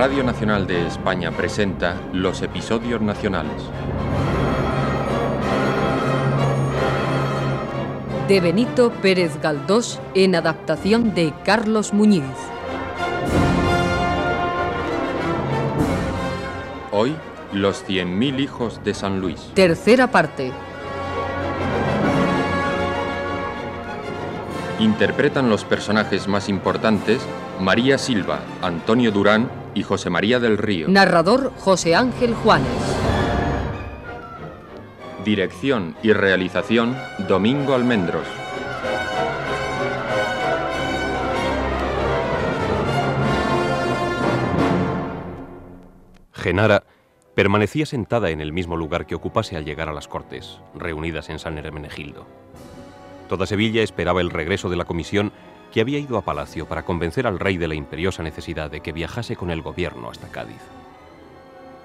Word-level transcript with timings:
Radio 0.00 0.24
Nacional 0.24 0.66
de 0.66 0.86
España 0.86 1.30
presenta 1.30 1.94
los 2.14 2.40
episodios 2.40 3.02
nacionales. 3.02 3.62
De 8.26 8.40
Benito 8.40 8.92
Pérez 9.02 9.38
Galdós 9.42 10.00
en 10.14 10.36
adaptación 10.36 11.12
de 11.14 11.34
Carlos 11.44 11.92
Muñiz. 11.92 12.24
Hoy, 16.92 17.14
los 17.52 17.86
100.000 17.86 18.40
hijos 18.40 18.80
de 18.82 18.94
San 18.94 19.20
Luis. 19.20 19.50
Tercera 19.52 20.10
parte. 20.10 20.50
Interpretan 24.78 25.50
los 25.50 25.64
personajes 25.64 26.26
más 26.26 26.48
importantes 26.48 27.20
María 27.60 27.98
Silva, 27.98 28.40
Antonio 28.62 29.12
Durán 29.12 29.59
y 29.74 29.82
José 29.82 30.10
María 30.10 30.38
del 30.40 30.58
Río. 30.58 30.88
Narrador 30.88 31.52
José 31.58 31.94
Ángel 31.94 32.34
Juanes. 32.34 32.68
Dirección 35.24 35.96
y 36.02 36.12
realización 36.12 36.96
Domingo 37.28 37.74
Almendros. 37.74 38.26
Genara 46.32 46.84
permanecía 47.34 47.86
sentada 47.86 48.30
en 48.30 48.40
el 48.40 48.52
mismo 48.52 48.76
lugar 48.76 49.06
que 49.06 49.14
ocupase 49.14 49.56
al 49.56 49.64
llegar 49.64 49.88
a 49.88 49.92
las 49.92 50.08
Cortes, 50.08 50.58
reunidas 50.74 51.28
en 51.28 51.38
San 51.38 51.58
Hermenegildo. 51.58 52.26
Toda 53.28 53.46
Sevilla 53.46 53.82
esperaba 53.82 54.20
el 54.20 54.30
regreso 54.30 54.68
de 54.70 54.76
la 54.76 54.84
comisión 54.84 55.32
que 55.72 55.80
había 55.80 55.98
ido 55.98 56.18
a 56.18 56.22
Palacio 56.22 56.66
para 56.66 56.84
convencer 56.84 57.26
al 57.26 57.38
rey 57.38 57.56
de 57.56 57.68
la 57.68 57.74
imperiosa 57.74 58.22
necesidad 58.22 58.70
de 58.70 58.80
que 58.80 58.92
viajase 58.92 59.36
con 59.36 59.50
el 59.50 59.62
gobierno 59.62 60.10
hasta 60.10 60.28
Cádiz. 60.28 60.62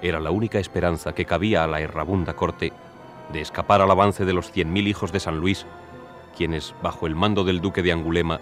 Era 0.02 0.20
la 0.20 0.30
única 0.30 0.58
esperanza 0.58 1.14
que 1.14 1.24
cabía 1.24 1.64
a 1.64 1.66
la 1.66 1.80
errabunda 1.80 2.34
corte 2.34 2.72
de 3.32 3.40
escapar 3.40 3.80
al 3.80 3.90
avance 3.90 4.24
de 4.24 4.32
los 4.32 4.50
cien 4.50 4.72
mil 4.72 4.88
hijos 4.88 5.12
de 5.12 5.20
San 5.20 5.38
Luis, 5.38 5.66
quienes, 6.36 6.74
bajo 6.82 7.06
el 7.06 7.14
mando 7.14 7.44
del 7.44 7.60
duque 7.60 7.82
de 7.82 7.92
Angulema, 7.92 8.40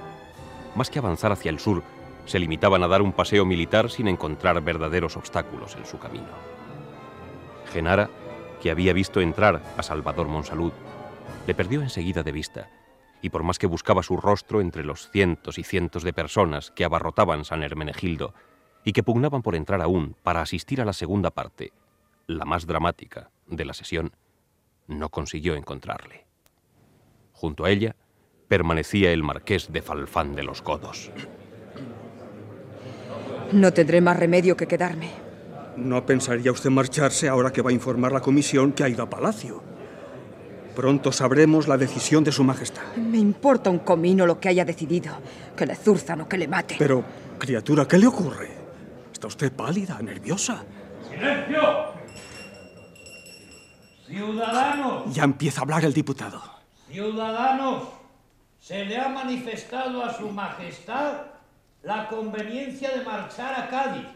más 0.75 0.91
que 0.91 0.99
avanzar 0.99 1.33
hacia 1.33 1.51
el 1.51 1.61
sur, 1.61 1.83
se 2.27 2.39
limitaban 2.39 2.83
a 2.83 2.89
dar 2.89 3.03
un 3.03 3.13
paseo 3.13 3.45
militar 3.45 3.91
sin 3.91 4.09
encontrar 4.09 4.61
verdaderos 4.63 5.17
obstáculos 5.17 5.77
en 5.77 5.87
su 5.87 5.99
camino. 5.99 6.27
Genara, 7.73 8.11
que 8.61 8.71
había 8.71 8.93
visto 8.93 9.21
entrar 9.21 9.63
a 9.77 9.83
Salvador 9.83 10.27
Monsalud, 10.27 10.73
le 11.47 11.55
perdió 11.55 11.83
enseguida 11.83 12.23
de 12.23 12.33
vista 12.33 12.69
y 13.25 13.31
por 13.31 13.43
más 13.43 13.59
que 13.59 13.67
buscaba 13.67 14.03
su 14.03 14.19
rostro 14.19 14.61
entre 14.61 14.85
los 14.85 15.09
cientos 15.09 15.57
y 15.59 15.65
cientos 15.65 16.03
de 16.03 16.13
personas 16.13 16.71
que 16.73 16.85
abarrotaban 16.85 17.47
San 17.47 17.63
Hermenegildo 17.63 18.35
y 18.85 18.93
que 18.93 19.03
pugnaban 19.03 19.41
por 19.41 19.55
entrar 19.55 19.81
aún 19.81 20.15
para 20.23 20.43
asistir 20.43 20.83
a 20.83 20.85
la 20.85 20.93
segunda 20.93 21.31
parte, 21.31 21.73
la 22.27 22.45
más 22.45 22.67
dramática, 22.67 23.31
de 23.47 23.65
la 23.65 23.73
sesión, 23.73 24.13
no 24.89 25.09
consiguió 25.09 25.55
encontrarle. 25.55 26.27
Junto 27.33 27.65
a 27.65 27.71
ella 27.71 27.97
permanecía 28.47 29.11
el 29.11 29.23
marqués 29.23 29.73
de 29.73 29.81
Falfán 29.81 30.35
de 30.35 30.43
los 30.43 30.63
Godos. 30.63 31.11
No 33.53 33.73
tendré 33.73 34.03
más 34.03 34.19
remedio 34.19 34.55
que 34.55 34.69
quedarme. 34.69 35.13
No 35.79 36.05
pensaría 36.05 36.53
usted 36.53 36.69
marcharse 36.69 37.27
ahora 37.27 37.55
que 37.55 37.63
va 37.63 37.71
a 37.71 37.73
informar 37.73 38.13
la 38.13 38.21
comisión 38.21 38.73
que 38.73 38.85
ha 38.85 38.89
ido 38.91 39.03
a 39.03 39.09
Palacio. 39.09 39.74
Pronto 40.75 41.13
sabremos 41.13 41.69
la 41.69 41.77
decisión 41.77 42.25
de 42.25 42.33
Su 42.33 42.43
Majestad. 42.43 42.83
Me 42.97 43.19
importa 43.19 43.71
un 43.71 43.79
comino 43.79 44.27
lo 44.27 44.41
que 44.41 44.49
haya 44.49 44.65
decidido. 44.65 45.13
Que 45.57 45.67
le 45.67 45.77
zurzan 45.77 46.23
o 46.23 46.29
que 46.29 46.37
le 46.37 46.49
maten. 46.49 46.79
Pero, 46.79 47.05
criatura, 47.39 47.87
¿qué 47.87 47.97
le 47.97 48.09
ocurre? 48.09 48.51
¿Está 49.13 49.29
usted 49.29 49.53
pálida, 49.53 50.01
nerviosa? 50.03 50.65
¡Silencio! 51.09 51.95
¡Ciudadanos! 54.07 55.15
Ya 55.15 55.25
empieza 55.25 55.61
a 55.61 55.63
hablar 55.63 55.85
el 55.85 55.93
diputado. 55.93 56.43
¡Ciudadanos! 56.91 57.85
Se 58.59 58.85
le 58.85 58.99
ha 58.99 59.09
manifestado 59.09 60.03
a 60.03 60.13
Su 60.13 60.29
Majestad 60.31 61.13
la 61.83 62.09
conveniencia 62.09 62.91
de 62.97 63.05
marchar 63.05 63.55
a 63.61 63.69
Cádiz 63.69 64.07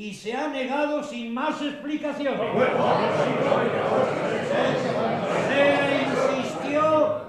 y 0.00 0.14
se 0.14 0.32
ha 0.32 0.48
negado 0.48 1.02
sin 1.02 1.34
más 1.34 1.60
explicaciones. 1.60 2.40
Se 5.46 5.76
le 5.76 6.02
insistió, 6.38 7.20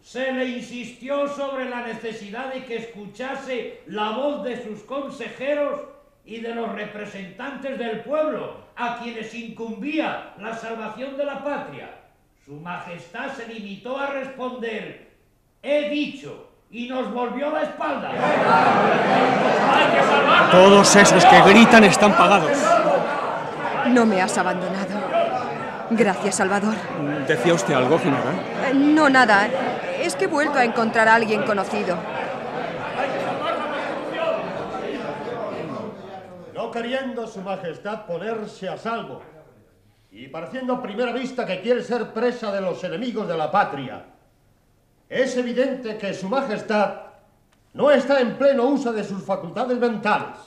se 0.00 0.32
le 0.32 0.44
insistió 0.46 1.28
sobre 1.28 1.68
la 1.68 1.86
necesidad 1.86 2.54
de 2.54 2.64
que 2.64 2.76
escuchase 2.76 3.82
la 3.88 4.12
voz 4.12 4.44
de 4.44 4.64
sus 4.64 4.80
consejeros 4.84 5.82
y 6.24 6.40
de 6.40 6.54
los 6.54 6.72
representantes 6.72 7.78
del 7.78 8.00
pueblo, 8.00 8.64
a 8.76 8.98
quienes 9.02 9.34
incumbía 9.34 10.32
la 10.38 10.56
salvación 10.56 11.18
de 11.18 11.24
la 11.26 11.44
patria. 11.44 12.00
Su 12.46 12.54
Majestad 12.54 13.34
se 13.34 13.46
limitó 13.46 13.98
a 13.98 14.06
responder, 14.06 15.10
he 15.62 15.90
dicho, 15.90 16.45
y 16.70 16.88
nos 16.88 17.12
volvió 17.12 17.50
la 17.50 17.62
espalda. 17.62 18.10
Todos 20.50 20.96
esos 20.96 21.24
que 21.24 21.42
gritan 21.42 21.84
están 21.84 22.12
pagados. 22.16 22.50
No 23.88 24.04
me 24.04 24.20
has 24.20 24.36
abandonado. 24.36 24.86
Gracias, 25.90 26.34
Salvador. 26.34 26.74
¿Decía 27.28 27.54
usted 27.54 27.74
algo, 27.74 27.98
general? 27.98 28.34
Eh, 28.66 28.74
No, 28.74 29.08
nada. 29.08 29.48
Es 30.00 30.16
que 30.16 30.24
he 30.24 30.28
vuelto 30.28 30.58
a 30.58 30.64
encontrar 30.64 31.08
a 31.08 31.14
alguien 31.14 31.42
conocido. 31.44 31.96
No 36.54 36.70
queriendo 36.70 37.26
su 37.26 37.40
majestad 37.42 38.06
ponerse 38.06 38.68
a 38.68 38.76
salvo 38.76 39.22
y 40.10 40.26
pareciendo 40.28 40.74
a 40.74 40.82
primera 40.82 41.12
vista 41.12 41.46
que 41.46 41.60
quiere 41.60 41.82
ser 41.82 42.12
presa 42.12 42.50
de 42.50 42.60
los 42.60 42.82
enemigos 42.82 43.28
de 43.28 43.36
la 43.36 43.50
patria, 43.50 44.04
es 45.08 45.36
evidente 45.36 45.96
que 45.98 46.14
su 46.14 46.28
majestad 46.28 47.02
no 47.74 47.90
está 47.90 48.20
en 48.20 48.36
pleno 48.36 48.64
uso 48.64 48.92
de 48.92 49.04
sus 49.04 49.22
facultades 49.22 49.78
mentales. 49.78 50.38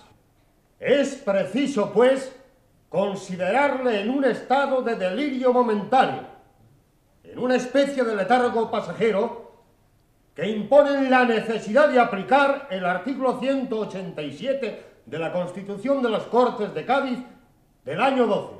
Es 0.79 1.15
preciso, 1.15 1.91
pues, 1.93 2.35
considerarle 2.89 4.01
en 4.01 4.09
un 4.09 4.25
estado 4.25 4.81
de 4.81 4.95
delirio 4.95 5.53
momentáneo, 5.53 6.23
en 7.23 7.37
una 7.37 7.55
especie 7.55 8.03
de 8.03 8.15
letargo 8.15 8.71
pasajero 8.71 9.49
que 10.33 10.47
imponen 10.47 11.09
la 11.09 11.25
necesidad 11.25 11.89
de 11.89 11.99
aplicar 11.99 12.67
el 12.71 12.85
artículo 12.85 13.39
187 13.39 14.85
de 15.05 15.19
la 15.19 15.31
Constitución 15.31 16.01
de 16.01 16.09
las 16.09 16.23
Cortes 16.23 16.73
de 16.73 16.85
Cádiz 16.85 17.19
del 17.85 18.01
año 18.01 18.25
12. 18.25 18.55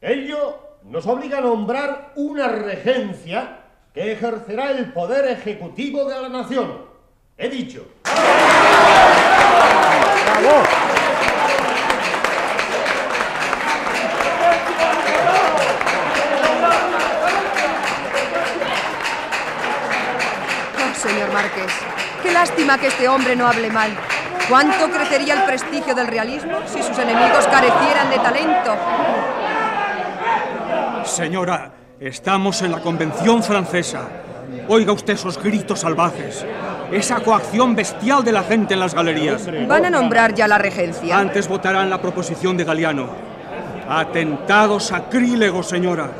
Ello 0.00 0.58
nos 0.84 1.06
obliga 1.06 1.38
a 1.38 1.42
nombrar 1.42 2.12
una 2.16 2.48
regencia 2.48 3.61
que 3.92 4.12
ejercerá 4.12 4.70
el 4.70 4.92
poder 4.92 5.26
ejecutivo 5.28 6.04
de 6.06 6.20
la 6.20 6.28
nación. 6.28 6.86
He 7.36 7.48
dicho. 7.48 7.86
Oh, 10.44 10.62
señor 20.96 21.32
Marqués, 21.32 21.72
qué 22.22 22.30
lástima 22.30 22.78
que 22.78 22.86
este 22.86 23.08
hombre 23.08 23.36
no 23.36 23.46
hable 23.46 23.70
mal. 23.70 23.90
¿Cuánto 24.48 24.90
crecería 24.90 25.34
el 25.34 25.44
prestigio 25.44 25.94
del 25.94 26.06
realismo 26.06 26.60
si 26.66 26.82
sus 26.82 26.98
enemigos 26.98 27.46
carecieran 27.46 28.10
de 28.10 28.18
talento? 28.18 28.76
Señora, 31.04 31.81
estamos 32.02 32.62
en 32.62 32.72
la 32.72 32.80
Convención 32.80 33.42
Francesa. 33.44 34.08
Oiga 34.68 34.92
usted 34.92 35.14
esos 35.14 35.40
gritos 35.40 35.80
salvajes, 35.80 36.44
esa 36.90 37.20
coacción 37.20 37.76
bestial 37.76 38.24
de 38.24 38.32
la 38.32 38.42
gente 38.42 38.74
en 38.74 38.80
las 38.80 38.94
galerías. 38.94 39.48
¿Van 39.68 39.84
a 39.84 39.90
nombrar 39.90 40.34
ya 40.34 40.48
la 40.48 40.58
regencia? 40.58 41.16
Antes 41.16 41.48
votarán 41.48 41.88
la 41.88 42.02
proposición 42.02 42.56
de 42.56 42.64
Galiano. 42.64 43.08
Atentado 43.88 44.80
sacrílego, 44.80 45.62
señora. 45.62 46.10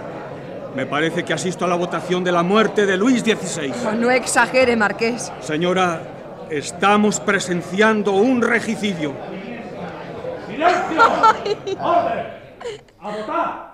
Me 0.76 0.86
parece 0.86 1.24
que 1.24 1.34
asisto 1.34 1.64
a 1.64 1.68
la 1.68 1.74
votación 1.74 2.22
de 2.22 2.32
la 2.32 2.42
muerte 2.42 2.86
de 2.86 2.96
Luis 2.96 3.22
XVI. 3.22 3.98
No 3.98 4.10
exagere, 4.10 4.76
Marqués. 4.76 5.32
Señora, 5.40 6.00
estamos 6.48 7.18
presenciando 7.20 8.12
un 8.12 8.40
regicidio. 8.40 9.14
¡Silencio! 10.46 11.02
¡Orden! 11.80 12.26
¡A 13.00 13.10
votar! 13.10 13.72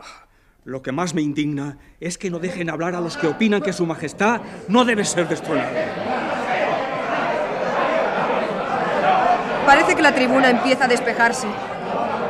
Lo 0.64 0.82
que 0.82 0.92
más 0.92 1.14
me 1.14 1.22
indigna 1.22 1.78
es 2.00 2.16
que 2.16 2.30
no 2.30 2.38
dejen 2.38 2.70
hablar 2.70 2.94
a 2.94 3.00
los 3.00 3.16
que 3.16 3.26
opinan 3.26 3.60
que 3.60 3.72
su 3.72 3.84
majestad 3.84 4.40
no 4.68 4.84
debe 4.84 5.04
ser 5.04 5.28
destronada. 5.28 5.70
Parece 9.66 9.94
que 9.94 10.02
la 10.02 10.14
tribuna 10.14 10.50
empieza 10.50 10.84
a 10.84 10.88
despejarse. 10.88 11.48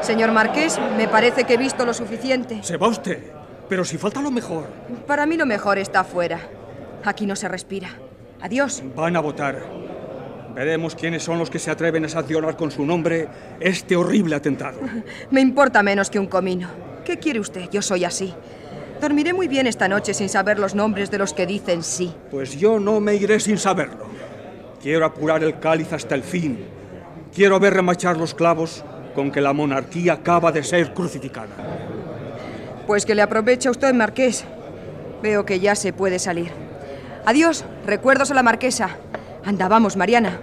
Señor 0.00 0.32
Marqués, 0.32 0.79
me 0.97 1.06
parece 1.06 1.44
que 1.44 1.55
he 1.55 1.56
visto 1.56 1.85
lo 1.85 1.93
suficiente. 1.93 2.62
Se 2.62 2.76
va 2.76 2.88
usted, 2.88 3.23
pero 3.69 3.85
si 3.85 3.99
falta 3.99 4.23
lo 4.23 4.31
mejor. 4.31 4.67
Para 5.06 5.26
mí 5.26 5.37
lo 5.37 5.47
mejor 5.47 5.79
está 5.79 6.00
afuera. 6.00 6.41
Aquí 7.05 7.26
no 7.26 7.37
se 7.37 7.47
respira. 7.49 7.91
Adiós. 8.41 8.82
Van 8.97 9.17
a 9.17 9.20
votar. 9.20 9.62
Veremos 10.55 10.94
quiénes 10.94 11.23
son 11.23 11.38
los 11.38 11.50
que 11.50 11.59
se 11.59 11.70
atreven 11.70 12.05
a 12.05 12.09
sancionar 12.09 12.56
con 12.56 12.70
su 12.70 12.85
nombre 12.85 13.29
este 13.61 13.94
horrible 13.97 14.35
atentado. 14.35 14.81
Me 15.31 15.41
importa 15.41 15.82
menos 15.82 16.11
que 16.11 16.19
un 16.19 16.26
comino. 16.26 16.69
¿Qué 17.05 17.19
quiere 17.19 17.38
usted? 17.38 17.69
Yo 17.70 17.82
soy 17.82 18.05
así. 18.05 18.35
Dormiré 19.00 19.32
muy 19.32 19.46
bien 19.46 19.66
esta 19.66 19.86
noche 19.86 20.12
sin 20.12 20.28
saber 20.28 20.58
los 20.58 20.74
nombres 20.74 21.10
de 21.10 21.18
los 21.18 21.32
que 21.32 21.46
dicen 21.46 21.82
sí. 21.82 22.12
Pues 22.30 22.58
yo 22.58 22.80
no 22.80 22.98
me 23.00 23.14
iré 23.14 23.38
sin 23.38 23.56
saberlo. 23.56 24.06
Quiero 24.82 25.06
apurar 25.06 25.42
el 25.44 25.60
cáliz 25.60 25.92
hasta 25.92 26.14
el 26.14 26.22
fin. 26.22 26.66
Quiero 27.34 27.60
ver 27.60 27.74
remachar 27.74 28.16
los 28.16 28.34
clavos 28.34 28.84
con 29.14 29.30
que 29.30 29.40
la 29.40 29.52
monarquía 29.52 30.14
acaba 30.14 30.50
de 30.50 30.64
ser 30.64 30.94
crucificada. 30.94 31.54
Pues 32.86 33.04
que 33.06 33.14
le 33.14 33.22
aproveche 33.22 33.68
a 33.68 33.70
usted, 33.70 33.92
marqués. 33.94 34.44
Veo 35.22 35.44
que 35.44 35.60
ya 35.60 35.74
se 35.74 35.92
puede 35.92 36.18
salir. 36.18 36.50
Adiós, 37.24 37.64
recuerdos 37.86 38.30
a 38.30 38.34
la 38.34 38.42
marquesa. 38.42 38.96
Anda, 39.44 39.68
vamos, 39.68 39.96
Mariana. 39.96 40.40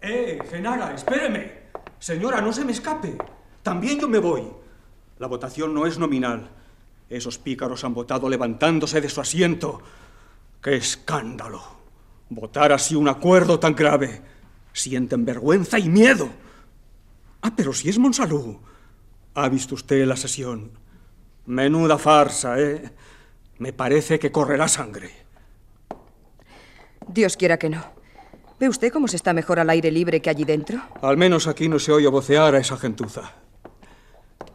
¡Eh, 0.00 0.38
Genara, 0.50 0.87
espéreme! 0.98 1.68
Señora, 1.98 2.40
no 2.40 2.52
se 2.52 2.64
me 2.64 2.72
escape. 2.72 3.16
También 3.62 3.98
yo 3.98 4.08
me 4.08 4.18
voy. 4.18 4.44
La 5.18 5.26
votación 5.26 5.74
no 5.74 5.86
es 5.86 5.98
nominal. 5.98 6.50
Esos 7.08 7.38
pícaros 7.38 7.84
han 7.84 7.94
votado 7.94 8.28
levantándose 8.28 9.00
de 9.00 9.08
su 9.08 9.20
asiento. 9.20 9.80
¡Qué 10.62 10.76
escándalo! 10.76 11.62
Votar 12.28 12.72
así 12.72 12.94
un 12.94 13.08
acuerdo 13.08 13.58
tan 13.58 13.74
grave. 13.74 14.22
Sienten 14.72 15.24
vergüenza 15.24 15.78
y 15.78 15.88
miedo. 15.88 16.28
Ah, 17.40 17.52
pero 17.56 17.72
si 17.72 17.88
es 17.88 17.98
Monsalud. 17.98 18.56
¿Ha 19.34 19.48
visto 19.48 19.74
usted 19.74 20.06
la 20.06 20.16
sesión? 20.16 20.72
Menuda 21.46 21.96
farsa, 21.98 22.60
¿eh? 22.60 22.92
Me 23.58 23.72
parece 23.72 24.18
que 24.18 24.30
correrá 24.30 24.68
sangre. 24.68 25.10
Dios 27.08 27.36
quiera 27.36 27.58
que 27.58 27.70
no. 27.70 27.97
¿Ve 28.60 28.68
usted 28.68 28.92
cómo 28.92 29.06
se 29.06 29.16
está 29.16 29.32
mejor 29.32 29.60
al 29.60 29.70
aire 29.70 29.90
libre 29.90 30.20
que 30.20 30.30
allí 30.30 30.44
dentro? 30.44 30.80
Al 31.00 31.16
menos 31.16 31.46
aquí 31.46 31.68
no 31.68 31.78
se 31.78 31.92
oye 31.92 32.08
vocear 32.08 32.54
a 32.54 32.58
esa 32.58 32.76
gentuza. 32.76 33.32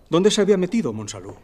¿Dónde 0.09 0.29
se 0.29 0.41
había 0.41 0.57
metido, 0.57 0.91
Monsalud? 0.91 1.35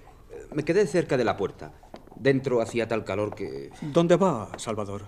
Me 0.53 0.63
quedé 0.63 0.85
cerca 0.85 1.15
de 1.15 1.23
la 1.23 1.37
puerta. 1.37 1.71
Dentro 2.15 2.61
hacía 2.61 2.87
tal 2.87 3.05
calor 3.05 3.33
que... 3.33 3.69
¿Dónde 3.81 4.17
va, 4.17 4.51
Salvador? 4.57 5.05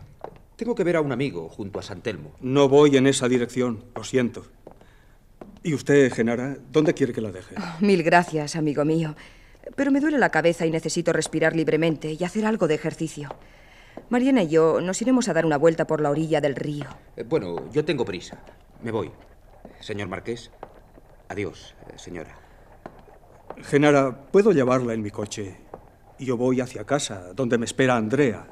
Tengo 0.55 0.75
que 0.75 0.85
ver 0.85 0.95
a 0.95 1.01
un 1.01 1.11
amigo 1.11 1.49
junto 1.49 1.79
a 1.79 1.83
San 1.83 2.01
Telmo. 2.01 2.33
No 2.39 2.69
voy 2.69 2.95
en 2.95 3.05
esa 3.05 3.27
dirección, 3.27 3.83
lo 3.95 4.03
siento. 4.03 4.45
¿Y 5.63 5.73
usted, 5.73 6.11
Genara, 6.13 6.57
dónde 6.71 6.93
quiere 6.93 7.11
que 7.11 7.21
la 7.21 7.31
deje? 7.31 7.55
Oh, 7.57 7.83
mil 7.83 8.01
gracias, 8.01 8.55
amigo 8.55 8.85
mío. 8.85 9.15
Pero 9.75 9.91
me 9.91 9.99
duele 9.99 10.17
la 10.19 10.29
cabeza 10.29 10.65
y 10.65 10.71
necesito 10.71 11.11
respirar 11.11 11.55
libremente 11.55 12.15
y 12.17 12.23
hacer 12.23 12.45
algo 12.45 12.67
de 12.67 12.75
ejercicio. 12.75 13.29
Mariana 14.09 14.43
y 14.43 14.49
yo 14.49 14.81
nos 14.81 15.01
iremos 15.01 15.29
a 15.29 15.33
dar 15.33 15.45
una 15.45 15.57
vuelta 15.57 15.85
por 15.85 16.01
la 16.01 16.09
orilla 16.09 16.41
del 16.41 16.55
río. 16.55 16.85
Eh, 17.15 17.23
bueno, 17.23 17.69
yo 17.71 17.85
tengo 17.85 18.05
prisa. 18.05 18.37
Me 18.81 18.91
voy. 18.91 19.11
Señor 19.79 20.07
Marqués. 20.07 20.51
Adiós, 21.29 21.75
eh, 21.87 21.97
señora. 21.97 22.37
Genara, 23.63 24.27
¿puedo 24.31 24.51
llevarla 24.51 24.93
en 24.93 25.01
mi 25.01 25.11
coche? 25.11 25.57
Y 26.19 26.25
yo 26.25 26.37
voy 26.37 26.61
hacia 26.61 26.85
casa, 26.85 27.33
donde 27.33 27.57
me 27.57 27.65
espera 27.65 27.95
Andrea. 27.95 28.47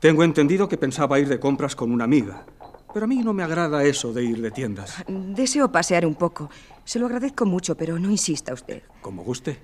Tengo 0.00 0.24
entendido 0.24 0.68
que 0.68 0.76
pensaba 0.76 1.18
ir 1.18 1.28
de 1.28 1.38
compras 1.38 1.76
con 1.76 1.92
una 1.92 2.04
amiga. 2.04 2.44
Pero 2.92 3.04
a 3.04 3.08
mí 3.08 3.18
no 3.18 3.32
me 3.32 3.42
agrada 3.42 3.84
eso 3.84 4.12
de 4.12 4.24
ir 4.24 4.42
de 4.42 4.50
tiendas. 4.50 5.02
Deseo 5.06 5.70
pasear 5.70 6.04
un 6.04 6.14
poco. 6.14 6.50
Se 6.84 6.98
lo 6.98 7.06
agradezco 7.06 7.46
mucho, 7.46 7.76
pero 7.76 7.98
no 7.98 8.10
insista 8.10 8.52
usted. 8.52 8.82
Como 9.00 9.22
guste. 9.22 9.58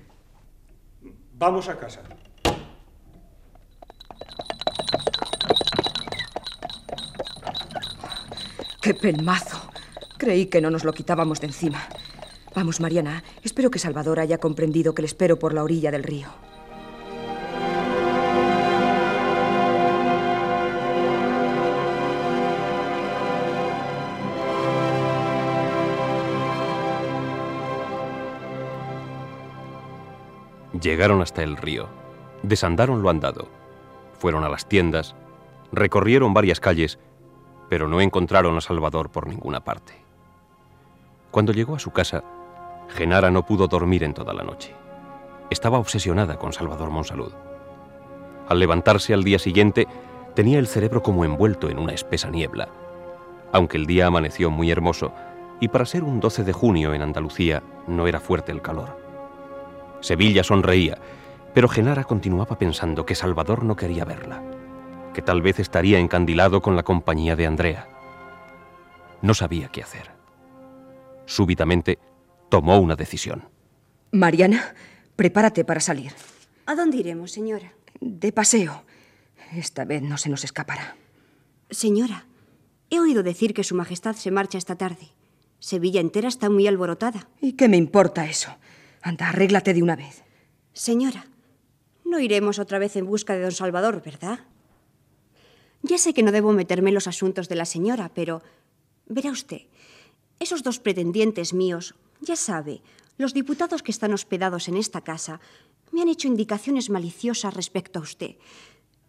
Vamos 1.33 1.69
a 1.69 1.77
casa. 1.77 2.01
¡Qué 8.89 8.95
pelmazo! 8.95 9.69
Creí 10.17 10.47
que 10.47 10.61
no 10.61 10.71
nos 10.71 10.83
lo 10.83 10.93
quitábamos 10.93 11.39
de 11.39 11.45
encima. 11.45 11.87
Vamos, 12.55 12.79
Mariana. 12.79 13.23
Espero 13.43 13.69
que 13.69 13.77
Salvador 13.77 14.19
haya 14.19 14.39
comprendido 14.39 14.95
que 14.95 15.03
le 15.03 15.05
espero 15.05 15.37
por 15.37 15.53
la 15.53 15.63
orilla 15.63 15.91
del 15.91 16.01
río. 16.01 16.27
Llegaron 30.81 31.21
hasta 31.21 31.43
el 31.43 31.57
río, 31.57 31.89
desandaron 32.41 33.03
lo 33.03 33.11
andado, 33.11 33.49
fueron 34.17 34.43
a 34.43 34.49
las 34.49 34.67
tiendas, 34.67 35.13
recorrieron 35.71 36.33
varias 36.33 36.59
calles, 36.59 36.97
pero 37.69 37.87
no 37.87 38.01
encontraron 38.01 38.57
a 38.57 38.61
Salvador 38.61 39.09
por 39.09 39.27
ninguna 39.27 39.63
parte. 39.63 39.93
Cuando 41.31 41.53
llegó 41.53 41.75
a 41.75 41.79
su 41.79 41.91
casa, 41.91 42.23
Genara 42.89 43.29
no 43.29 43.45
pudo 43.45 43.67
dormir 43.67 44.03
en 44.03 44.15
toda 44.15 44.33
la 44.33 44.43
noche. 44.43 44.73
Estaba 45.51 45.77
obsesionada 45.77 46.37
con 46.37 46.51
Salvador 46.51 46.89
Monsalud. 46.89 47.31
Al 48.47 48.59
levantarse 48.59 49.13
al 49.13 49.23
día 49.23 49.37
siguiente, 49.37 49.87
tenía 50.33 50.57
el 50.57 50.67
cerebro 50.67 51.03
como 51.03 51.23
envuelto 51.23 51.69
en 51.69 51.77
una 51.77 51.93
espesa 51.93 52.29
niebla. 52.29 52.69
Aunque 53.51 53.77
el 53.77 53.85
día 53.85 54.07
amaneció 54.07 54.49
muy 54.49 54.71
hermoso, 54.71 55.13
y 55.59 55.67
para 55.67 55.85
ser 55.85 56.03
un 56.03 56.19
12 56.19 56.43
de 56.43 56.53
junio 56.53 56.93
en 56.93 57.01
Andalucía 57.01 57.61
no 57.87 58.07
era 58.07 58.19
fuerte 58.19 58.51
el 58.51 58.61
calor. 58.61 58.97
Sevilla 60.01 60.43
sonreía, 60.43 60.97
pero 61.53 61.67
Genara 61.67 62.05
continuaba 62.05 62.57
pensando 62.57 63.05
que 63.05 63.15
Salvador 63.15 63.63
no 63.63 63.75
quería 63.75 64.05
verla, 64.05 64.41
que 65.13 65.21
tal 65.21 65.41
vez 65.41 65.59
estaría 65.59 65.99
encandilado 65.99 66.61
con 66.61 66.75
la 66.75 66.83
compañía 66.83 67.35
de 67.35 67.47
Andrea. 67.47 67.87
No 69.21 69.33
sabía 69.33 69.69
qué 69.69 69.81
hacer. 69.81 70.11
Súbitamente 71.25 71.99
tomó 72.49 72.79
una 72.79 72.95
decisión. 72.95 73.49
Mariana, 74.11 74.73
prepárate 75.15 75.65
para 75.65 75.79
salir. 75.79 76.13
¿A 76.65 76.75
dónde 76.75 76.97
iremos, 76.97 77.31
señora? 77.31 77.73
De 77.99 78.31
paseo. 78.31 78.83
Esta 79.53 79.85
vez 79.85 80.01
no 80.01 80.17
se 80.17 80.29
nos 80.29 80.43
escapará. 80.43 80.95
Señora, 81.69 82.25
he 82.89 82.99
oído 82.99 83.23
decir 83.23 83.53
que 83.53 83.63
Su 83.63 83.75
Majestad 83.75 84.15
se 84.15 84.31
marcha 84.31 84.57
esta 84.57 84.75
tarde. 84.75 85.09
Sevilla 85.59 85.99
entera 86.01 86.27
está 86.27 86.49
muy 86.49 86.67
alborotada. 86.67 87.27
¿Y 87.41 87.53
qué 87.53 87.67
me 87.67 87.77
importa 87.77 88.25
eso? 88.25 88.55
Anda, 89.01 89.29
arréglate 89.29 89.73
de 89.73 89.83
una 89.83 89.95
vez. 89.95 90.23
Señora, 90.73 91.27
no 92.05 92.19
iremos 92.19 92.59
otra 92.59 92.79
vez 92.79 92.95
en 92.95 93.05
busca 93.05 93.33
de 93.33 93.41
don 93.41 93.51
Salvador, 93.51 94.01
¿verdad? 94.03 94.39
Ya 95.81 95.97
sé 95.97 96.13
que 96.13 96.23
no 96.23 96.31
debo 96.31 96.51
meterme 96.51 96.89
en 96.89 96.95
los 96.95 97.07
asuntos 97.07 97.49
de 97.49 97.55
la 97.55 97.65
señora, 97.65 98.11
pero 98.13 98.41
verá 99.07 99.31
usted, 99.31 99.61
esos 100.39 100.63
dos 100.63 100.79
pretendientes 100.79 101.53
míos, 101.53 101.95
ya 102.21 102.35
sabe, 102.35 102.81
los 103.17 103.33
diputados 103.33 103.83
que 103.83 103.91
están 103.91 104.13
hospedados 104.13 104.67
en 104.67 104.77
esta 104.77 105.01
casa, 105.01 105.39
me 105.91 106.01
han 106.01 106.09
hecho 106.09 106.27
indicaciones 106.27 106.89
maliciosas 106.89 107.53
respecto 107.53 107.99
a 107.99 108.03
usted. 108.03 108.35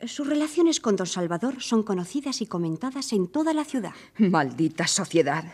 Sus 0.06 0.26
relaciones 0.26 0.80
con 0.80 0.96
don 0.96 1.06
Salvador 1.06 1.62
son 1.62 1.82
conocidas 1.82 2.40
y 2.40 2.46
comentadas 2.46 3.12
en 3.12 3.28
toda 3.28 3.52
la 3.52 3.64
ciudad. 3.64 3.92
Maldita 4.16 4.86
sociedad. 4.86 5.44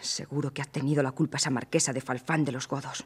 Seguro 0.00 0.52
que 0.52 0.62
ha 0.62 0.64
tenido 0.64 1.02
la 1.02 1.12
culpa 1.12 1.36
esa 1.36 1.50
marquesa 1.50 1.92
de 1.92 2.00
Falfán 2.00 2.44
de 2.44 2.52
los 2.52 2.66
Godos. 2.66 3.04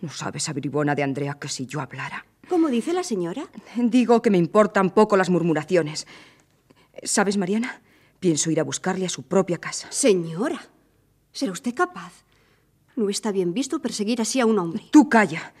No 0.00 0.10
sabes, 0.10 0.52
bribona 0.52 0.94
de 0.94 1.02
Andrea, 1.02 1.38
que 1.40 1.48
si 1.48 1.66
yo 1.66 1.80
hablara. 1.80 2.26
¿Cómo 2.48 2.68
dice 2.68 2.92
la 2.92 3.02
señora? 3.02 3.48
Digo 3.76 4.20
que 4.20 4.30
me 4.30 4.38
importan 4.38 4.90
poco 4.90 5.16
las 5.16 5.30
murmuraciones. 5.30 6.06
¿Sabes, 7.02 7.36
Mariana? 7.36 7.82
Pienso 8.20 8.50
ir 8.50 8.60
a 8.60 8.64
buscarle 8.64 9.06
a 9.06 9.08
su 9.08 9.24
propia 9.24 9.58
casa. 9.58 9.90
Señora, 9.90 10.60
¿será 11.32 11.52
usted 11.52 11.74
capaz? 11.74 12.12
No 12.94 13.08
está 13.08 13.32
bien 13.32 13.54
visto 13.54 13.80
perseguir 13.80 14.20
así 14.20 14.40
a 14.40 14.46
un 14.46 14.58
hombre. 14.58 14.84
Tú 14.90 15.08
calla. 15.08 15.54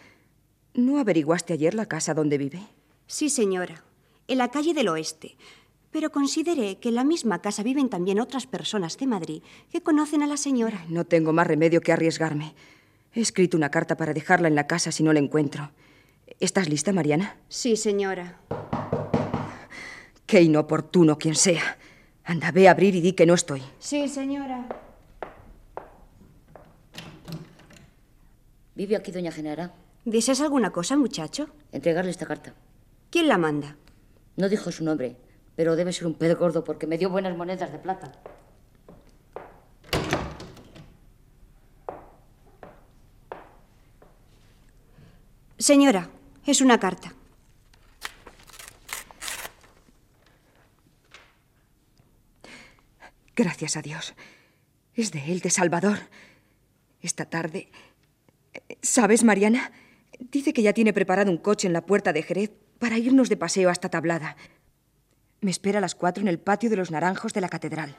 ¿No 0.74 0.98
averiguaste 0.98 1.52
ayer 1.52 1.74
la 1.74 1.86
casa 1.86 2.14
donde 2.14 2.38
vive? 2.38 2.62
Sí, 3.06 3.30
señora. 3.30 3.82
En 4.28 4.38
la 4.38 4.50
calle 4.50 4.74
del 4.74 4.88
oeste. 4.88 5.36
Pero 5.90 6.10
consideré 6.10 6.78
que 6.78 6.88
en 6.88 6.94
la 6.94 7.04
misma 7.04 7.42
casa 7.42 7.62
viven 7.62 7.88
también 7.90 8.20
otras 8.20 8.46
personas 8.46 8.96
de 8.96 9.06
Madrid 9.06 9.42
que 9.70 9.82
conocen 9.82 10.22
a 10.22 10.26
la 10.26 10.36
señora. 10.36 10.84
No 10.88 11.04
tengo 11.04 11.32
más 11.32 11.46
remedio 11.46 11.80
que 11.80 11.92
arriesgarme. 11.92 12.54
He 13.12 13.20
escrito 13.20 13.56
una 13.56 13.70
carta 13.70 13.96
para 13.96 14.14
dejarla 14.14 14.48
en 14.48 14.54
la 14.54 14.66
casa 14.66 14.92
si 14.92 15.02
no 15.02 15.12
la 15.12 15.18
encuentro. 15.18 15.70
¿Estás 16.40 16.68
lista, 16.68 16.92
Mariana? 16.92 17.36
Sí, 17.48 17.76
señora. 17.76 18.40
Qué 20.32 20.40
inoportuno 20.40 21.18
quien 21.18 21.34
sea. 21.34 21.76
Anda, 22.24 22.52
ve 22.52 22.66
a 22.66 22.70
abrir 22.70 22.94
y 22.94 23.02
di 23.02 23.12
que 23.12 23.26
no 23.26 23.34
estoy. 23.34 23.62
Sí, 23.78 24.08
señora. 24.08 24.66
¿Vive 28.74 28.96
aquí 28.96 29.12
doña 29.12 29.30
Genara? 29.30 29.74
¿Deseas 30.06 30.40
alguna 30.40 30.70
cosa, 30.70 30.96
muchacho? 30.96 31.50
Entregarle 31.70 32.10
esta 32.10 32.24
carta. 32.24 32.54
¿Quién 33.10 33.28
la 33.28 33.36
manda? 33.36 33.76
No 34.38 34.48
dijo 34.48 34.72
su 34.72 34.82
nombre, 34.84 35.18
pero 35.54 35.76
debe 35.76 35.92
ser 35.92 36.06
un 36.06 36.14
pez 36.14 36.34
gordo 36.34 36.64
porque 36.64 36.86
me 36.86 36.96
dio 36.96 37.10
buenas 37.10 37.36
monedas 37.36 37.70
de 37.70 37.78
plata. 37.78 38.12
Señora, 45.58 46.08
es 46.46 46.62
una 46.62 46.80
carta. 46.80 47.12
Gracias 53.34 53.76
a 53.76 53.82
Dios. 53.82 54.14
Es 54.94 55.10
de 55.12 55.32
él, 55.32 55.40
de 55.40 55.50
Salvador. 55.50 55.98
Esta 57.00 57.24
tarde... 57.24 57.70
¿Sabes, 58.82 59.24
Mariana? 59.24 59.72
Dice 60.18 60.52
que 60.52 60.62
ya 60.62 60.74
tiene 60.74 60.92
preparado 60.92 61.30
un 61.30 61.38
coche 61.38 61.66
en 61.66 61.72
la 61.72 61.86
puerta 61.86 62.12
de 62.12 62.22
Jerez 62.22 62.50
para 62.78 62.98
irnos 62.98 63.28
de 63.28 63.36
paseo 63.36 63.70
hasta 63.70 63.88
Tablada. 63.88 64.36
Me 65.40 65.50
espera 65.50 65.78
a 65.78 65.80
las 65.80 65.94
cuatro 65.94 66.20
en 66.20 66.28
el 66.28 66.38
patio 66.38 66.68
de 66.68 66.76
los 66.76 66.90
naranjos 66.90 67.32
de 67.32 67.40
la 67.40 67.48
catedral. 67.48 67.96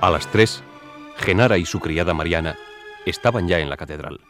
A 0.00 0.10
las 0.10 0.30
tres, 0.30 0.62
Genara 1.16 1.58
y 1.58 1.66
su 1.66 1.80
criada 1.80 2.14
Mariana 2.14 2.56
estaban 3.06 3.48
ya 3.48 3.58
en 3.58 3.68
la 3.68 3.76
catedral. 3.76 4.20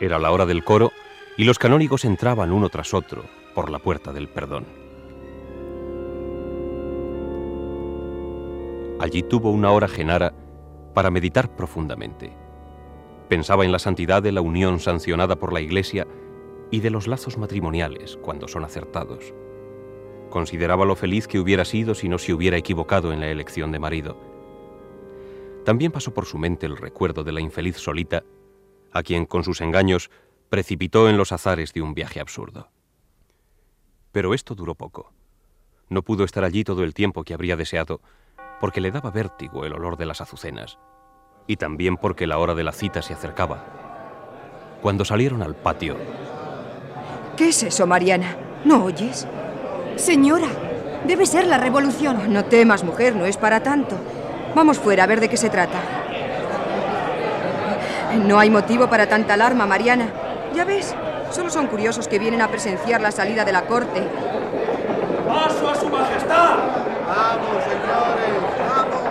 Era 0.00 0.18
la 0.18 0.32
hora 0.32 0.46
del 0.46 0.64
coro 0.64 0.92
y 1.36 1.44
los 1.44 1.58
canónigos 1.58 2.04
entraban 2.04 2.52
uno 2.52 2.68
tras 2.68 2.94
otro 2.94 3.24
por 3.54 3.70
la 3.70 3.78
puerta 3.78 4.12
del 4.12 4.28
perdón. 4.28 4.66
Allí 9.00 9.22
tuvo 9.22 9.50
una 9.50 9.70
hora 9.70 9.88
Genara 9.88 10.32
para 10.94 11.10
meditar 11.10 11.56
profundamente. 11.56 12.32
Pensaba 13.28 13.64
en 13.64 13.72
la 13.72 13.78
santidad 13.78 14.22
de 14.22 14.32
la 14.32 14.42
unión 14.42 14.78
sancionada 14.78 15.36
por 15.36 15.52
la 15.52 15.60
Iglesia 15.60 16.06
y 16.70 16.80
de 16.80 16.90
los 16.90 17.06
lazos 17.06 17.38
matrimoniales 17.38 18.18
cuando 18.22 18.46
son 18.46 18.64
acertados. 18.64 19.34
Consideraba 20.30 20.84
lo 20.84 20.96
feliz 20.96 21.26
que 21.26 21.38
hubiera 21.38 21.64
sido 21.64 21.94
si 21.94 22.08
no 22.08 22.18
se 22.18 22.32
hubiera 22.32 22.56
equivocado 22.56 23.12
en 23.12 23.20
la 23.20 23.28
elección 23.28 23.72
de 23.72 23.78
marido. 23.78 24.16
También 25.64 25.92
pasó 25.92 26.12
por 26.14 26.26
su 26.26 26.38
mente 26.38 26.66
el 26.66 26.76
recuerdo 26.76 27.24
de 27.24 27.32
la 27.32 27.40
infeliz 27.40 27.76
Solita, 27.76 28.24
a 28.92 29.02
quien 29.02 29.26
con 29.26 29.44
sus 29.44 29.60
engaños 29.60 30.10
precipitó 30.52 31.08
en 31.08 31.16
los 31.16 31.32
azares 31.32 31.72
de 31.72 31.80
un 31.80 31.94
viaje 31.94 32.20
absurdo. 32.20 32.68
Pero 34.12 34.34
esto 34.34 34.54
duró 34.54 34.74
poco. 34.74 35.10
No 35.88 36.02
pudo 36.02 36.24
estar 36.24 36.44
allí 36.44 36.62
todo 36.62 36.84
el 36.84 36.92
tiempo 36.92 37.24
que 37.24 37.32
habría 37.32 37.56
deseado, 37.56 38.02
porque 38.60 38.82
le 38.82 38.90
daba 38.90 39.10
vértigo 39.10 39.64
el 39.64 39.72
olor 39.72 39.96
de 39.96 40.04
las 40.04 40.20
azucenas, 40.20 40.78
y 41.46 41.56
también 41.56 41.96
porque 41.96 42.26
la 42.26 42.36
hora 42.36 42.54
de 42.54 42.64
la 42.64 42.72
cita 42.72 43.00
se 43.00 43.14
acercaba. 43.14 43.64
Cuando 44.82 45.06
salieron 45.06 45.42
al 45.42 45.56
patio... 45.56 45.96
¿Qué 47.34 47.48
es 47.48 47.62
eso, 47.62 47.86
Mariana? 47.86 48.36
¿No 48.66 48.84
oyes? 48.84 49.26
Señora, 49.96 50.48
debe 51.06 51.24
ser 51.24 51.46
la 51.46 51.56
revolución. 51.56 52.30
No 52.30 52.44
temas, 52.44 52.84
mujer, 52.84 53.16
no 53.16 53.24
es 53.24 53.38
para 53.38 53.62
tanto. 53.62 53.96
Vamos 54.54 54.78
fuera 54.78 55.04
a 55.04 55.06
ver 55.06 55.20
de 55.20 55.30
qué 55.30 55.38
se 55.38 55.48
trata. 55.48 55.80
No 58.26 58.38
hay 58.38 58.50
motivo 58.50 58.90
para 58.90 59.08
tanta 59.08 59.32
alarma, 59.32 59.66
Mariana. 59.66 60.12
Ya 60.54 60.64
ves, 60.64 60.94
solo 61.30 61.50
son 61.50 61.66
curiosos 61.66 62.06
que 62.08 62.18
vienen 62.18 62.42
a 62.42 62.48
presenciar 62.48 63.00
la 63.00 63.10
salida 63.10 63.44
de 63.44 63.52
la 63.52 63.62
corte. 63.62 64.02
¡Paso 65.26 65.68
a 65.70 65.74
su 65.74 65.88
majestad! 65.88 66.58
Vamos, 67.06 67.62
señores, 67.64 68.42
vamos. 68.68 69.02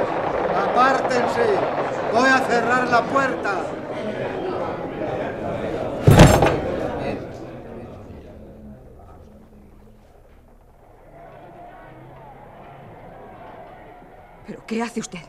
Apártense. 0.69 1.45
Voy 2.13 2.29
a 2.29 2.37
cerrar 2.39 2.87
la 2.87 3.01
puerta. 3.03 3.61
¿Pero 14.45 14.65
qué 14.67 14.83
hace 14.83 14.99
usted? 14.99 15.19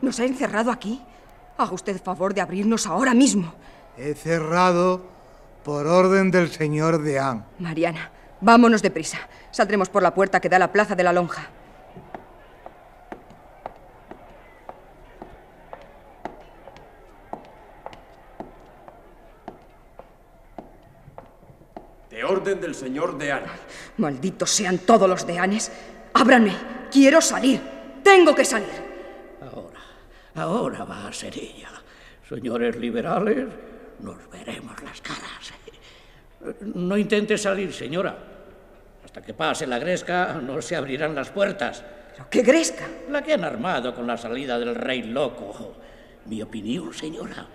¿Nos 0.00 0.18
ha 0.18 0.24
encerrado 0.24 0.70
aquí? 0.70 1.02
Haga 1.56 1.72
usted 1.72 2.02
favor 2.02 2.34
de 2.34 2.40
abrirnos 2.40 2.86
ahora 2.86 3.14
mismo. 3.14 3.52
He 3.96 4.14
cerrado 4.14 5.11
por 5.62 5.86
orden 5.86 6.30
del 6.30 6.50
señor 6.50 7.02
Deán. 7.02 7.44
Mariana, 7.58 8.10
vámonos 8.40 8.82
deprisa. 8.82 9.18
Saldremos 9.50 9.88
por 9.88 10.02
la 10.02 10.14
puerta 10.14 10.40
que 10.40 10.48
da 10.48 10.56
a 10.56 10.60
la 10.60 10.72
plaza 10.72 10.94
de 10.94 11.02
la 11.02 11.12
lonja. 11.12 11.48
De 22.10 22.24
orden 22.24 22.60
del 22.60 22.74
señor 22.74 23.16
Deán. 23.18 23.44
Malditos 23.98 24.50
sean 24.50 24.78
todos 24.78 25.08
los 25.08 25.26
deanes. 25.26 25.70
Ábranme. 26.14 26.54
Quiero 26.90 27.20
salir. 27.20 27.60
Tengo 28.02 28.34
que 28.34 28.44
salir. 28.44 28.92
Ahora, 29.40 29.80
ahora 30.34 30.84
va 30.84 31.08
a 31.08 31.12
ser 31.12 31.34
ella. 31.38 31.70
Señores 32.28 32.76
liberales, 32.76 33.48
nos 34.02 34.30
veremos 34.30 34.82
las 34.82 35.00
caras. 35.00 35.52
No 36.74 36.96
intente 36.96 37.38
salir, 37.38 37.72
señora. 37.72 38.16
Hasta 39.04 39.22
que 39.22 39.34
pase 39.34 39.66
la 39.66 39.78
gresca 39.78 40.40
no 40.42 40.60
se 40.60 40.76
abrirán 40.76 41.14
las 41.14 41.30
puertas. 41.30 41.84
¿Pero 42.12 42.28
qué 42.28 42.42
gresca? 42.42 42.84
La 43.10 43.22
que 43.22 43.34
han 43.34 43.44
armado 43.44 43.94
con 43.94 44.06
la 44.06 44.16
salida 44.16 44.58
del 44.58 44.74
rey 44.74 45.02
loco. 45.02 45.76
Mi 46.26 46.42
opinión, 46.42 46.92
señora, 46.92 47.46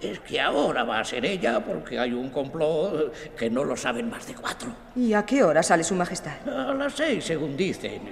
es 0.00 0.20
que 0.20 0.40
ahora 0.40 0.84
va 0.84 1.00
a 1.00 1.04
ser 1.04 1.24
ella 1.24 1.60
porque 1.60 1.98
hay 1.98 2.12
un 2.12 2.30
complot 2.30 3.34
que 3.34 3.50
no 3.50 3.64
lo 3.64 3.76
saben 3.76 4.08
más 4.10 4.26
de 4.26 4.34
cuatro. 4.34 4.74
¿Y 4.96 5.12
a 5.12 5.24
qué 5.24 5.42
hora 5.42 5.62
sale 5.62 5.84
su 5.84 5.94
majestad? 5.94 6.48
A 6.48 6.74
las 6.74 6.94
seis, 6.94 7.24
según 7.24 7.56
dicen. 7.56 8.02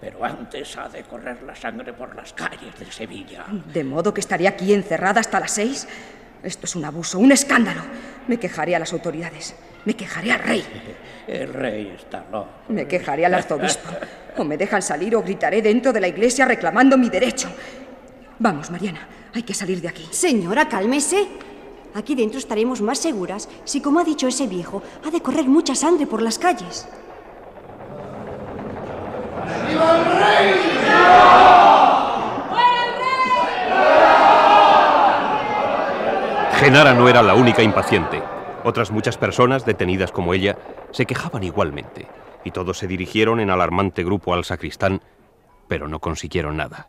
Pero 0.00 0.24
antes 0.24 0.76
ha 0.76 0.88
de 0.88 1.02
correr 1.02 1.42
la 1.42 1.56
sangre 1.56 1.92
por 1.92 2.14
las 2.14 2.32
calles 2.32 2.78
de 2.78 2.90
Sevilla. 2.90 3.46
¿De 3.72 3.82
modo 3.82 4.14
que 4.14 4.20
estaré 4.20 4.46
aquí 4.46 4.72
encerrada 4.72 5.20
hasta 5.20 5.40
las 5.40 5.50
seis? 5.50 5.88
Esto 6.42 6.66
es 6.66 6.76
un 6.76 6.84
abuso, 6.84 7.18
un 7.18 7.32
escándalo. 7.32 7.82
Me 8.26 8.38
quejaré 8.38 8.76
a 8.76 8.78
las 8.78 8.92
autoridades. 8.92 9.54
Me 9.84 9.94
quejaré 9.94 10.32
al 10.32 10.40
rey. 10.40 10.64
El 11.26 11.52
rey 11.52 11.94
está 11.96 12.24
loco. 12.32 12.48
Me 12.68 12.86
quejaré 12.86 13.26
al 13.26 13.34
arzobispo. 13.34 13.90
O 14.38 14.44
me 14.44 14.56
dejan 14.56 14.80
salir 14.80 15.14
o 15.14 15.22
gritaré 15.22 15.60
dentro 15.60 15.92
de 15.92 16.00
la 16.00 16.08
iglesia 16.08 16.46
reclamando 16.46 16.96
mi 16.96 17.10
derecho. 17.10 17.50
Vamos, 18.38 18.70
Mariana, 18.70 19.06
hay 19.34 19.42
que 19.42 19.52
salir 19.52 19.80
de 19.82 19.88
aquí. 19.88 20.06
Señora, 20.10 20.68
cálmese. 20.68 21.26
Aquí 21.94 22.14
dentro 22.14 22.38
estaremos 22.38 22.80
más 22.80 22.98
seguras 22.98 23.48
si, 23.64 23.80
como 23.80 24.00
ha 24.00 24.04
dicho 24.04 24.26
ese 24.28 24.46
viejo, 24.46 24.82
ha 25.04 25.10
de 25.10 25.20
correr 25.20 25.46
mucha 25.46 25.74
sangre 25.74 26.06
por 26.06 26.22
las 26.22 26.38
calles. 26.38 26.88
¡Viva 29.68 29.98
el 29.98 30.04
rey! 30.04 31.87
Genara 36.58 36.92
no 36.92 37.08
era 37.08 37.22
la 37.22 37.36
única 37.36 37.62
impaciente. 37.62 38.20
Otras 38.64 38.90
muchas 38.90 39.16
personas, 39.16 39.64
detenidas 39.64 40.10
como 40.10 40.34
ella, 40.34 40.58
se 40.90 41.06
quejaban 41.06 41.44
igualmente, 41.44 42.08
y 42.44 42.50
todos 42.50 42.78
se 42.78 42.88
dirigieron 42.88 43.38
en 43.38 43.50
alarmante 43.50 44.02
grupo 44.02 44.34
al 44.34 44.44
sacristán, 44.44 45.00
pero 45.68 45.86
no 45.86 46.00
consiguieron 46.00 46.56
nada. 46.56 46.88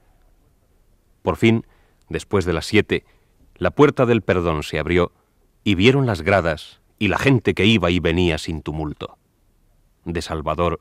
Por 1.21 1.37
fin, 1.37 1.67
después 2.09 2.45
de 2.45 2.53
las 2.53 2.65
siete, 2.65 3.05
la 3.57 3.69
puerta 3.69 4.07
del 4.07 4.23
perdón 4.23 4.63
se 4.63 4.79
abrió 4.79 5.11
y 5.63 5.75
vieron 5.75 6.07
las 6.07 6.23
gradas 6.23 6.81
y 6.97 7.09
la 7.09 7.19
gente 7.19 7.53
que 7.53 7.65
iba 7.65 7.91
y 7.91 7.99
venía 7.99 8.39
sin 8.39 8.63
tumulto. 8.63 9.19
De 10.03 10.23
Salvador 10.23 10.79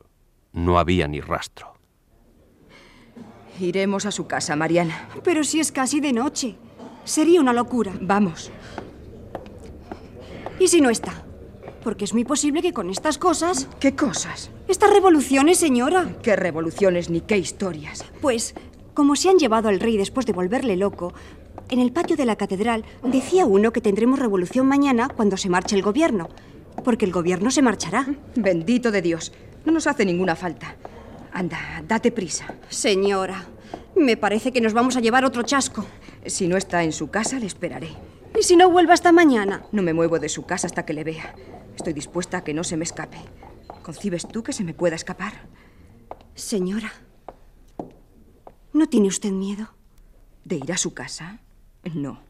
no 0.51 0.79
había 0.79 1.07
ni 1.07 1.21
rastro. 1.21 1.75
Iremos 3.59 4.07
a 4.07 4.11
su 4.11 4.25
casa, 4.25 4.55
Mariana. 4.55 5.09
Pero 5.23 5.43
si 5.43 5.59
es 5.59 5.71
casi 5.71 5.99
de 5.99 6.11
noche. 6.11 6.57
Sería 7.03 7.41
una 7.41 7.53
locura. 7.53 7.93
Vamos. 8.01 8.51
¿Y 10.59 10.67
si 10.67 10.81
no 10.81 10.89
está? 10.89 11.23
Porque 11.83 12.05
es 12.05 12.13
muy 12.13 12.25
posible 12.25 12.61
que 12.61 12.73
con 12.73 12.89
estas 12.89 13.17
cosas... 13.17 13.67
¿Qué 13.79 13.95
cosas? 13.95 14.51
Estas 14.67 14.91
revoluciones, 14.91 15.57
señora. 15.57 16.15
¿Qué 16.21 16.35
revoluciones 16.35 17.09
ni 17.09 17.21
qué 17.21 17.37
historias? 17.37 18.03
Pues, 18.21 18.53
como 18.93 19.15
se 19.15 19.29
han 19.29 19.39
llevado 19.39 19.69
al 19.69 19.79
rey 19.79 19.95
después 19.95 20.25
de 20.25 20.33
volverle 20.33 20.75
loco, 20.75 21.13
en 21.69 21.79
el 21.79 21.91
patio 21.91 22.17
de 22.17 22.25
la 22.25 22.35
catedral 22.35 22.83
decía 23.03 23.45
uno 23.45 23.71
que 23.71 23.79
tendremos 23.79 24.19
revolución 24.19 24.67
mañana 24.67 25.07
cuando 25.07 25.37
se 25.37 25.49
marche 25.49 25.75
el 25.75 25.81
gobierno. 25.81 26.29
Porque 26.83 27.05
el 27.05 27.11
gobierno 27.11 27.51
se 27.51 27.61
marchará. 27.61 28.05
Bendito 28.35 28.91
de 28.91 29.01
Dios. 29.01 29.31
No 29.65 29.71
nos 29.71 29.87
hace 29.87 30.05
ninguna 30.05 30.35
falta. 30.35 30.75
Anda, 31.31 31.83
date 31.87 32.11
prisa. 32.11 32.55
Señora, 32.69 33.45
me 33.95 34.17
parece 34.17 34.51
que 34.51 34.61
nos 34.61 34.73
vamos 34.73 34.97
a 34.97 34.99
llevar 34.99 35.25
otro 35.25 35.43
chasco. 35.43 35.85
Si 36.29 36.47
no 36.47 36.57
está 36.57 36.83
en 36.83 36.91
su 36.91 37.09
casa, 37.09 37.39
le 37.39 37.47
esperaré. 37.47 37.89
¿Y 38.39 38.43
si 38.43 38.55
no 38.55 38.69
vuelve 38.69 38.93
hasta 38.93 39.11
mañana? 39.11 39.63
No 39.71 39.81
me 39.81 39.93
muevo 39.93 40.19
de 40.19 40.29
su 40.29 40.45
casa 40.45 40.67
hasta 40.67 40.85
que 40.85 40.93
le 40.93 41.03
vea. 41.03 41.35
Estoy 41.75 41.93
dispuesta 41.93 42.37
a 42.37 42.43
que 42.43 42.53
no 42.53 42.63
se 42.63 42.77
me 42.77 42.83
escape. 42.83 43.17
¿Concibes 43.81 44.27
tú 44.27 44.43
que 44.43 44.53
se 44.53 44.63
me 44.63 44.75
pueda 44.75 44.95
escapar? 44.95 45.33
Señora, 46.35 46.93
¿no 48.73 48.87
tiene 48.87 49.07
usted 49.07 49.31
miedo? 49.31 49.69
¿De 50.45 50.57
ir 50.57 50.71
a 50.71 50.77
su 50.77 50.93
casa? 50.93 51.39
No. 51.95 52.21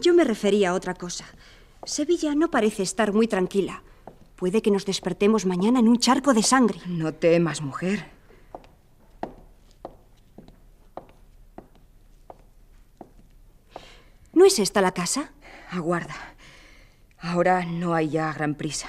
Yo 0.00 0.12
me 0.12 0.24
refería 0.24 0.70
a 0.70 0.74
otra 0.74 0.94
cosa. 0.94 1.24
Sevilla 1.84 2.34
no 2.34 2.50
parece 2.50 2.82
estar 2.82 3.12
muy 3.12 3.26
tranquila. 3.26 3.82
Puede 4.36 4.60
que 4.60 4.70
nos 4.70 4.84
despertemos 4.84 5.46
mañana 5.46 5.80
en 5.80 5.88
un 5.88 5.98
charco 5.98 6.34
de 6.34 6.42
sangre. 6.42 6.78
No 6.86 7.14
temas, 7.14 7.62
mujer. 7.62 8.17
Es 14.44 14.58
esta 14.58 14.80
la 14.80 14.92
casa? 14.92 15.30
Aguarda. 15.70 16.14
Ahora 17.18 17.64
no 17.64 17.94
hay 17.94 18.10
ya 18.10 18.32
gran 18.32 18.54
prisa. 18.54 18.88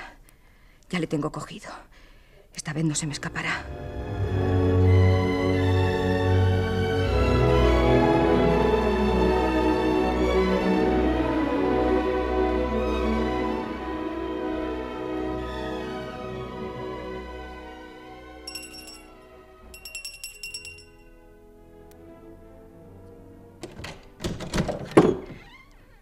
Ya 0.90 1.00
le 1.00 1.08
tengo 1.08 1.32
cogido. 1.32 1.72
Esta 2.54 2.74
vez 2.74 2.86
no 2.86 2.96
se 2.96 3.08
me 3.08 3.14
escapará. 3.14 3.64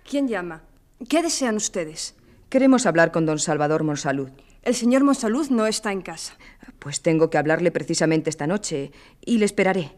¿Quién 0.10 0.30
llama? 0.30 0.64
¿Qué 1.10 1.22
desean 1.22 1.58
ustedes? 1.58 2.16
Queremos 2.50 2.86
hablar 2.86 3.12
con 3.12 3.26
don 3.26 3.40
Salvador 3.40 3.84
Monsalud. 3.84 4.30
El 4.64 4.74
señor 4.74 5.04
Monsalud 5.04 5.50
no 5.50 5.68
está 5.68 5.92
en 5.92 6.02
casa. 6.02 6.38
Pues 6.80 7.02
tengo 7.02 7.30
que 7.30 7.38
hablarle 7.38 7.72
precisamente 7.72 8.30
esta 8.30 8.48
noche 8.48 8.94
y 9.26 9.38
le 9.38 9.44
esperaré. 9.44 9.92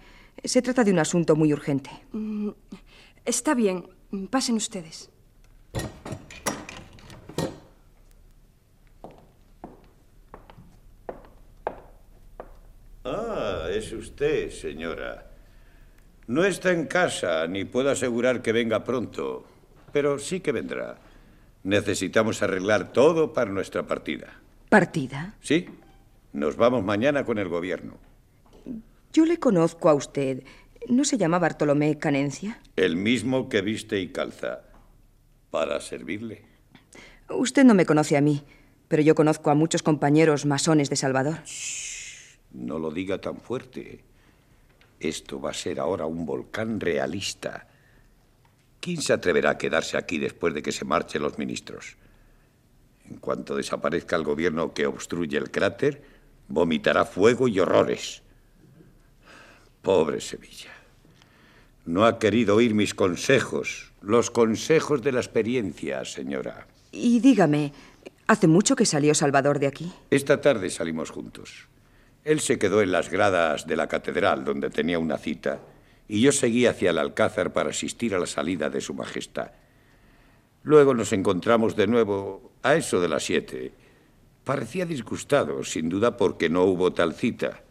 Se 0.43 0.63
trata 0.63 0.83
de 0.83 0.91
un 0.91 0.97
asunto 0.97 1.35
muy 1.35 1.53
urgente. 1.53 1.91
Mm, 2.11 2.49
está 3.23 3.53
bien. 3.53 3.85
Pasen 4.31 4.55
ustedes. 4.55 5.11
Ah, 13.03 13.67
es 13.69 13.93
usted, 13.93 14.49
señora. 14.49 15.29
No 16.25 16.45
está 16.45 16.71
en 16.71 16.87
casa, 16.87 17.45
ni 17.45 17.63
puedo 17.65 17.91
asegurar 17.91 18.41
que 18.41 18.51
venga 18.53 18.83
pronto, 18.83 19.48
pero 19.91 20.19
sí 20.19 20.39
que 20.39 20.51
vendrá. 20.51 20.97
Necesitamos 21.63 22.41
arreglar 22.41 22.93
todo 22.93 23.33
para 23.33 23.51
nuestra 23.51 23.85
partida. 23.85 24.39
¿Partida? 24.69 25.35
Sí. 25.41 25.67
Nos 26.31 26.55
vamos 26.55 26.83
mañana 26.83 27.25
con 27.25 27.37
el 27.37 27.49
gobierno. 27.49 27.97
Yo 29.11 29.25
le 29.25 29.39
conozco 29.39 29.89
a 29.89 29.93
usted. 29.93 30.43
¿No 30.87 31.03
se 31.03 31.17
llama 31.17 31.39
Bartolomé 31.39 31.97
Canencia? 31.97 32.61
El 32.75 32.95
mismo 32.95 33.49
que 33.49 33.61
viste 33.61 33.99
y 33.99 34.09
calza. 34.09 34.61
Para 35.49 35.81
servirle. 35.81 36.43
Usted 37.29 37.63
no 37.63 37.73
me 37.73 37.85
conoce 37.85 38.17
a 38.17 38.21
mí, 38.21 38.43
pero 38.87 39.01
yo 39.01 39.15
conozco 39.15 39.49
a 39.49 39.55
muchos 39.55 39.83
compañeros 39.83 40.45
masones 40.45 40.89
de 40.89 40.95
Salvador. 40.95 41.39
No 42.51 42.79
lo 42.79 42.91
diga 42.91 43.19
tan 43.19 43.37
fuerte. 43.37 44.03
Esto 44.99 45.39
va 45.39 45.51
a 45.51 45.53
ser 45.53 45.79
ahora 45.79 46.05
un 46.05 46.25
volcán 46.25 46.79
realista. 46.79 47.67
¿Quién 48.79 49.01
se 49.01 49.13
atreverá 49.13 49.51
a 49.51 49.57
quedarse 49.57 49.97
aquí 49.97 50.17
después 50.17 50.53
de 50.53 50.61
que 50.61 50.71
se 50.71 50.85
marchen 50.85 51.21
los 51.21 51.37
ministros? 51.37 51.97
En 53.09 53.17
cuanto 53.17 53.55
desaparezca 53.55 54.15
el 54.15 54.23
gobierno 54.23 54.73
que 54.73 54.85
obstruye 54.85 55.37
el 55.37 55.51
cráter, 55.51 56.01
vomitará 56.47 57.05
fuego 57.05 57.47
y 57.47 57.59
horrores. 57.59 58.21
Pobre 59.81 60.21
Sevilla. 60.21 60.71
No 61.85 62.05
ha 62.05 62.19
querido 62.19 62.55
oír 62.55 62.73
mis 62.73 62.93
consejos, 62.93 63.91
los 64.01 64.29
consejos 64.29 65.01
de 65.01 65.11
la 65.11 65.19
experiencia, 65.19 66.05
señora. 66.05 66.67
Y 66.91 67.19
dígame, 67.19 67.73
¿hace 68.27 68.47
mucho 68.47 68.75
que 68.75 68.85
salió 68.85 69.15
Salvador 69.15 69.59
de 69.59 69.67
aquí? 69.67 69.91
Esta 70.09 70.39
tarde 70.39 70.69
salimos 70.69 71.09
juntos. 71.09 71.67
Él 72.23 72.39
se 72.41 72.59
quedó 72.59 72.81
en 72.81 72.91
las 72.91 73.09
gradas 73.09 73.65
de 73.65 73.75
la 73.75 73.87
catedral 73.87 74.43
donde 74.45 74.69
tenía 74.69 74.99
una 74.99 75.17
cita 75.17 75.59
y 76.09 76.21
yo 76.21 76.31
seguí 76.31 76.65
hacia 76.65 76.89
el 76.89 76.97
alcázar 76.97 77.53
para 77.53 77.69
asistir 77.69 78.15
a 78.15 78.19
la 78.19 78.25
salida 78.25 78.69
de 78.69 78.81
Su 78.81 78.95
Majestad. 78.95 79.51
Luego 80.63 80.95
nos 80.95 81.13
encontramos 81.13 81.75
de 81.75 81.85
nuevo 81.85 82.51
a 82.63 82.75
eso 82.75 82.99
de 82.99 83.07
las 83.07 83.23
siete. 83.23 83.71
Parecía 84.43 84.87
disgustado, 84.87 85.63
sin 85.63 85.87
duda 85.87 86.17
porque 86.17 86.49
no 86.49 86.63
hubo 86.63 86.91
tal 86.91 87.13
cita. 87.13 87.61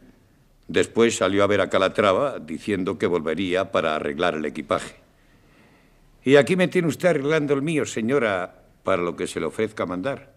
Después 0.68 1.16
salió 1.16 1.42
a 1.42 1.48
ver 1.48 1.60
a 1.60 1.68
Calatrava 1.68 2.38
diciendo 2.38 2.96
que 2.96 3.08
volvería 3.08 3.72
para 3.72 3.96
arreglar 3.96 4.36
el 4.36 4.44
equipaje. 4.44 4.94
Y 6.24 6.36
aquí 6.36 6.54
me 6.54 6.68
tiene 6.68 6.88
usted 6.88 7.08
arreglando 7.08 7.54
el 7.54 7.62
mío, 7.62 7.86
señora, 7.86 8.62
para 8.84 9.02
lo 9.02 9.16
que 9.16 9.26
se 9.26 9.40
le 9.40 9.46
ofrezca 9.46 9.84
mandar. 9.84 10.32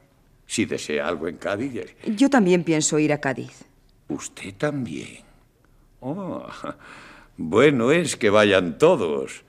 Si 0.47 0.65
desea 0.65 1.07
algo 1.07 1.27
en 1.27 1.37
Cádiz. 1.37 1.95
Yo 2.05 2.29
también 2.29 2.63
pienso 2.63 2.97
ir 2.97 3.13
a 3.13 3.21
Cádiz. 3.21 3.63
¿Usted 4.07 4.55
también? 4.55 5.19
Oh, 5.99 6.47
bueno 7.49 7.91
es 7.91 8.15
que 8.15 8.29
vayan 8.29 8.77
todos, 8.77 9.43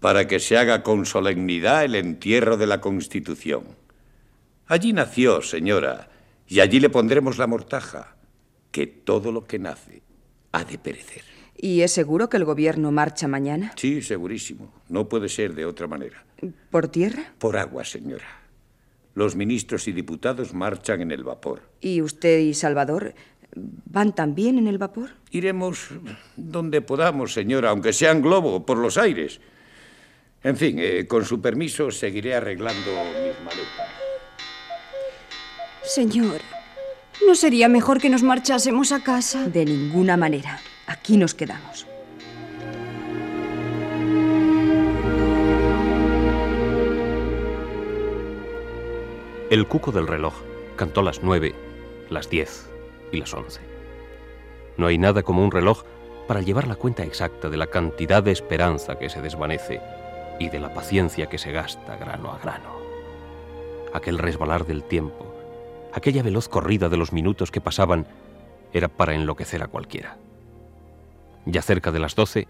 para 0.00 0.26
que 0.26 0.40
se 0.40 0.56
haga 0.56 0.82
con 0.82 1.06
solemnidad 1.06 1.84
el 1.84 1.94
entierro 1.94 2.56
de 2.56 2.66
la 2.66 2.80
Constitución. 2.80 3.64
Allí 4.66 4.92
nació, 4.92 5.42
señora, 5.42 6.10
y 6.46 6.60
allí 6.60 6.80
le 6.80 6.90
pondremos 6.90 7.38
la 7.38 7.46
mortaja, 7.46 8.16
que 8.70 8.86
todo 8.86 9.32
lo 9.32 9.44
que 9.46 9.58
nace 9.58 10.02
ha 10.52 10.64
de 10.64 10.78
perecer. 10.78 11.22
¿Y 11.56 11.82
es 11.82 11.92
seguro 11.92 12.28
que 12.28 12.38
el 12.38 12.44
gobierno 12.44 12.90
marcha 12.90 13.28
mañana? 13.28 13.72
Sí, 13.76 14.00
segurísimo. 14.00 14.72
No 14.88 15.08
puede 15.08 15.28
ser 15.28 15.54
de 15.54 15.66
otra 15.66 15.86
manera. 15.86 16.24
¿Por 16.70 16.88
tierra? 16.88 17.34
Por 17.38 17.58
agua, 17.58 17.84
señora. 17.84 18.40
Los 19.14 19.36
ministros 19.36 19.86
y 19.88 19.92
diputados 19.92 20.54
marchan 20.54 21.02
en 21.02 21.10
el 21.10 21.24
vapor. 21.24 21.62
¿Y 21.80 22.00
usted 22.00 22.38
y 22.38 22.54
Salvador 22.54 23.14
van 23.54 24.14
también 24.14 24.58
en 24.58 24.66
el 24.66 24.78
vapor? 24.78 25.10
Iremos 25.30 25.88
donde 26.36 26.80
podamos, 26.80 27.32
señora, 27.32 27.70
aunque 27.70 27.92
sea 27.92 28.12
en 28.12 28.22
globo, 28.22 28.64
por 28.64 28.78
los 28.78 28.96
aires. 28.98 29.40
En 30.42 30.56
fin, 30.56 30.76
eh, 30.78 31.06
con 31.06 31.24
su 31.24 31.40
permiso 31.40 31.90
seguiré 31.90 32.34
arreglando 32.34 32.90
mis 32.90 33.38
maletas. 33.44 33.88
Señor, 35.82 36.40
¿no 37.26 37.34
sería 37.34 37.68
mejor 37.68 38.00
que 38.00 38.10
nos 38.10 38.22
marchásemos 38.22 38.92
a 38.92 39.02
casa? 39.02 39.48
De 39.48 39.64
ninguna 39.64 40.16
manera. 40.16 40.60
Aquí 40.86 41.16
nos 41.16 41.34
quedamos. 41.34 41.86
El 49.50 49.66
cuco 49.66 49.90
del 49.90 50.06
reloj 50.06 50.34
cantó 50.76 51.02
las 51.02 51.24
nueve, 51.24 51.54
las 52.08 52.30
diez 52.30 52.69
y 53.12 53.18
las 53.18 53.32
once. 53.34 53.60
No 54.76 54.86
hay 54.86 54.98
nada 54.98 55.22
como 55.22 55.44
un 55.44 55.50
reloj 55.50 55.82
para 56.26 56.42
llevar 56.42 56.68
la 56.68 56.76
cuenta 56.76 57.02
exacta 57.04 57.48
de 57.48 57.56
la 57.56 57.66
cantidad 57.66 58.22
de 58.22 58.32
esperanza 58.32 58.98
que 58.98 59.10
se 59.10 59.20
desvanece 59.20 59.80
y 60.38 60.48
de 60.48 60.60
la 60.60 60.72
paciencia 60.72 61.28
que 61.28 61.38
se 61.38 61.52
gasta 61.52 61.96
grano 61.96 62.32
a 62.32 62.38
grano. 62.38 62.78
Aquel 63.92 64.18
resbalar 64.18 64.66
del 64.66 64.84
tiempo, 64.84 65.34
aquella 65.92 66.22
veloz 66.22 66.48
corrida 66.48 66.88
de 66.88 66.96
los 66.96 67.12
minutos 67.12 67.50
que 67.50 67.60
pasaban, 67.60 68.06
era 68.72 68.88
para 68.88 69.14
enloquecer 69.14 69.62
a 69.62 69.66
cualquiera. 69.66 70.18
Ya 71.46 71.62
cerca 71.62 71.90
de 71.90 71.98
las 71.98 72.14
doce, 72.14 72.46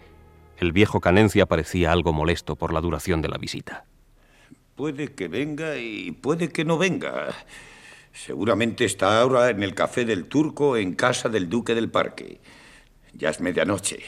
el 0.57 0.71
viejo 0.71 0.99
Canencia 0.99 1.47
parecía 1.47 1.91
algo 1.91 2.13
molesto 2.13 2.55
por 2.55 2.73
la 2.73 2.81
duración 2.81 3.21
de 3.21 3.29
la 3.29 3.37
visita. 3.37 3.85
Puede 4.75 5.13
que 5.15 5.27
venga 5.27 5.77
y 5.77 6.11
puede 6.11 6.49
que 6.49 6.63
no 6.63 6.77
venga. 6.77 7.33
Seguramente 8.13 8.85
está 8.85 9.19
ahora 9.19 9.49
en 9.49 9.63
el 9.63 9.73
café 9.73 10.05
del 10.05 10.25
turco 10.25 10.77
en 10.77 10.93
casa 10.93 11.29
del 11.29 11.49
duque 11.49 11.73
del 11.73 11.89
parque. 11.89 12.39
Ya 13.13 13.29
es 13.29 13.39
medianoche. 13.39 13.99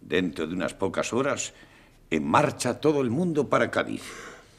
Dentro 0.00 0.46
de 0.46 0.54
unas 0.54 0.74
pocas 0.74 1.12
horas, 1.12 1.52
en 2.10 2.26
marcha 2.26 2.80
todo 2.80 3.00
el 3.00 3.10
mundo 3.10 3.48
para 3.48 3.70
Cádiz. 3.70 4.02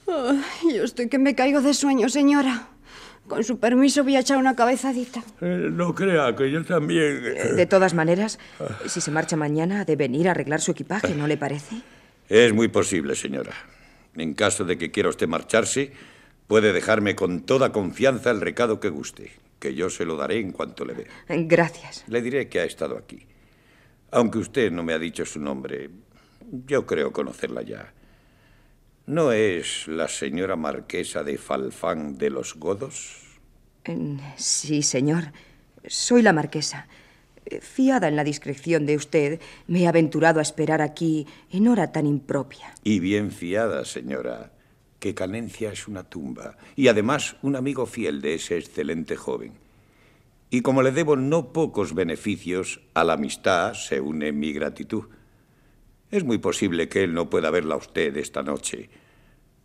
yo 0.08 0.84
estoy 0.84 1.10
que 1.10 1.20
me 1.20 1.36
caigo 1.36 1.62
de 1.62 1.74
sueño, 1.74 2.10
señora. 2.10 2.70
Con 3.28 3.44
su 3.44 3.58
permiso 3.58 4.04
voy 4.04 4.18
a 4.18 4.20
echar 4.20 4.38
una 4.38 4.56
cabezadita. 4.56 5.24
Eh, 5.42 5.70
no 5.72 5.96
crea 5.96 6.36
que 6.36 6.52
yo 6.52 6.64
también. 6.66 7.22
Eh, 7.24 7.54
de 7.56 7.66
todas 7.66 7.94
maneras, 7.94 8.38
si 8.86 9.00
se 9.00 9.12
marcha 9.12 9.38
mañana, 9.38 9.86
debe 9.86 10.06
venir 10.06 10.28
a 10.28 10.32
arreglar 10.32 10.60
su 10.60 10.72
equipaje, 10.72 11.16
¿no 11.16 11.26
le 11.26 11.38
parece? 11.38 11.82
Es 12.28 12.54
muy 12.54 12.68
posible, 12.68 13.16
señora. 13.16 13.54
En 14.16 14.34
caso 14.34 14.66
de 14.66 14.78
que 14.78 14.92
quiera 14.92 15.10
usted 15.10 15.28
marcharse, 15.28 15.94
puede 16.48 16.74
dejarme 16.74 17.16
con 17.16 17.42
toda 17.42 17.72
confianza 17.72 18.32
el 18.32 18.42
recado 18.42 18.80
que 18.80 18.90
guste, 18.90 19.32
que 19.60 19.76
yo 19.76 19.90
se 19.90 20.06
lo 20.06 20.18
daré 20.18 20.40
en 20.40 20.52
cuanto 20.52 20.86
le 20.86 20.94
vea. 20.94 21.08
Gracias. 21.28 22.04
Le 22.08 22.22
diré 22.22 22.50
que 22.50 22.60
ha 22.60 22.66
estado 22.66 22.98
aquí. 22.98 23.26
Aunque 24.12 24.38
usted 24.38 24.72
no 24.72 24.84
me 24.84 24.94
ha 24.94 25.00
dicho 25.00 25.26
su 25.26 25.40
nombre, 25.40 25.90
yo 26.68 26.86
creo 26.86 27.12
conocerla 27.12 27.62
ya. 27.64 27.94
¿No 29.06 29.32
es 29.32 29.88
la 29.88 30.08
señora 30.08 30.56
marquesa 30.56 31.24
de 31.24 31.38
Falfán 31.38 32.18
de 32.18 32.30
los 32.30 32.56
Godos? 32.56 33.18
Sí, 34.38 34.82
señor. 34.82 35.34
Soy 35.86 36.22
la 36.22 36.32
marquesa. 36.32 36.88
Fiada 37.60 38.08
en 38.08 38.16
la 38.16 38.24
discreción 38.24 38.86
de 38.86 38.96
usted, 38.96 39.42
me 39.68 39.82
he 39.82 39.88
aventurado 39.88 40.40
a 40.40 40.44
esperar 40.44 40.82
aquí 40.82 41.28
en 41.52 41.68
hora 41.68 41.92
tan 41.92 42.06
impropia. 42.06 42.74
Y 42.84 43.00
bien 43.00 43.32
fiada, 43.32 43.84
señora, 43.84 44.54
que 45.04 45.14
Canencia 45.14 45.70
es 45.70 45.90
una 45.90 46.06
tumba 46.06 46.56
y 46.78 46.88
además 46.88 47.36
un 47.42 47.58
amigo 47.58 47.86
fiel 47.86 48.22
de 48.22 48.36
ese 48.36 48.58
excelente 48.58 49.18
joven. 49.18 49.52
Y 50.50 50.62
como 50.62 50.82
le 50.82 50.94
debo 50.94 51.18
no 51.18 51.52
pocos 51.52 51.94
beneficios, 51.94 52.80
a 52.94 53.04
la 53.04 53.14
amistad 53.14 53.74
se 53.74 54.00
une 54.00 54.32
mi 54.32 54.54
gratitud. 54.54 55.04
Es 56.10 56.24
muy 56.24 56.38
posible 56.38 56.88
que 56.88 57.04
él 57.04 57.14
no 57.14 57.30
pueda 57.30 57.52
verla 57.52 57.76
a 57.76 57.80
usted 57.80 58.16
esta 58.16 58.44
noche, 58.44 58.90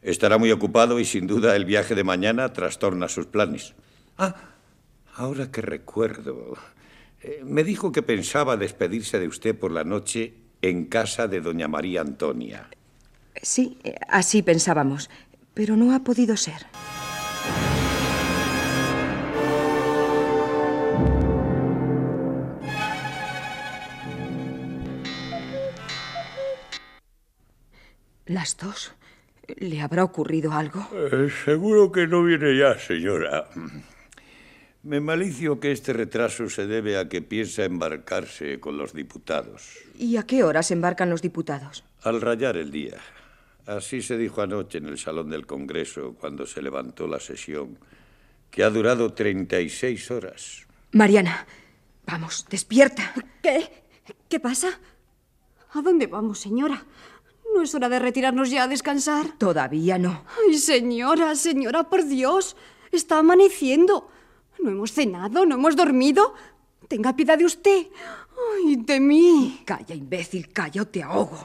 Estará 0.02 0.38
muy 0.38 0.50
ocupado 0.50 0.98
y 0.98 1.04
sin 1.04 1.28
duda 1.28 1.54
el 1.54 1.64
viaje 1.64 1.94
de 1.94 2.02
mañana 2.02 2.52
trastorna 2.52 3.08
sus 3.08 3.26
planes. 3.26 3.74
Ah, 4.16 4.34
ahora 5.14 5.52
que 5.52 5.60
recuerdo, 5.60 6.56
eh, 7.22 7.42
me 7.44 7.62
dijo 7.62 7.92
que 7.92 8.02
pensaba 8.02 8.56
despedirse 8.56 9.20
de 9.20 9.28
usted 9.28 9.56
por 9.56 9.70
la 9.70 9.84
noche 9.84 10.34
en 10.62 10.86
casa 10.86 11.28
de 11.28 11.40
doña 11.40 11.68
María 11.68 12.00
Antonia. 12.00 12.70
Sí, 13.42 13.78
eh, 13.84 13.96
así 14.08 14.42
pensábamos, 14.42 15.10
pero 15.58 15.76
no 15.76 15.92
ha 15.92 16.04
podido 16.04 16.36
ser. 16.36 16.66
Las 28.26 28.56
dos. 28.56 28.92
¿Le 29.56 29.80
habrá 29.80 30.04
ocurrido 30.04 30.52
algo? 30.52 30.88
Eh, 30.92 31.28
seguro 31.44 31.90
que 31.90 32.06
no 32.06 32.22
viene 32.22 32.56
ya, 32.56 32.78
señora. 32.78 33.48
Me 34.84 35.00
malicio 35.00 35.58
que 35.58 35.72
este 35.72 35.92
retraso 35.92 36.48
se 36.48 36.68
debe 36.68 36.96
a 36.98 37.08
que 37.08 37.20
piensa 37.20 37.64
embarcarse 37.64 38.60
con 38.60 38.78
los 38.78 38.92
diputados. 38.92 39.76
¿Y 39.98 40.18
a 40.18 40.22
qué 40.22 40.44
horas 40.44 40.70
embarcan 40.70 41.10
los 41.10 41.20
diputados? 41.20 41.82
Al 42.02 42.20
rayar 42.20 42.56
el 42.56 42.70
día. 42.70 42.98
Así 43.68 44.00
se 44.00 44.16
dijo 44.16 44.40
anoche 44.40 44.78
en 44.78 44.86
el 44.86 44.96
Salón 44.96 45.28
del 45.28 45.46
Congreso 45.46 46.16
cuando 46.18 46.46
se 46.46 46.62
levantó 46.62 47.06
la 47.06 47.20
sesión, 47.20 47.78
que 48.50 48.64
ha 48.64 48.70
durado 48.70 49.12
36 49.12 50.10
horas. 50.10 50.66
Mariana, 50.92 51.46
vamos, 52.06 52.46
despierta. 52.48 53.12
¿Qué? 53.42 53.68
¿Qué 54.26 54.40
pasa? 54.40 54.68
¿A 55.74 55.82
dónde 55.82 56.06
vamos, 56.06 56.38
señora? 56.38 56.82
¿No 57.54 57.60
es 57.60 57.74
hora 57.74 57.90
de 57.90 57.98
retirarnos 57.98 58.48
ya 58.50 58.62
a 58.62 58.68
descansar? 58.68 59.36
Todavía 59.36 59.98
no. 59.98 60.24
Ay, 60.48 60.56
señora, 60.56 61.34
señora, 61.34 61.90
por 61.90 62.06
Dios. 62.06 62.56
Está 62.90 63.18
amaneciendo. 63.18 64.10
No 64.60 64.70
hemos 64.70 64.92
cenado, 64.92 65.44
no 65.44 65.56
hemos 65.56 65.76
dormido. 65.76 66.32
Tenga 66.88 67.14
piedad 67.14 67.36
de 67.36 67.44
usted. 67.44 67.88
Ay, 68.64 68.76
de 68.76 68.98
mí. 68.98 69.60
Calla, 69.66 69.94
imbécil, 69.94 70.48
calla 70.54 70.80
o 70.80 70.86
te 70.86 71.02
ahogo. 71.02 71.38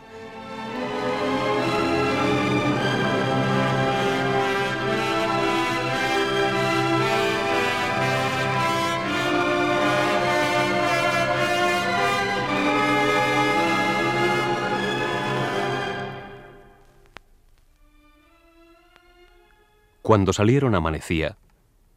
Cuando 20.03 20.33
salieron 20.33 20.75
amanecía, 20.75 21.37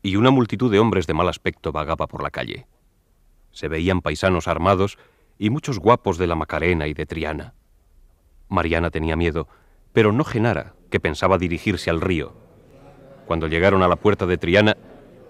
y 0.00 0.14
una 0.14 0.30
multitud 0.30 0.70
de 0.70 0.78
hombres 0.78 1.08
de 1.08 1.14
mal 1.14 1.28
aspecto 1.28 1.72
vagaba 1.72 2.06
por 2.06 2.22
la 2.22 2.30
calle. 2.30 2.68
Se 3.50 3.66
veían 3.66 4.00
paisanos 4.00 4.46
armados 4.46 4.96
y 5.38 5.50
muchos 5.50 5.80
guapos 5.80 6.16
de 6.16 6.28
la 6.28 6.36
Macarena 6.36 6.86
y 6.86 6.94
de 6.94 7.04
Triana. 7.04 7.54
Mariana 8.48 8.92
tenía 8.92 9.16
miedo, 9.16 9.48
pero 9.92 10.12
no 10.12 10.22
Genara, 10.22 10.74
que 10.88 11.00
pensaba 11.00 11.36
dirigirse 11.36 11.90
al 11.90 12.00
río. 12.00 12.32
Cuando 13.26 13.48
llegaron 13.48 13.82
a 13.82 13.88
la 13.88 13.96
puerta 13.96 14.24
de 14.24 14.38
Triana, 14.38 14.76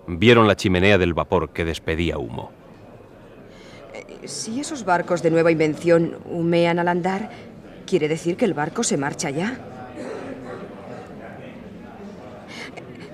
vieron 0.06 0.46
la 0.46 0.56
chimenea 0.56 0.98
del 0.98 1.14
vapor 1.14 1.54
que 1.54 1.64
despedía 1.64 2.18
humo. 2.18 2.50
Eh, 3.94 4.28
si 4.28 4.60
esos 4.60 4.84
barcos 4.84 5.22
de 5.22 5.30
nueva 5.30 5.50
invención 5.50 6.18
humean 6.26 6.78
al 6.78 6.88
andar, 6.88 7.30
quiere 7.86 8.06
decir 8.06 8.36
que 8.36 8.44
el 8.44 8.52
barco 8.52 8.82
se 8.82 8.98
marcha 8.98 9.30
ya. 9.30 9.75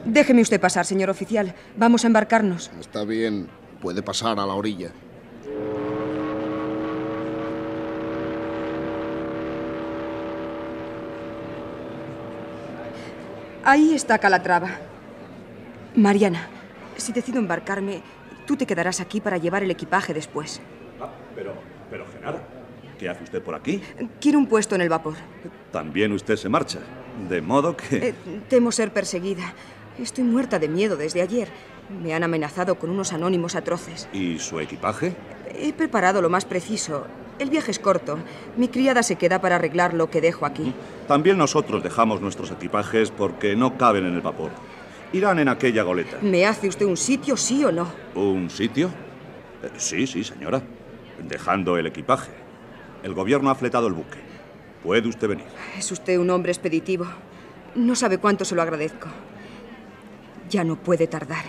Déjeme 0.05 0.43
usted 0.43 0.61
pasar, 0.61 0.85
señor 0.85 1.11
oficial. 1.11 1.55
Vamos 1.77 2.05
a 2.05 2.07
embarcarnos. 2.09 2.71
Está 2.81 3.05
bien. 3.05 3.49
Puede 3.81 4.03
pasar 4.03 4.39
a 4.39 4.47
la 4.47 4.55
orilla. 4.55 4.91
Ahí 13.65 13.95
está 13.95 14.19
Calatrava. 14.19 14.71
Mariana, 15.95 16.49
si 16.97 17.13
decido 17.13 17.39
embarcarme, 17.39 18.03
tú 18.47 18.57
te 18.57 18.67
quedarás 18.67 19.01
aquí 19.01 19.21
para 19.21 19.37
llevar 19.37 19.63
el 19.63 19.71
equipaje 19.71 20.13
después. 20.13 20.61
Ah, 21.01 21.11
pero, 21.35 21.55
pero, 21.89 22.07
Genara, 22.13 22.43
¿qué 22.99 23.09
hace 23.09 23.23
usted 23.23 23.41
por 23.41 23.55
aquí? 23.55 23.81
Quiero 24.21 24.39
un 24.39 24.47
puesto 24.47 24.75
en 24.75 24.81
el 24.81 24.89
vapor. 24.89 25.15
También 25.71 26.13
usted 26.13 26.37
se 26.37 26.49
marcha. 26.49 26.81
De 27.29 27.41
modo 27.41 27.77
que... 27.77 28.09
Eh, 28.09 28.15
temo 28.49 28.73
ser 28.73 28.93
perseguida. 28.93 29.55
Estoy 29.99 30.25
muerta 30.25 30.59
de 30.59 30.69
miedo 30.69 30.97
desde 30.97 31.23
ayer. 31.23 31.49
Me 32.03 32.15
han 32.15 32.23
amenazado 32.23 32.77
con 32.77 32.91
unos 32.91 33.13
anónimos 33.13 33.55
atroces. 33.57 34.09
¿Y 34.13 34.39
su 34.39 34.59
equipaje? 34.61 35.15
He 35.55 35.73
preparado 35.73 36.23
lo 36.23 36.31
más 36.31 36.45
preciso. 36.45 37.07
El 37.39 37.51
viaje 37.51 37.71
es 37.71 37.79
corto. 37.79 38.19
Mi 38.57 38.69
criada 38.69 39.03
se 39.03 39.17
queda 39.17 39.41
para 39.41 39.57
arreglar 39.57 39.95
lo 39.95 40.11
que 40.11 40.21
dejo 40.21 40.47
aquí. 40.47 40.73
También 41.09 41.37
nosotros 41.37 41.83
dejamos 41.83 42.21
nuestros 42.21 42.51
equipajes 42.51 43.11
porque 43.11 43.55
no 43.57 43.77
caben 43.77 44.07
en 44.07 44.15
el 44.15 44.21
vapor. 44.21 44.51
Irán 45.13 45.39
en 45.39 45.49
aquella 45.49 45.83
goleta. 45.83 46.17
¿Me 46.23 46.47
hace 46.47 46.69
usted 46.69 46.87
un 46.87 46.97
sitio, 46.97 47.37
sí 47.37 47.65
o 47.65 47.73
no? 47.73 47.93
¿Un 48.15 48.49
sitio? 48.49 48.89
Eh, 49.63 49.71
sí, 49.77 50.07
sí, 50.07 50.25
señora. 50.25 50.63
Dejando 51.23 51.77
el 51.77 51.87
equipaje. 51.87 52.31
El 53.03 53.13
gobierno 53.13 53.51
ha 53.51 53.55
fletado 53.55 53.89
el 53.89 53.93
buque. 53.93 54.19
Puede 54.83 55.09
usted 55.09 55.29
venir. 55.29 55.45
Es 55.79 55.93
usted 55.93 56.19
un 56.19 56.31
hombre 56.31 56.51
expeditivo. 56.51 57.07
No 57.75 57.95
sabe 57.95 58.19
cuánto 58.19 58.45
se 58.45 58.55
lo 58.55 58.63
agradezco. 58.63 59.09
Ya 60.53 60.65
no 60.65 60.77
puede 60.77 61.07
tardar. 61.07 61.45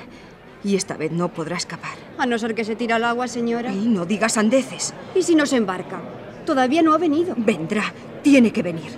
Y 0.64 0.78
esta 0.78 0.96
vez 0.96 1.12
no 1.12 1.28
podrá 1.28 1.58
escapar. 1.58 1.98
A 2.18 2.26
no 2.26 2.40
ser 2.40 2.56
que 2.56 2.64
se 2.64 2.78
tire 2.78 2.94
al 2.94 3.04
agua, 3.04 3.28
señora. 3.28 3.74
Y 3.74 3.90
no 3.90 4.06
digas 4.06 4.38
andeces. 4.38 4.94
¿Y 5.14 5.24
si 5.24 5.36
no 5.36 5.46
se 5.46 5.58
embarca? 5.58 6.00
Todavía 6.46 6.82
no 6.82 6.94
ha 6.94 6.98
venido. 6.98 7.36
Vendrá. 7.38 7.94
Tiene 8.22 8.54
que 8.54 8.64
venir. 8.64 8.92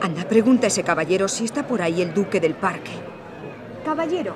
Anda, 0.00 0.26
pregunta 0.26 0.66
a 0.66 0.68
ese 0.68 0.82
caballero 0.82 1.28
si 1.28 1.44
está 1.44 1.66
por 1.66 1.82
ahí 1.82 2.00
el 2.00 2.14
duque 2.14 2.40
del 2.40 2.54
parque. 2.54 2.90
Caballero, 3.84 4.34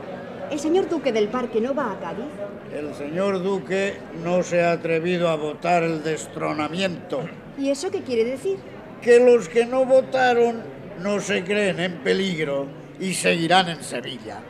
¿el 0.51 0.61
señor 0.61 0.91
duque 0.91 1.11
del 1.11 1.29
parque 1.29 1.59
no 1.59 1.75
va 1.75 1.93
a 1.93 1.99
Cádiz? 1.99 2.27
El 2.71 2.95
señor 2.95 3.43
duque 3.43 3.95
no 4.23 4.43
se 4.43 4.63
ha 4.63 4.73
atrevido 4.73 5.31
a 5.31 5.37
votar 5.37 5.85
el 5.85 6.03
destronamiento. 6.03 7.23
¿Y 7.57 7.71
eso 7.71 7.91
qué 7.91 8.03
quiere 8.03 8.25
decir? 8.25 8.59
Que 9.01 9.21
los 9.21 9.49
que 9.49 9.65
no 9.65 9.87
votaron 9.87 10.63
no 11.01 11.19
se 11.21 11.45
creen 11.45 11.81
en 11.81 11.95
peligro 12.01 12.67
y 13.01 13.15
seguirán 13.15 13.69
en 13.69 13.83
Sevilla. 13.83 14.41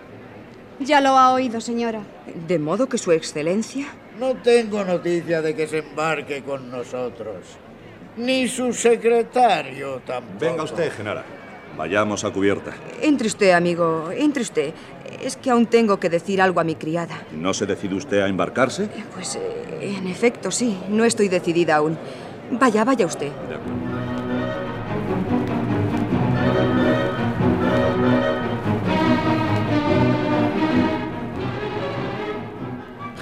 Ya 0.80 1.00
lo 1.00 1.10
ha 1.10 1.32
oído, 1.32 1.60
señora. 1.60 2.00
¿De 2.46 2.58
modo 2.58 2.88
que 2.88 2.98
su 2.98 3.12
excelencia? 3.12 3.86
No 4.18 4.34
tengo 4.36 4.84
noticia 4.84 5.42
de 5.42 5.54
que 5.54 5.66
se 5.66 5.78
embarque 5.78 6.42
con 6.42 6.70
nosotros. 6.70 7.44
Ni 8.16 8.48
su 8.48 8.72
secretario 8.72 10.00
tampoco. 10.06 10.38
Venga 10.40 10.62
usted, 10.62 10.92
Genara. 10.92 11.24
Vayamos 11.76 12.24
a 12.24 12.30
cubierta. 12.30 12.72
Entre 13.02 13.26
usted, 13.26 13.50
amigo, 13.50 14.10
entre 14.10 14.42
usted. 14.42 14.72
Es 15.22 15.36
que 15.36 15.50
aún 15.50 15.66
tengo 15.66 15.98
que 15.98 16.08
decir 16.08 16.40
algo 16.40 16.60
a 16.60 16.64
mi 16.64 16.74
criada. 16.74 17.22
¿No 17.32 17.52
se 17.52 17.66
decide 17.66 17.94
usted 17.94 18.20
a 18.20 18.28
embarcarse? 18.28 18.88
Pues, 19.14 19.36
eh, 19.36 19.96
en 19.98 20.06
efecto, 20.06 20.50
sí. 20.50 20.78
No 20.88 21.04
estoy 21.04 21.28
decidida 21.28 21.76
aún. 21.76 21.98
Vaya, 22.52 22.84
vaya 22.84 23.04
usted. 23.06 23.30
De 23.48 23.54
acuerdo. 23.54 23.96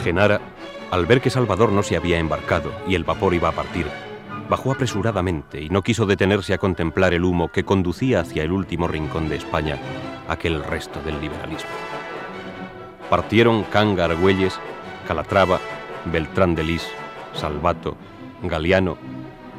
Genara, 0.04 0.38
al 0.90 1.06
ver 1.06 1.22
que 1.22 1.30
Salvador 1.30 1.72
no 1.72 1.82
se 1.82 1.96
había 1.96 2.18
embarcado 2.18 2.70
y 2.86 2.94
el 2.94 3.04
vapor 3.04 3.32
iba 3.32 3.48
a 3.48 3.52
partir, 3.52 3.86
bajó 4.50 4.70
apresuradamente 4.70 5.62
y 5.62 5.70
no 5.70 5.80
quiso 5.80 6.04
detenerse 6.04 6.52
a 6.52 6.58
contemplar 6.58 7.14
el 7.14 7.24
humo 7.24 7.50
que 7.50 7.64
conducía 7.64 8.20
hacia 8.20 8.42
el 8.42 8.52
último 8.52 8.86
rincón 8.86 9.30
de 9.30 9.36
España, 9.36 9.78
aquel 10.28 10.62
resto 10.62 11.00
del 11.00 11.18
liberalismo. 11.22 11.70
Partieron 13.08 13.62
Canga 13.64 14.04
Argüelles, 14.04 14.60
Calatrava, 15.08 15.58
Beltrán 16.04 16.54
de 16.54 16.64
Lis, 16.64 16.86
Salvato, 17.32 17.96
Galeano 18.42 18.98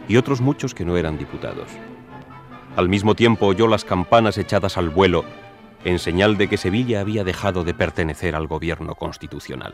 y 0.07 0.17
otros 0.17 0.41
muchos 0.41 0.75
que 0.75 0.85
no 0.85 0.95
eran 0.95 1.17
diputados. 1.17 1.71
Al 2.75 2.87
mismo 2.87 3.15
tiempo 3.15 3.47
oyó 3.47 3.67
las 3.67 3.83
campanas 3.83 4.37
echadas 4.37 4.77
al 4.77 4.91
vuelo 4.91 5.25
en 5.83 5.97
señal 5.97 6.37
de 6.37 6.47
que 6.47 6.57
Sevilla 6.57 7.01
había 7.01 7.23
dejado 7.23 7.63
de 7.63 7.73
pertenecer 7.73 8.35
al 8.35 8.45
gobierno 8.45 8.93
constitucional. 8.93 9.73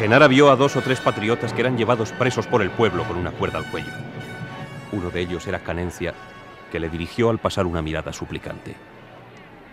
Genara 0.00 0.28
vio 0.28 0.50
a 0.50 0.56
dos 0.56 0.76
o 0.76 0.80
tres 0.80 0.98
patriotas 0.98 1.52
que 1.52 1.60
eran 1.60 1.76
llevados 1.76 2.12
presos 2.12 2.46
por 2.46 2.62
el 2.62 2.70
pueblo 2.70 3.04
con 3.04 3.18
una 3.18 3.32
cuerda 3.32 3.58
al 3.58 3.70
cuello. 3.70 3.92
Uno 4.92 5.10
de 5.10 5.20
ellos 5.20 5.46
era 5.46 5.62
Canencia, 5.62 6.14
que 6.72 6.80
le 6.80 6.88
dirigió 6.88 7.28
al 7.28 7.38
pasar 7.38 7.66
una 7.66 7.82
mirada 7.82 8.14
suplicante. 8.14 8.76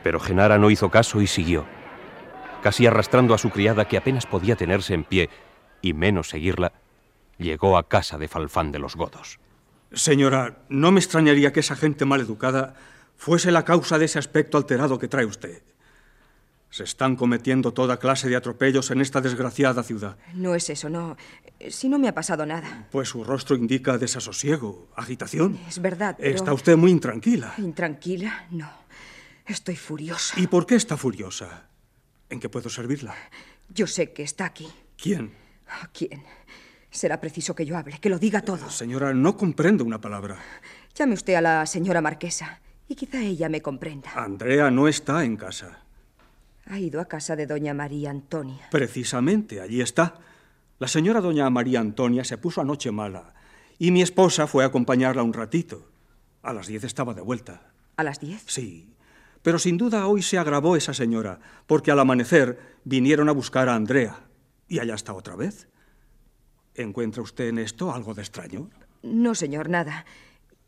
Pero 0.04 0.20
Genara 0.20 0.58
no 0.58 0.70
hizo 0.70 0.92
caso 0.92 1.22
y 1.22 1.28
siguió, 1.28 1.66
casi 2.62 2.86
arrastrando 2.86 3.34
a 3.34 3.38
su 3.38 3.52
criada 3.52 3.88
que 3.88 3.96
apenas 3.96 4.26
podía 4.26 4.58
tenerse 4.58 4.94
en 4.94 5.06
pie, 5.06 5.30
y 5.82 5.94
menos 5.94 6.28
seguirla, 6.28 6.74
llegó 7.38 7.78
a 7.78 7.88
casa 7.88 8.18
de 8.18 8.28
Falfán 8.28 8.74
de 8.74 8.80
los 8.80 8.98
Godos. 8.98 9.40
Señora, 9.94 10.58
no 10.68 10.92
me 10.92 11.00
extrañaría 11.00 11.54
que 11.54 11.62
esa 11.62 11.78
gente 11.78 12.04
mal 12.04 12.20
educada 12.20 12.74
fuese 13.16 13.50
la 13.50 13.64
causa 13.64 13.98
de 13.98 14.04
ese 14.04 14.20
aspecto 14.20 14.58
alterado 14.58 15.00
que 15.00 15.08
trae 15.08 15.24
usted. 15.24 15.62
Se 16.70 16.84
están 16.84 17.16
cometiendo 17.16 17.74
toda 17.74 17.98
clase 17.98 18.28
de 18.28 18.36
atropellos 18.36 18.92
en 18.92 19.02
esta 19.02 19.22
desgraciada 19.22 19.84
ciudad. 19.84 20.18
No 20.34 20.54
es 20.54 20.70
eso, 20.70 20.90
no. 20.90 21.16
Si 21.70 21.88
no 21.90 21.98
me 21.98 22.08
ha 22.08 22.14
pasado 22.14 22.46
nada. 22.46 22.88
Pues 22.92 23.10
su 23.10 23.24
rostro 23.24 23.56
indica 23.56 23.98
desasosiego, 23.98 24.90
agitación. 24.96 25.60
Es 25.68 25.82
verdad. 25.82 26.16
Pero... 26.20 26.36
Está 26.36 26.54
usted 26.54 26.76
muy 26.76 26.92
intranquila. 26.92 27.54
¿Intranquila? 27.58 28.48
No. 28.52 28.70
Estoy 29.46 29.78
furiosa. 29.78 30.40
¿Y 30.40 30.48
por 30.48 30.66
qué 30.66 30.76
está 30.76 30.98
furiosa? 30.98 31.70
¿En 32.30 32.40
qué 32.40 32.50
puedo 32.50 32.70
servirla? 32.70 33.16
Yo 33.70 33.88
sé 33.88 34.12
que 34.12 34.24
está 34.24 34.46
aquí. 34.46 34.68
¿Quién? 35.02 35.32
¿Quién? 35.94 36.24
Será 36.90 37.20
preciso 37.22 37.56
que 37.56 37.66
yo 37.66 37.78
hable, 37.78 38.00
que 38.00 38.10
lo 38.10 38.20
diga 38.20 38.42
todo. 38.42 38.70
Señora, 38.70 39.14
no 39.14 39.38
comprendo 39.38 39.84
una 39.84 40.02
palabra. 40.02 40.38
Llame 40.96 41.14
usted 41.14 41.36
a 41.36 41.42
la 41.42 41.66
señora 41.66 42.02
marquesa 42.02 42.60
y 42.88 42.96
quizá 42.96 43.22
ella 43.22 43.50
me 43.50 43.62
comprenda. 43.62 44.12
Andrea 44.16 44.70
no 44.72 44.88
está 44.88 45.24
en 45.24 45.38
casa. 45.38 45.87
Ha 46.70 46.80
ido 46.80 47.00
a 47.00 47.06
casa 47.06 47.36
de 47.36 47.48
doña 47.48 47.74
María 47.74 48.12
Antonia. 48.12 48.68
Precisamente, 48.72 49.62
allí 49.62 49.82
está. 49.82 50.16
La 50.80 50.88
señora 50.88 51.22
doña 51.22 51.50
María 51.50 51.80
Antonia 51.80 52.24
se 52.24 52.38
puso 52.38 52.62
anoche 52.62 52.92
mala 52.92 53.34
y 53.80 53.92
mi 53.92 54.02
esposa 54.02 54.48
fue 54.48 54.64
a 54.64 54.68
acompañarla 54.68 55.24
un 55.24 55.34
ratito. 55.34 55.90
A 56.44 56.54
las 56.54 56.68
diez 56.68 56.84
estaba 56.84 57.14
de 57.14 57.22
vuelta. 57.22 57.72
¿A 57.96 58.04
las 58.04 58.20
diez? 58.20 58.44
Sí. 58.48 58.94
Pero 59.42 59.60
sin 59.60 59.78
duda 59.78 60.08
hoy 60.08 60.22
se 60.22 60.38
agravó 60.38 60.76
esa 60.76 60.94
señora, 60.94 61.40
porque 61.68 61.92
al 61.92 62.00
amanecer 62.00 62.60
vinieron 62.84 63.30
a 63.30 63.32
buscar 63.34 63.70
a 63.70 63.76
Andrea. 63.76 64.20
Y 64.68 64.80
allá 64.80 64.96
está 64.96 65.14
otra 65.14 65.36
vez. 65.36 65.70
¿Encuentra 66.76 67.24
usted 67.24 67.48
en 67.48 67.60
esto 67.60 67.94
algo 67.94 68.14
de 68.14 68.22
extraño? 68.22 68.70
No, 69.04 69.36
señor, 69.36 69.70
nada. 69.70 70.06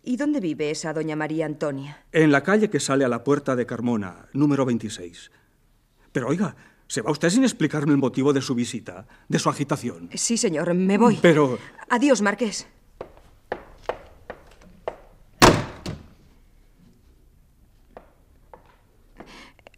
¿Y 0.01 0.15
dónde 0.15 0.39
vive 0.39 0.71
esa 0.71 0.93
doña 0.93 1.15
María 1.15 1.45
Antonia? 1.45 2.05
En 2.13 2.31
la 2.31 2.41
calle 2.41 2.69
que 2.69 2.79
sale 2.79 3.03
a 3.03 3.09
la 3.09 3.23
puerta 3.23 3.55
de 3.55 3.65
Carmona, 3.65 4.27
número 4.33 4.65
26. 4.65 5.29
Pero 6.11 6.27
oiga, 6.27 6.55
¿se 6.87 7.01
va 7.01 7.11
usted 7.11 7.29
sin 7.29 7.43
explicarme 7.43 7.91
el 7.91 7.97
motivo 7.97 8.33
de 8.33 8.41
su 8.41 8.55
visita, 8.55 9.07
de 9.27 9.39
su 9.39 9.49
agitación? 9.49 10.09
Sí, 10.13 10.37
señor, 10.37 10.73
me 10.73 10.97
voy. 10.97 11.19
Pero... 11.21 11.57
Adiós, 11.89 12.21
Marqués. 12.21 12.67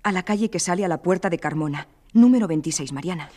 A 0.03 0.11
la 0.11 0.23
calle 0.23 0.49
que 0.49 0.59
sale 0.59 0.83
a 0.83 0.87
la 0.87 1.01
puerta 1.01 1.29
de 1.29 1.37
Carmona, 1.37 1.87
número 2.13 2.47
26, 2.47 2.91
Mariana. 2.91 3.29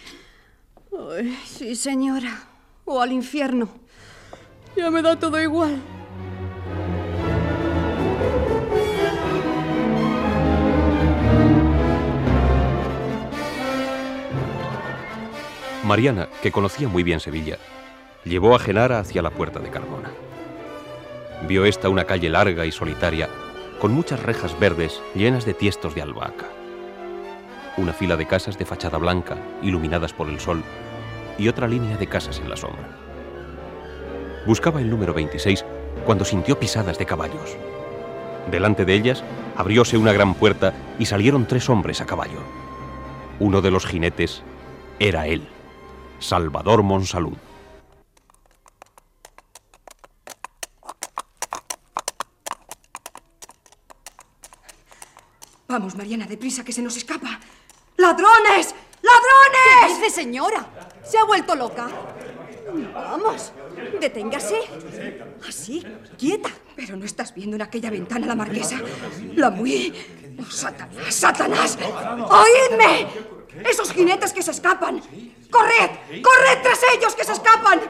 Ay, 1.11 1.37
sí, 1.45 1.77
señora. 1.77 2.49
O 2.87 3.01
al 3.01 3.13
infierno. 3.13 3.69
Ya 4.77 4.91
me 4.91 5.03
da 5.03 5.19
todo 5.19 5.41
igual. 5.41 5.81
Mariana, 15.95 16.27
que 16.43 16.51
conocía 16.51 16.89
muy 16.89 17.05
bien 17.05 17.21
Sevilla, 17.21 17.57
llevó 18.25 18.57
a 18.57 18.59
Genara 18.59 18.99
hacia 18.99 19.23
la 19.23 19.31
puerta 19.31 19.61
de 19.61 19.71
Carmona. 19.71 20.11
Vio 21.47 21.65
esta 21.67 21.89
una 21.89 22.03
calle 22.03 22.29
larga 22.29 22.67
y 22.67 22.73
solitaria, 22.73 23.29
con 23.81 23.93
muchas 23.93 24.21
rejas 24.21 24.59
verdes 24.59 25.01
llenas 25.15 25.45
de 25.45 25.55
tiestos 25.55 25.95
de 25.95 26.03
albahaca. 26.03 26.47
Una 27.77 27.93
fila 27.93 28.17
de 28.17 28.27
casas 28.27 28.59
de 28.59 28.65
fachada 28.65 28.99
blanca, 28.99 29.37
iluminadas 29.63 30.13
por 30.13 30.29
el 30.29 30.41
sol, 30.41 30.65
y 31.39 31.47
otra 31.47 31.69
línea 31.69 31.97
de 31.97 32.09
casas 32.09 32.41
en 32.41 32.51
la 32.51 32.57
sombra. 32.57 32.89
Buscaba 34.49 34.81
el 34.81 34.91
número 34.91 35.15
26 35.15 35.65
cuando 36.05 36.25
sintió 36.25 36.59
pisadas 36.59 36.99
de 36.99 37.07
caballos. 37.07 37.57
Delante 38.51 38.85
de 38.85 38.95
ellas 38.95 39.23
abrióse 39.57 39.97
una 39.97 40.13
gran 40.13 40.35
puerta 40.35 40.75
y 40.99 41.07
salieron 41.07 41.47
tres 41.47 41.71
hombres 41.71 42.01
a 42.01 42.07
caballo. 42.07 42.41
Uno 43.39 43.61
de 43.63 43.71
los 43.71 43.87
jinetes 43.87 44.43
era 44.99 45.29
él, 45.29 45.47
Salvador 46.25 46.83
Monsalud. 46.83 47.37
Vamos, 55.69 55.95
Mariana, 55.97 56.27
deprisa, 56.27 56.65
que 56.65 56.73
se 56.73 56.81
nos 56.81 56.97
escapa. 56.97 57.39
¡Ladrones! 57.99 58.75
¡Ladrones! 59.03 59.81
¿Qué 59.81 59.95
dice, 59.95 60.11
señora? 60.23 60.67
¿Se 61.05 61.19
ha 61.19 61.25
vuelto 61.25 61.55
loca? 61.55 61.89
Vamos, 62.95 63.53
deténgase. 64.01 64.61
Así, 65.47 65.85
quieta. 66.17 66.49
Pero 66.75 66.97
no 66.97 67.05
estás 67.05 67.35
viendo 67.35 67.57
en 67.57 67.63
aquella 67.63 67.91
ventana 67.91 68.27
la 68.27 68.35
marquesa. 68.35 68.81
La 69.35 69.51
muy... 69.51 69.93
Oh, 70.41 70.51
¡Satanás! 70.51 71.15
¡Satanás! 71.15 71.79
¡Oídme! 71.83 73.09
¡Esos 73.69 73.93
jinetes 73.93 74.33
que 74.33 74.43
se 74.43 74.53
escapan! 74.53 75.03
¡Corred! 75.51 75.91
¡Corred 76.09 76.63
tras 76.63 76.81
ellos 76.95 77.15
que 77.15 77.25
se 77.25 77.33
escapan! 77.33 77.81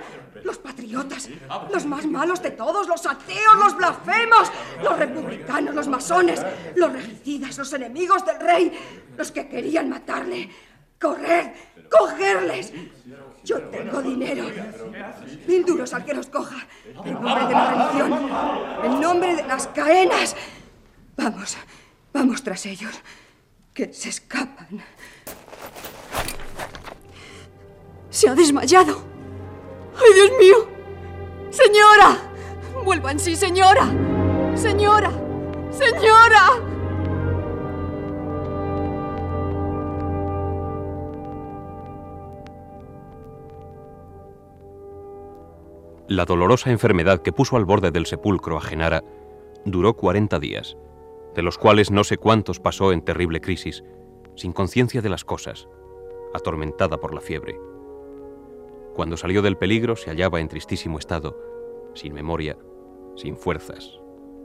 Los 0.42 0.58
patriotas, 0.58 1.30
los 1.72 1.86
más 1.86 2.04
malos 2.06 2.42
de 2.42 2.50
todos, 2.50 2.86
los 2.86 3.06
ateos, 3.06 3.56
los 3.58 3.76
blasfemos, 3.76 4.52
los 4.82 4.98
republicanos, 4.98 5.74
los 5.74 5.88
masones, 5.88 6.44
los 6.74 6.92
regicidas, 6.92 7.56
los 7.56 7.72
enemigos 7.72 8.26
del 8.26 8.40
rey, 8.40 8.72
los 9.16 9.32
que 9.32 9.48
querían 9.48 9.88
matarle. 9.88 10.50
¡Corred! 11.00 11.50
¡Cogerles! 11.90 12.72
Yo 13.42 13.60
tengo 13.68 14.00
dinero. 14.02 14.44
Mil 15.46 15.64
duros 15.64 15.92
al 15.92 16.04
que 16.04 16.14
los 16.14 16.26
coja. 16.28 16.66
En 17.04 17.14
nombre 17.14 17.46
de 17.46 17.52
la 17.52 17.70
religión. 17.70 18.30
En 18.84 19.00
nombre 19.00 19.36
de 19.36 19.42
las 19.44 19.66
caenas. 19.68 20.36
Vamos, 21.16 21.56
vamos 22.12 22.42
tras 22.42 22.64
ellos. 22.66 23.00
Que 23.72 23.92
se 23.92 24.08
escapan. 24.08 24.82
Se 28.14 28.28
ha 28.28 28.34
desmayado. 28.36 28.98
¡Ay, 29.96 30.14
Dios 30.14 30.30
mío! 30.38 30.54
¡Señora! 31.50 32.16
¡Vuelvan, 32.84 33.18
sí, 33.18 33.34
señora! 33.34 33.92
¡Señora! 34.54 35.10
¡Señora! 35.72 36.62
La 46.06 46.24
dolorosa 46.24 46.70
enfermedad 46.70 47.20
que 47.20 47.32
puso 47.32 47.56
al 47.56 47.64
borde 47.64 47.90
del 47.90 48.06
sepulcro 48.06 48.56
a 48.56 48.60
Genara 48.60 49.02
duró 49.64 49.94
40 49.94 50.38
días, 50.38 50.76
de 51.34 51.42
los 51.42 51.58
cuales 51.58 51.90
no 51.90 52.04
sé 52.04 52.16
cuántos 52.16 52.60
pasó 52.60 52.92
en 52.92 53.04
terrible 53.04 53.40
crisis, 53.40 53.82
sin 54.36 54.52
conciencia 54.52 55.02
de 55.02 55.08
las 55.08 55.24
cosas, 55.24 55.66
atormentada 56.32 56.98
por 56.98 57.12
la 57.12 57.20
fiebre. 57.20 57.73
Cuando 58.94 59.16
salió 59.16 59.42
del 59.42 59.56
peligro 59.56 59.96
se 59.96 60.10
hallaba 60.10 60.40
en 60.40 60.48
tristísimo 60.48 60.98
estado, 60.98 61.36
sin 61.94 62.14
memoria, 62.14 62.56
sin 63.16 63.36
fuerzas, 63.36 63.98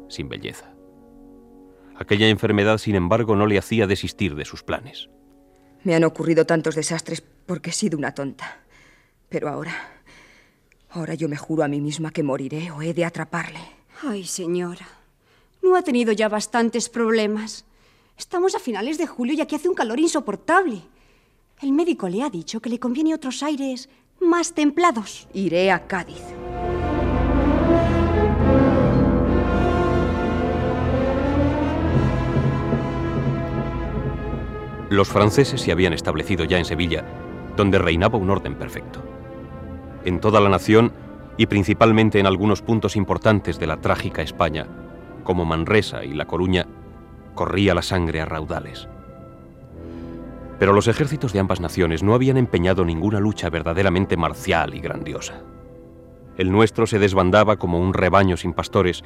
sin 0.07 0.27
belleza. 0.27 0.73
Aquella 1.95 2.27
enfermedad, 2.29 2.77
sin 2.77 2.95
embargo, 2.95 3.35
no 3.35 3.45
le 3.45 3.57
hacía 3.57 3.85
desistir 3.85 4.35
de 4.35 4.45
sus 4.45 4.63
planes. 4.63 5.09
Me 5.83 5.95
han 5.95 6.03
ocurrido 6.03 6.45
tantos 6.45 6.75
desastres 6.75 7.21
porque 7.45 7.69
he 7.69 7.73
sido 7.73 7.97
una 7.97 8.13
tonta. 8.13 8.59
Pero 9.29 9.49
ahora... 9.49 9.73
Ahora 10.91 11.13
yo 11.13 11.29
me 11.29 11.37
juro 11.37 11.63
a 11.63 11.67
mí 11.67 11.79
misma 11.81 12.09
que 12.09 12.23
moriré 12.23 12.71
o 12.71 12.81
he 12.81 12.95
de 12.95 13.05
atraparle. 13.05 13.59
Ay, 14.01 14.23
señora. 14.23 14.87
No 15.61 15.75
ha 15.75 15.83
tenido 15.83 16.11
ya 16.13 16.27
bastantes 16.29 16.89
problemas. 16.89 17.65
Estamos 18.17 18.55
a 18.55 18.59
finales 18.59 18.97
de 18.97 19.05
julio 19.05 19.35
y 19.35 19.41
aquí 19.41 19.55
hace 19.55 19.69
un 19.69 19.75
calor 19.75 19.99
insoportable. 19.99 20.81
El 21.61 21.73
médico 21.73 22.09
le 22.09 22.23
ha 22.23 22.29
dicho 22.29 22.59
que 22.59 22.69
le 22.69 22.79
conviene 22.79 23.13
otros 23.13 23.43
aires 23.43 23.87
más 24.21 24.53
templados. 24.53 25.27
Iré 25.33 25.71
a 25.71 25.87
Cádiz. 25.87 26.23
Los 34.89 35.07
franceses 35.07 35.61
se 35.61 35.71
habían 35.71 35.93
establecido 35.93 36.45
ya 36.45 36.57
en 36.57 36.65
Sevilla, 36.65 37.05
donde 37.55 37.77
reinaba 37.77 38.17
un 38.17 38.31
orden 38.31 38.55
perfecto. 38.55 39.03
En 40.03 40.19
toda 40.19 40.39
la 40.41 40.49
nación, 40.49 40.91
y 41.37 41.45
principalmente 41.45 42.19
en 42.19 42.25
algunos 42.25 42.61
puntos 42.61 42.95
importantes 42.95 43.59
de 43.59 43.67
la 43.67 43.77
trágica 43.77 44.23
España, 44.23 44.65
como 45.23 45.45
Manresa 45.45 46.03
y 46.03 46.13
La 46.13 46.25
Coruña, 46.25 46.65
corría 47.35 47.75
la 47.75 47.83
sangre 47.83 48.19
a 48.19 48.25
raudales. 48.25 48.89
Pero 50.59 50.73
los 50.73 50.87
ejércitos 50.87 51.31
de 51.31 51.39
ambas 51.39 51.61
naciones 51.61 52.03
no 52.03 52.13
habían 52.13 52.37
empeñado 52.37 52.83
ninguna 52.83 53.19
lucha 53.19 53.49
verdaderamente 53.49 54.17
marcial 54.17 54.75
y 54.75 54.81
grandiosa. 54.81 55.41
El 56.37 56.51
nuestro 56.51 56.85
se 56.85 56.99
desbandaba 56.99 57.57
como 57.57 57.79
un 57.79 57.93
rebaño 57.93 58.37
sin 58.37 58.53
pastores 58.53 59.03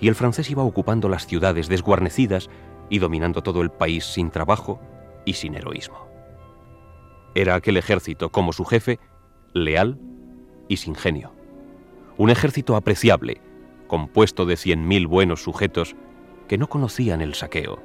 y 0.00 0.08
el 0.08 0.14
francés 0.14 0.50
iba 0.50 0.64
ocupando 0.64 1.08
las 1.08 1.26
ciudades 1.26 1.68
desguarnecidas 1.68 2.50
y 2.88 2.98
dominando 2.98 3.42
todo 3.42 3.62
el 3.62 3.70
país 3.70 4.04
sin 4.04 4.30
trabajo 4.30 4.80
y 5.24 5.34
sin 5.34 5.54
heroísmo. 5.54 6.08
Era 7.34 7.54
aquel 7.54 7.76
ejército, 7.76 8.30
como 8.30 8.52
su 8.52 8.64
jefe, 8.64 8.98
leal 9.52 9.98
y 10.68 10.78
sin 10.78 10.96
genio. 10.96 11.32
Un 12.16 12.30
ejército 12.30 12.74
apreciable, 12.74 13.40
compuesto 13.86 14.44
de 14.46 14.56
cien 14.56 14.88
mil 14.88 15.06
buenos 15.06 15.42
sujetos 15.42 15.94
que 16.48 16.58
no 16.58 16.68
conocían 16.68 17.20
el 17.20 17.34
saqueo, 17.34 17.80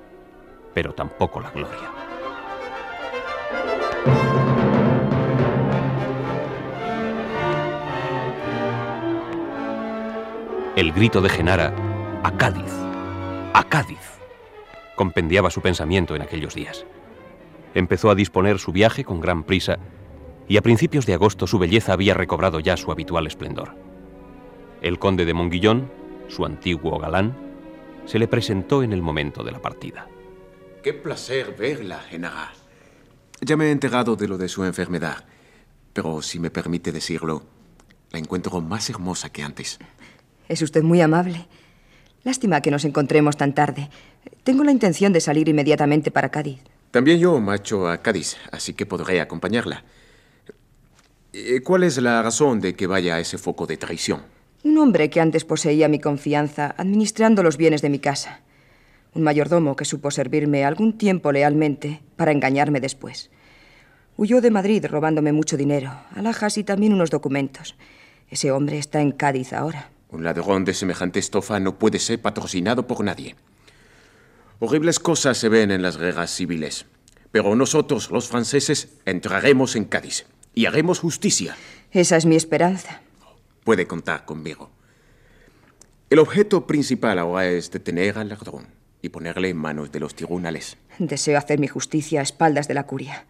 pero 0.74 0.94
tampoco 0.94 1.40
la 1.40 1.52
gloria. 1.52 2.15
El 10.76 10.92
grito 10.92 11.22
de 11.22 11.30
Genara, 11.30 11.74
a 12.22 12.36
Cádiz, 12.36 12.74
a 13.54 13.64
Cádiz, 13.70 14.20
compendiaba 14.98 15.50
su 15.50 15.62
pensamiento 15.62 16.18
en 16.18 16.22
aquellos 16.22 16.54
días. 16.54 16.86
Empezó 17.74 18.10
a 18.10 18.16
disponer 18.16 18.60
su 18.60 18.74
viaje 18.74 19.06
con 19.06 19.22
gran 19.22 19.44
prisa 19.46 19.80
y 20.50 20.58
a 20.58 20.62
principios 20.62 21.06
de 21.06 21.14
agosto 21.14 21.48
su 21.48 21.60
belleza 21.60 21.94
había 21.94 22.14
recobrado 22.14 22.60
ya 22.60 22.76
su 22.76 22.92
habitual 22.92 23.26
esplendor. 23.26 23.74
El 24.82 25.00
conde 25.00 25.24
de 25.24 25.34
Monguillón, 25.34 25.90
su 26.28 26.46
antiguo 26.46 27.00
galán, 27.00 27.38
se 28.04 28.20
le 28.20 28.28
presentó 28.28 28.84
en 28.84 28.92
el 28.92 29.02
momento 29.02 29.44
de 29.44 29.52
la 29.54 29.62
partida. 29.62 30.10
Qué 30.84 30.94
placer 30.94 31.56
verla, 31.58 32.00
Genara. 32.00 32.52
Ya 33.42 33.58
me 33.58 33.66
he 33.66 33.72
enterado 33.72 34.16
de 34.16 34.28
lo 34.28 34.38
de 34.38 34.48
su 34.48 34.64
enfermedad, 34.64 35.26
pero 35.94 36.22
si 36.22 36.40
me 36.40 36.50
permite 36.50 36.92
decirlo, 36.92 37.44
la 38.12 38.20
encuentro 38.20 38.62
más 38.62 38.90
hermosa 38.90 39.30
que 39.30 39.44
antes. 39.44 39.80
Es 40.48 40.62
usted 40.62 40.84
muy 40.84 41.02
amable. 41.02 41.48
Lástima 42.24 42.62
que 42.62 42.72
nos 42.72 42.86
encontremos 42.86 43.38
tan 43.38 43.54
tarde. 43.54 43.90
Tengo 44.44 44.64
la 44.64 44.72
intención 44.72 45.14
de 45.14 45.22
salir 45.22 45.48
inmediatamente 45.50 46.12
para 46.12 46.30
Cádiz. 46.30 46.60
También 46.92 47.20
yo 47.20 47.40
marcho 47.40 47.88
a 47.88 47.98
Cádiz, 48.02 48.38
así 48.52 48.74
que 48.74 48.86
podré 48.86 49.20
acompañarla. 49.20 49.84
Eh, 51.34 51.62
¿Cuál 51.62 51.84
es 51.84 51.98
la 51.98 52.22
razón 52.24 52.62
de 52.62 52.76
que 52.76 52.88
vaya 52.88 53.16
a 53.16 53.20
ese 53.20 53.38
foco 53.38 53.68
de 53.68 53.78
traición? 53.78 54.22
Un 54.64 54.78
hombre 54.78 55.10
que 55.10 55.20
antes 55.20 55.44
poseía 55.44 55.90
mi 55.90 56.00
confianza, 56.00 56.74
administrando 56.78 57.44
los 57.44 57.58
bienes 57.58 57.82
de 57.82 57.90
mi 57.90 58.00
casa. 58.00 58.40
Un 59.16 59.24
mayordomo 59.24 59.78
que 59.78 59.86
supo 59.86 60.12
servirme 60.12 60.66
algún 60.66 60.98
tiempo 60.98 61.32
lealmente 61.32 62.02
para 62.18 62.34
engañarme 62.34 62.82
después. 62.82 63.32
Huyó 64.18 64.42
de 64.42 64.52
Madrid 64.52 64.86
robándome 64.86 65.32
mucho 65.32 65.56
dinero, 65.56 65.94
alhajas 66.14 66.58
y 66.58 66.66
también 66.66 66.94
unos 66.94 67.12
documentos. 67.12 67.76
Ese 68.30 68.52
hombre 68.52 68.78
está 68.78 69.00
en 69.00 69.14
Cádiz 69.14 69.54
ahora. 69.54 69.90
Un 70.10 70.26
ladrón 70.26 70.66
de 70.66 70.74
semejante 70.74 71.20
estofa 71.20 71.62
no 71.62 71.80
puede 71.80 72.00
ser 72.00 72.22
patrocinado 72.22 72.88
por 72.88 73.06
nadie. 73.06 73.38
Horribles 74.60 75.00
cosas 75.00 75.38
se 75.38 75.48
ven 75.48 75.72
en 75.72 75.82
las 75.82 75.96
guerras 75.96 76.32
civiles, 76.32 76.86
pero 77.32 77.56
nosotros, 77.56 78.12
los 78.12 78.28
franceses, 78.28 78.98
entraremos 79.06 79.78
en 79.78 79.86
Cádiz 79.86 80.26
y 80.54 80.66
haremos 80.66 81.00
justicia. 81.00 81.56
Esa 81.92 82.18
es 82.18 82.26
mi 82.26 82.36
esperanza. 82.36 83.02
Puede 83.64 83.88
contar 83.88 84.26
conmigo. 84.26 84.72
El 86.10 86.20
objeto 86.20 86.68
principal 86.68 87.18
ahora 87.18 87.48
es 87.48 87.72
detener 87.72 88.18
al 88.18 88.28
ladrón 88.28 88.75
y 89.06 89.10
ponerle 89.10 89.50
en 89.50 89.58
manos 89.58 89.92
de 89.92 90.00
los 90.00 90.16
tribunales. 90.16 90.78
Deseo 90.98 91.38
hacer 91.38 91.60
mi 91.60 91.68
justicia 91.68 92.20
a 92.20 92.24
espaldas 92.24 92.68
de 92.68 92.74
la 92.74 92.86
curia. 92.86 93.26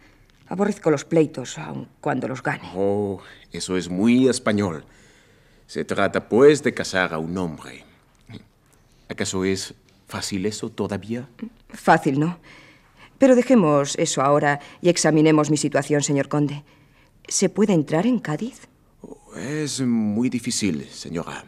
Aborrezco 0.48 0.90
los 0.90 1.04
pleitos, 1.04 1.58
aun 1.58 1.88
cuando 2.00 2.28
los 2.28 2.42
gane. 2.42 2.70
Oh, 2.74 3.20
eso 3.52 3.76
es 3.76 3.88
muy 3.88 4.28
español. 4.28 4.84
Se 5.66 5.84
trata, 5.84 6.28
pues, 6.28 6.62
de 6.62 6.72
casar 6.72 7.12
a 7.12 7.18
un 7.18 7.36
hombre. 7.36 7.84
¿Acaso 9.08 9.44
es 9.44 9.74
fácil 10.06 10.46
eso 10.46 10.70
todavía? 10.70 11.28
Fácil, 11.68 12.20
¿no? 12.20 12.38
Pero 13.18 13.34
dejemos 13.34 13.96
eso 13.98 14.22
ahora 14.22 14.60
y 14.80 14.88
examinemos 14.88 15.50
mi 15.50 15.56
situación, 15.56 16.02
señor 16.02 16.28
conde. 16.28 16.64
¿Se 17.28 17.48
puede 17.48 17.72
entrar 17.72 18.06
en 18.06 18.20
Cádiz? 18.20 18.68
Es 19.36 19.80
muy 19.80 20.30
difícil, 20.30 20.88
señora. 20.90 21.44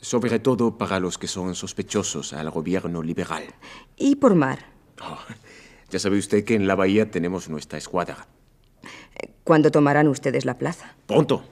Sobre 0.00 0.38
todo 0.38 0.78
para 0.78 1.00
los 1.00 1.18
que 1.18 1.26
son 1.26 1.54
sospechosos 1.54 2.32
al 2.32 2.50
gobierno 2.50 3.02
liberal. 3.02 3.44
¿Y 3.96 4.16
por 4.16 4.34
mar? 4.34 4.66
Oh, 5.00 5.18
ya 5.90 5.98
sabe 5.98 6.18
usted 6.18 6.44
que 6.44 6.54
en 6.54 6.66
la 6.66 6.74
bahía 6.74 7.10
tenemos 7.10 7.48
nuestra 7.48 7.78
escuadra. 7.78 8.26
¿Cuándo 9.44 9.70
tomarán 9.70 10.08
ustedes 10.08 10.44
la 10.44 10.58
plaza? 10.58 10.94
Pronto. 11.06 11.42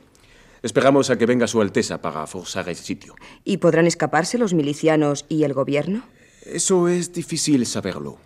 Esperamos 0.63 1.11
a 1.11 1.19
que 1.19 1.27
venga 1.27 1.47
Su 1.47 1.61
Alteza 1.61 2.01
para 2.01 2.27
forzar 2.27 2.69
el 2.69 2.77
sitio. 2.77 3.15
¿Y 3.45 3.59
podrán 3.59 3.87
escaparse 3.87 4.39
los 4.39 4.55
milicianos 4.55 5.25
y 5.29 5.45
el 5.45 5.53
gobierno? 5.53 6.03
Eso 6.45 6.89
es 6.89 7.13
difícil 7.13 7.67
saberlo. 7.67 8.19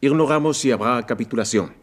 Ignoramos 0.00 0.58
si 0.58 0.72
habrá 0.72 1.04
capitulación. 1.06 1.74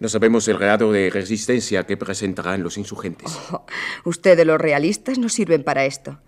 No 0.00 0.08
sabemos 0.08 0.46
el 0.48 0.58
grado 0.58 0.92
de 0.92 1.10
resistencia 1.10 1.84
que 1.84 1.96
presentarán 1.96 2.62
los 2.62 2.78
insurgentes. 2.78 3.36
Oh, 3.52 3.64
ustedes, 4.04 4.46
los 4.46 4.60
realistas, 4.60 5.18
no 5.18 5.28
sirven 5.28 5.64
para 5.64 5.84
esto. 5.84 6.18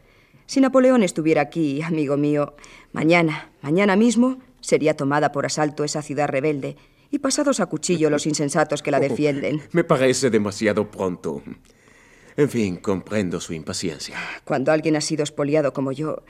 Si 0.51 0.61
Napoleón 0.61 1.05
estuviera 1.05 1.43
aquí, 1.43 1.81
amigo 1.81 2.17
mío, 2.17 2.57
mañana, 2.91 3.53
mañana 3.63 3.95
mismo, 3.95 4.41
sería 4.61 4.97
tomada 4.97 5.31
por 5.31 5.47
asalto 5.47 5.85
esa 5.85 6.03
ciudad 6.03 6.27
rebelde 6.27 6.77
y 7.09 7.21
pasados 7.21 7.61
a 7.61 7.67
cuchillo 7.67 8.11
los 8.11 8.27
insensatos 8.27 8.83
que 8.83 8.91
la 8.91 8.99
defienden. 9.09 9.61
Oh, 9.61 9.69
me 9.71 9.85
parece 9.85 10.29
demasiado 10.29 10.91
pronto. 10.91 11.41
En 12.37 12.51
fin, 12.51 12.79
comprendo 12.79 13.41
su 13.41 13.53
impaciencia. 13.53 14.17
Cuando 14.43 14.73
alguien 14.73 14.97
ha 14.97 15.01
sido 15.01 15.23
expoliado 15.23 15.73
como 15.73 15.93
yo, 15.93 16.25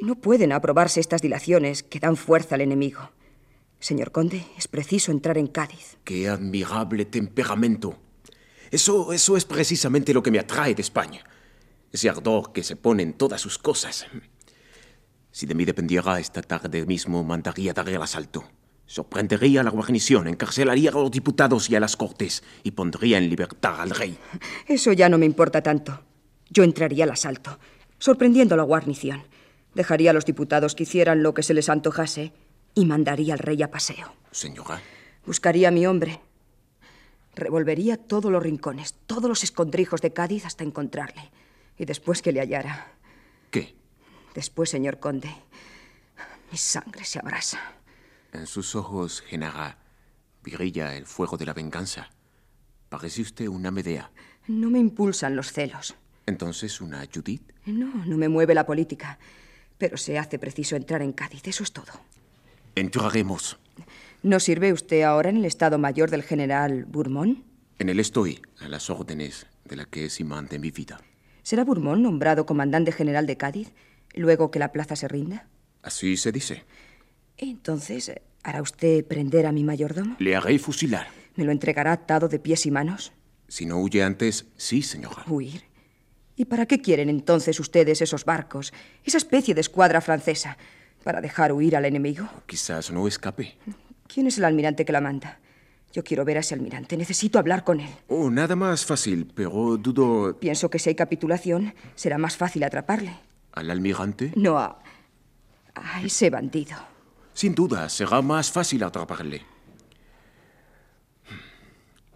no 0.00 0.14
pueden 0.14 0.52
aprobarse 0.52 0.98
estas 0.98 1.20
dilaciones 1.20 1.82
que 1.82 2.00
dan 2.00 2.16
fuerza 2.16 2.54
al 2.54 2.62
enemigo. 2.62 3.10
Señor 3.78 4.10
conde, 4.10 4.42
es 4.56 4.68
preciso 4.68 5.12
entrar 5.12 5.36
en 5.36 5.48
Cádiz. 5.48 5.98
Qué 6.04 6.30
admirable 6.30 7.04
temperamento. 7.04 7.98
Eso, 8.70 9.12
eso 9.12 9.36
es 9.36 9.44
precisamente 9.44 10.14
lo 10.14 10.22
que 10.22 10.30
me 10.30 10.38
atrae 10.38 10.74
de 10.74 10.80
España. 10.80 11.22
Ese 11.92 12.08
ardor 12.08 12.52
que 12.52 12.62
se 12.62 12.76
pone 12.76 13.02
en 13.02 13.14
todas 13.14 13.40
sus 13.40 13.58
cosas. 13.58 14.06
Si 15.32 15.46
de 15.46 15.54
mí 15.54 15.64
dependiera, 15.64 16.18
esta 16.18 16.42
tarde 16.42 16.86
mismo 16.86 17.22
mandaría 17.24 17.72
dar 17.72 17.88
el 17.88 18.02
asalto. 18.02 18.44
Sorprendería 18.86 19.60
a 19.60 19.64
la 19.64 19.70
guarnición, 19.70 20.26
encarcelaría 20.26 20.90
a 20.90 20.94
los 20.94 21.10
diputados 21.10 21.70
y 21.70 21.76
a 21.76 21.80
las 21.80 21.96
cortes 21.96 22.42
y 22.64 22.72
pondría 22.72 23.18
en 23.18 23.28
libertad 23.28 23.80
al 23.80 23.90
rey. 23.90 24.18
Eso 24.66 24.92
ya 24.92 25.08
no 25.08 25.18
me 25.18 25.26
importa 25.26 25.62
tanto. 25.62 26.02
Yo 26.50 26.64
entraría 26.64 27.04
al 27.04 27.10
asalto, 27.10 27.60
sorprendiendo 27.98 28.54
a 28.54 28.58
la 28.58 28.64
guarnición. 28.64 29.22
Dejaría 29.74 30.10
a 30.10 30.14
los 30.14 30.24
diputados 30.24 30.74
que 30.74 30.82
hicieran 30.82 31.22
lo 31.22 31.34
que 31.34 31.44
se 31.44 31.54
les 31.54 31.68
antojase 31.68 32.32
y 32.74 32.84
mandaría 32.84 33.34
al 33.34 33.38
rey 33.38 33.62
a 33.62 33.70
paseo. 33.70 34.12
Señora. 34.32 34.80
Buscaría 35.24 35.68
a 35.68 35.70
mi 35.70 35.86
hombre. 35.86 36.20
Revolvería 37.36 37.96
todos 37.96 38.32
los 38.32 38.42
rincones, 38.42 38.94
todos 39.06 39.28
los 39.28 39.44
escondrijos 39.44 40.00
de 40.00 40.12
Cádiz 40.12 40.46
hasta 40.46 40.64
encontrarle. 40.64 41.30
Y 41.80 41.86
después 41.86 42.20
que 42.20 42.30
le 42.30 42.40
hallara. 42.42 42.92
¿Qué? 43.50 43.74
Después, 44.34 44.68
señor 44.68 45.00
conde, 45.00 45.34
mi 46.52 46.58
sangre 46.58 47.06
se 47.06 47.18
abrasa. 47.18 47.58
En 48.34 48.46
sus 48.46 48.76
ojos, 48.76 49.22
Genara, 49.22 49.78
brilla 50.42 50.94
el 50.94 51.06
fuego 51.06 51.38
de 51.38 51.46
la 51.46 51.54
venganza. 51.54 52.10
Parece 52.90 53.22
usted 53.22 53.48
una 53.48 53.70
Medea. 53.70 54.10
No 54.46 54.68
me 54.68 54.78
impulsan 54.78 55.34
los 55.34 55.52
celos. 55.52 55.94
¿Entonces 56.26 56.82
una 56.82 57.02
Judith? 57.12 57.50
No, 57.64 58.04
no 58.04 58.18
me 58.18 58.28
mueve 58.28 58.52
la 58.52 58.66
política. 58.66 59.18
Pero 59.78 59.96
se 59.96 60.18
hace 60.18 60.38
preciso 60.38 60.76
entrar 60.76 61.00
en 61.00 61.12
Cádiz, 61.12 61.48
eso 61.48 61.62
es 61.62 61.72
todo. 61.72 61.92
Entraremos. 62.74 63.58
¿No 64.22 64.38
sirve 64.38 64.74
usted 64.74 65.00
ahora 65.00 65.30
en 65.30 65.38
el 65.38 65.46
Estado 65.46 65.78
Mayor 65.78 66.10
del 66.10 66.24
general 66.24 66.84
Bourmont? 66.84 67.42
En 67.78 67.88
él 67.88 68.00
estoy, 68.00 68.42
a 68.58 68.68
las 68.68 68.90
órdenes 68.90 69.46
de 69.64 69.76
la 69.76 69.86
que 69.86 70.04
es 70.04 70.20
imán 70.20 70.46
de 70.46 70.58
mi 70.58 70.70
vida. 70.70 71.00
¿Será 71.50 71.64
Bourmont 71.64 72.00
nombrado 72.00 72.46
comandante 72.46 72.92
general 72.92 73.26
de 73.26 73.36
Cádiz 73.36 73.72
luego 74.14 74.52
que 74.52 74.60
la 74.60 74.70
plaza 74.70 74.94
se 74.94 75.08
rinda? 75.08 75.48
Así 75.82 76.16
se 76.16 76.30
dice. 76.30 76.62
Entonces, 77.38 78.12
¿hará 78.44 78.62
usted 78.62 79.04
prender 79.04 79.46
a 79.46 79.50
mi 79.50 79.64
mayordomo? 79.64 80.14
Le 80.20 80.36
haré 80.36 80.60
fusilar. 80.60 81.08
¿Me 81.34 81.42
lo 81.42 81.50
entregará 81.50 81.90
atado 81.90 82.28
de 82.28 82.38
pies 82.38 82.66
y 82.66 82.70
manos? 82.70 83.12
Si 83.48 83.66
no 83.66 83.80
huye 83.80 84.04
antes, 84.04 84.46
sí, 84.56 84.80
señora. 84.82 85.24
¿Huir? 85.26 85.64
¿Y 86.36 86.44
para 86.44 86.66
qué 86.66 86.80
quieren 86.80 87.08
entonces 87.08 87.58
ustedes 87.58 88.00
esos 88.00 88.24
barcos, 88.24 88.72
esa 89.02 89.18
especie 89.18 89.52
de 89.52 89.62
escuadra 89.62 90.00
francesa? 90.00 90.56
¿Para 91.02 91.20
dejar 91.20 91.52
huir 91.52 91.74
al 91.74 91.84
enemigo? 91.84 92.28
Quizás 92.46 92.92
no 92.92 93.08
escape. 93.08 93.58
¿Quién 94.06 94.28
es 94.28 94.38
el 94.38 94.44
almirante 94.44 94.84
que 94.84 94.92
la 94.92 95.00
manda? 95.00 95.40
Yo 95.92 96.04
quiero 96.04 96.24
ver 96.24 96.36
a 96.36 96.40
ese 96.40 96.54
almirante. 96.54 96.96
Necesito 96.96 97.38
hablar 97.38 97.64
con 97.64 97.80
él. 97.80 97.90
Oh, 98.08 98.30
nada 98.30 98.54
más 98.54 98.86
fácil, 98.86 99.30
pero 99.34 99.76
dudo... 99.76 100.38
Pienso 100.38 100.70
que 100.70 100.78
si 100.78 100.90
hay 100.90 100.94
capitulación, 100.94 101.74
será 101.96 102.16
más 102.16 102.36
fácil 102.36 102.62
atraparle. 102.62 103.12
¿Al 103.52 103.70
almirante? 103.70 104.32
No, 104.36 104.58
a... 104.58 104.80
a 105.74 106.02
ese 106.02 106.30
bandido. 106.30 106.76
Sin 107.32 107.54
duda, 107.54 107.88
será 107.88 108.22
más 108.22 108.52
fácil 108.52 108.84
atraparle. 108.84 109.42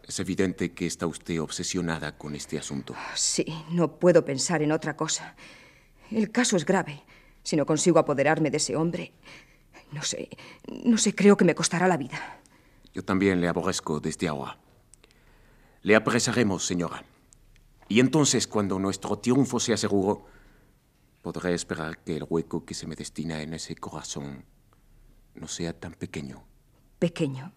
Es 0.06 0.20
evidente 0.20 0.72
que 0.72 0.86
está 0.86 1.06
usted 1.06 1.40
obsesionada 1.40 2.16
con 2.16 2.34
este 2.34 2.58
asunto. 2.58 2.94
Sí, 3.14 3.46
no 3.70 3.98
puedo 3.98 4.24
pensar 4.24 4.62
en 4.62 4.70
otra 4.70 4.96
cosa. 4.96 5.34
El 6.10 6.30
caso 6.30 6.56
es 6.56 6.64
grave. 6.64 7.02
Si 7.42 7.56
no 7.56 7.66
consigo 7.66 7.98
apoderarme 7.98 8.50
de 8.50 8.58
ese 8.58 8.76
hombre, 8.76 9.12
no 9.92 10.02
sé, 10.02 10.28
no 10.84 10.98
sé, 10.98 11.14
creo 11.14 11.36
que 11.36 11.44
me 11.44 11.54
costará 11.54 11.88
la 11.88 11.96
vida. 11.96 12.40
Yo 12.94 13.04
también 13.04 13.40
le 13.40 13.48
aborrezco 13.48 14.00
desde 14.00 14.28
ahora. 14.28 14.56
Le 15.82 15.96
apresaremos, 15.96 16.64
señora. 16.64 17.04
Y 17.88 18.00
entonces, 18.00 18.46
cuando 18.46 18.78
nuestro 18.78 19.18
triunfo 19.18 19.60
sea 19.60 19.76
seguro, 19.76 20.24
podré 21.20 21.54
esperar 21.54 21.98
que 21.98 22.16
el 22.16 22.24
hueco 22.28 22.64
que 22.64 22.72
se 22.72 22.86
me 22.86 22.94
destina 22.94 23.42
en 23.42 23.52
ese 23.52 23.74
corazón 23.74 24.44
no 25.34 25.48
sea 25.48 25.78
tan 25.78 25.92
pequeño. 25.94 26.44
¿Pequeño? 26.98 27.52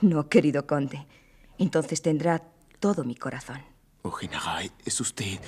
No, 0.00 0.28
querido 0.28 0.66
conde. 0.66 1.06
Entonces 1.58 2.02
tendrá 2.02 2.42
todo 2.80 3.04
mi 3.04 3.14
corazón. 3.14 3.60
Oh, 4.02 4.18
es 4.84 5.00
usted. 5.00 5.40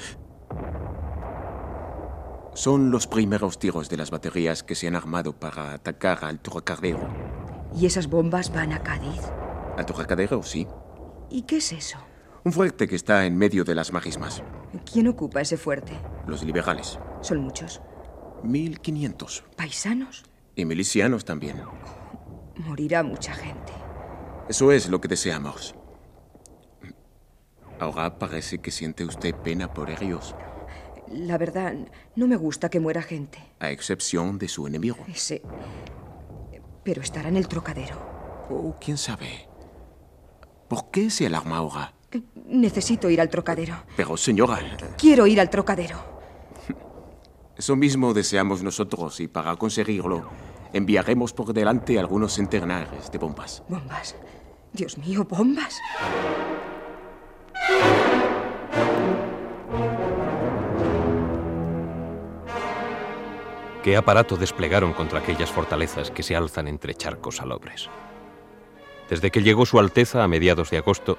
Son 2.55 2.91
los 2.91 3.07
primeros 3.09 3.59
tiros 3.59 3.89
de 3.89 3.97
las 3.97 4.11
baterías 4.11 4.63
que 4.63 4.77
se 4.77 4.87
han 4.87 4.95
armado 4.95 5.33
para 5.33 5.73
atacar 5.73 6.25
al 6.25 6.41
Trocadero. 6.41 7.44
¿Y 7.75 7.87
esas 7.87 8.09
bombas 8.09 8.53
van 8.53 8.73
a 8.73 8.83
Cádiz? 8.83 9.21
¿Al 9.77 9.85
Trocadero, 9.87 10.43
sí? 10.43 10.67
¿Y 11.31 11.43
qué 11.43 11.57
es 11.57 11.73
eso? 11.73 11.99
Un 12.45 12.53
fuerte 12.53 12.87
que 12.87 12.95
está 12.95 13.27
en 13.27 13.37
medio 13.37 13.65
de 13.65 13.75
las 13.75 13.93
magismas. 13.93 14.43
¿Quién 14.91 15.09
ocupa 15.09 15.41
ese 15.41 15.57
fuerte? 15.57 15.93
Los 16.27 16.45
liberales. 16.45 16.99
Son 17.21 17.39
muchos. 17.39 17.81
1500. 18.45 19.45
¿Paisanos? 19.57 20.25
Y 20.55 20.65
milicianos 20.65 21.25
también. 21.25 21.63
Morirá 22.57 23.03
mucha 23.03 23.33
gente. 23.33 23.73
Eso 24.49 24.71
es 24.71 24.89
lo 24.89 25.01
que 25.01 25.09
deseamos. 25.09 25.75
Ahora 27.81 28.19
parece 28.19 28.59
que 28.59 28.71
siente 28.71 29.05
usted 29.05 29.35
pena 29.35 29.73
por 29.73 29.91
ellos. 29.91 30.37
La 31.09 31.39
verdad, 31.39 31.75
no 32.15 32.29
me 32.29 32.37
gusta 32.37 32.69
que 32.69 32.79
muera 32.79 33.03
gente. 33.03 33.39
A 33.59 33.71
excepción 33.71 34.39
de 34.39 34.49
su 34.49 34.67
enemigo. 34.67 34.99
Ese. 35.09 35.43
Pero 36.85 37.03
estará 37.03 37.29
en 37.29 37.37
el 37.37 37.49
trocadero. 37.49 37.97
Oh, 38.51 38.77
quién 38.81 38.99
sabe. 38.99 39.49
¿Por 40.69 40.91
qué 40.91 41.11
se 41.11 41.27
alarma 41.27 41.57
ahora? 41.57 41.95
Necesito 42.47 43.11
ir 43.11 43.21
al 43.21 43.29
trocadero. 43.29 43.75
Pero, 43.97 44.17
señora. 44.17 44.61
Quiero 44.97 45.27
ir 45.27 45.41
al 45.41 45.51
trocadero. 45.51 45.99
Eso 47.57 47.75
mismo 47.75 48.15
deseamos 48.15 48.63
nosotros 48.63 49.19
y 49.21 49.29
para 49.29 49.57
conseguirlo 49.57 50.29
enviaremos 50.73 51.33
por 51.33 51.53
delante 51.53 51.99
algunos 51.99 52.35
centenares 52.35 53.11
de 53.11 53.19
bombas. 53.19 53.63
¿Bombas? 53.69 54.17
Dios 54.73 54.99
mío, 54.99 55.25
bombas. 55.25 55.81
¿Qué 63.85 63.99
aparato 63.99 64.39
desplegaron 64.39 64.95
contra 64.95 65.19
aquellas 65.19 65.53
fortalezas 65.53 66.11
que 66.11 66.23
se 66.23 66.35
alzan 66.35 66.69
entre 66.69 66.95
charcos 66.95 67.37
salobres? 67.37 67.91
Desde 69.11 69.31
que 69.31 69.43
llegó 69.43 69.67
Su 69.67 69.79
Alteza 69.79 70.25
a 70.25 70.29
mediados 70.29 70.71
de 70.71 70.79
agosto, 70.79 71.19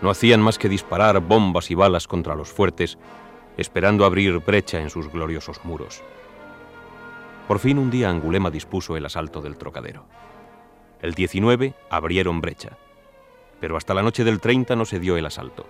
no 0.00 0.08
hacían 0.08 0.40
más 0.40 0.56
que 0.56 0.70
disparar 0.70 1.20
bombas 1.20 1.70
y 1.70 1.74
balas 1.74 2.08
contra 2.08 2.34
los 2.34 2.50
fuertes, 2.50 2.96
esperando 3.58 4.06
abrir 4.06 4.38
brecha 4.38 4.80
en 4.80 4.88
sus 4.88 5.12
gloriosos 5.12 5.66
muros. 5.66 6.02
Por 7.46 7.58
fin 7.58 7.76
un 7.76 7.90
día 7.90 8.08
Angulema 8.08 8.50
dispuso 8.50 8.96
el 8.96 9.04
asalto 9.04 9.42
del 9.42 9.58
trocadero. 9.58 10.06
El 11.02 11.12
19 11.12 11.74
abrieron 11.90 12.40
brecha, 12.40 12.78
pero 13.60 13.76
hasta 13.76 13.92
la 13.92 14.02
noche 14.02 14.24
del 14.24 14.40
30 14.40 14.76
no 14.76 14.86
se 14.86 14.98
dio 14.98 15.18
el 15.18 15.26
asalto. 15.26 15.66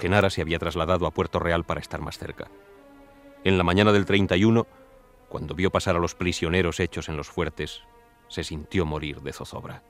Genara 0.00 0.30
se 0.30 0.42
había 0.42 0.58
trasladado 0.58 1.06
a 1.06 1.12
Puerto 1.12 1.38
Real 1.38 1.62
para 1.62 1.78
estar 1.78 2.00
más 2.00 2.18
cerca. 2.18 2.48
En 3.44 3.56
la 3.56 3.62
mañana 3.62 3.92
del 3.92 4.04
31, 4.04 4.66
cuando 5.32 5.54
vio 5.54 5.70
pasar 5.72 5.96
a 5.96 5.98
los 5.98 6.14
prisioneros 6.14 6.78
hechos 6.78 7.08
en 7.08 7.16
los 7.16 7.30
fuertes, 7.30 7.84
se 8.28 8.44
sintió 8.44 8.84
morir 8.84 9.22
de 9.22 9.32
zozobra. 9.32 9.82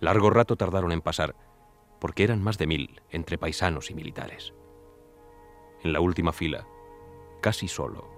Largo 0.00 0.30
rato 0.30 0.56
tardaron 0.56 0.90
en 0.90 1.02
pasar, 1.02 1.36
porque 2.00 2.24
eran 2.24 2.42
más 2.42 2.56
de 2.56 2.66
mil 2.66 3.02
entre 3.10 3.36
paisanos 3.36 3.90
y 3.90 3.94
militares. 3.94 4.54
En 5.84 5.92
la 5.92 6.00
última 6.00 6.32
fila, 6.32 6.66
casi 7.42 7.68
solo, 7.68 8.08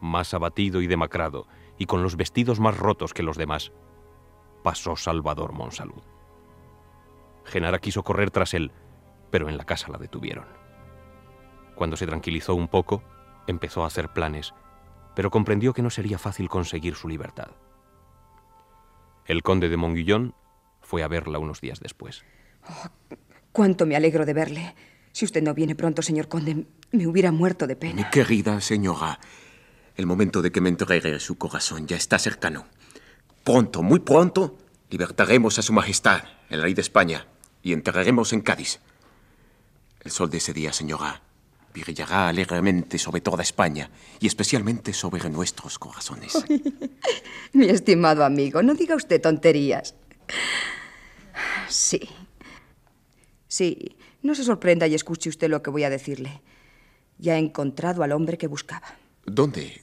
más 0.00 0.32
abatido 0.32 0.80
y 0.80 0.86
demacrado, 0.86 1.46
y 1.76 1.84
con 1.84 2.02
los 2.02 2.16
vestidos 2.16 2.58
más 2.58 2.78
rotos 2.78 3.12
que 3.12 3.22
los 3.22 3.36
demás, 3.36 3.72
pasó 4.62 4.96
Salvador 4.96 5.52
Monsalud. 5.52 6.02
Genara 7.44 7.78
quiso 7.78 8.02
correr 8.02 8.30
tras 8.30 8.54
él, 8.54 8.72
pero 9.30 9.50
en 9.50 9.58
la 9.58 9.66
casa 9.66 9.92
la 9.92 9.98
detuvieron. 9.98 10.46
Cuando 11.74 11.98
se 11.98 12.06
tranquilizó 12.06 12.54
un 12.54 12.68
poco, 12.68 13.02
empezó 13.46 13.84
a 13.84 13.88
hacer 13.88 14.14
planes 14.14 14.54
pero 15.16 15.30
comprendió 15.30 15.72
que 15.72 15.82
no 15.82 15.88
sería 15.88 16.18
fácil 16.18 16.50
conseguir 16.50 16.94
su 16.94 17.08
libertad. 17.08 17.48
El 19.24 19.42
conde 19.42 19.70
de 19.70 19.78
Monguillón 19.78 20.34
fue 20.82 21.02
a 21.02 21.08
verla 21.08 21.38
unos 21.38 21.62
días 21.62 21.80
después. 21.80 22.22
Oh, 22.68 22.90
cuánto 23.50 23.86
me 23.86 23.96
alegro 23.96 24.26
de 24.26 24.34
verle. 24.34 24.74
Si 25.12 25.24
usted 25.24 25.42
no 25.42 25.54
viene 25.54 25.74
pronto, 25.74 26.02
señor 26.02 26.28
conde, 26.28 26.66
me 26.92 27.06
hubiera 27.06 27.32
muerto 27.32 27.66
de 27.66 27.76
pena. 27.76 27.94
Mi 27.94 28.04
querida 28.10 28.60
señora, 28.60 29.18
el 29.96 30.04
momento 30.04 30.42
de 30.42 30.52
que 30.52 30.60
me 30.60 30.68
entregue 30.68 31.18
su 31.18 31.38
corazón 31.38 31.86
ya 31.86 31.96
está 31.96 32.18
cercano. 32.18 32.66
Pronto, 33.42 33.82
muy 33.82 34.00
pronto, 34.00 34.58
libertaremos 34.90 35.58
a 35.58 35.62
su 35.62 35.72
majestad, 35.72 36.24
el 36.50 36.60
rey 36.60 36.74
de 36.74 36.82
España, 36.82 37.26
y 37.62 37.72
enterraremos 37.72 38.34
en 38.34 38.42
Cádiz. 38.42 38.80
El 40.00 40.10
sol 40.10 40.28
de 40.28 40.36
ese 40.36 40.52
día, 40.52 40.74
señora, 40.74 41.22
brillará 41.82 42.28
alegremente 42.28 42.98
sobre 42.98 43.20
toda 43.20 43.42
España 43.42 43.90
y 44.20 44.26
especialmente 44.26 44.92
sobre 44.92 45.28
nuestros 45.28 45.78
corazones. 45.78 46.32
mi 47.52 47.66
estimado 47.66 48.24
amigo, 48.24 48.62
no 48.62 48.74
diga 48.74 48.94
usted 48.94 49.20
tonterías. 49.20 49.94
Sí. 51.68 52.00
Sí, 53.48 53.96
no 54.22 54.34
se 54.34 54.44
sorprenda 54.44 54.86
y 54.86 54.94
escuche 54.94 55.28
usted 55.28 55.48
lo 55.48 55.62
que 55.62 55.70
voy 55.70 55.84
a 55.84 55.90
decirle. 55.90 56.42
Ya 57.18 57.36
he 57.36 57.38
encontrado 57.38 58.02
al 58.02 58.12
hombre 58.12 58.36
que 58.36 58.46
buscaba. 58.46 58.86
¿Dónde? 59.24 59.82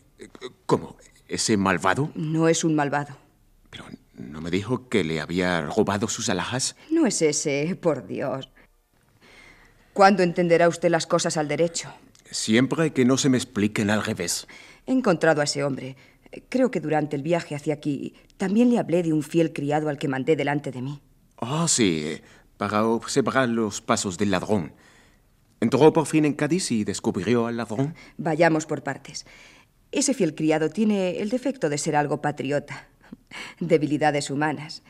¿Cómo? 0.65 0.97
¿Ese 1.27 1.57
malvado? 1.57 2.11
No 2.15 2.47
es 2.47 2.63
un 2.63 2.75
malvado. 2.75 3.17
Pero 3.69 3.85
¿no 4.13 4.41
me 4.41 4.51
dijo 4.51 4.87
que 4.89 5.03
le 5.03 5.19
había 5.19 5.61
robado 5.61 6.07
sus 6.07 6.29
alhajas? 6.29 6.75
No 6.91 7.07
es 7.07 7.21
ese, 7.21 7.75
por 7.81 8.05
Dios. 8.05 8.49
¿Cuándo 9.93 10.23
entenderá 10.23 10.67
usted 10.67 10.89
las 10.89 11.05
cosas 11.05 11.37
al 11.37 11.47
derecho? 11.47 11.93
Siempre 12.31 12.93
que 12.93 13.05
no 13.05 13.15
se 13.15 13.29
me 13.29 13.37
expliquen 13.37 13.91
al 13.91 14.03
revés. 14.03 14.47
He 14.87 14.91
encontrado 14.91 15.39
a 15.39 15.43
ese 15.43 15.63
hombre. 15.63 15.95
Creo 16.49 16.71
que 16.71 16.79
durante 16.79 17.15
el 17.15 17.21
viaje 17.21 17.53
hacia 17.53 17.75
aquí 17.75 18.15
también 18.37 18.71
le 18.71 18.79
hablé 18.79 19.03
de 19.03 19.13
un 19.13 19.21
fiel 19.21 19.53
criado 19.53 19.89
al 19.89 19.99
que 19.99 20.07
mandé 20.07 20.35
delante 20.35 20.71
de 20.71 20.81
mí. 20.81 20.99
Ah, 21.37 21.67
sí, 21.67 22.21
para 22.57 22.87
observar 22.87 23.47
los 23.49 23.81
pasos 23.81 24.17
del 24.17 24.31
ladrón. 24.31 24.73
¿Entró 25.59 25.93
por 25.93 26.07
fin 26.07 26.25
en 26.25 26.33
Cádiz 26.33 26.71
y 26.71 26.83
descubrió 26.83 27.45
al 27.45 27.57
ladrón? 27.57 27.93
Vayamos 28.17 28.65
por 28.65 28.81
partes. 28.81 29.27
Ese 29.91 30.15
fiel 30.15 30.33
criado 30.33 30.69
tiene 30.69 31.19
el 31.19 31.29
defecto 31.29 31.69
de 31.69 31.77
ser 31.77 31.95
algo 31.95 32.19
patriota. 32.19 32.87
Debilidades 33.59 34.31
humanas 34.31 34.81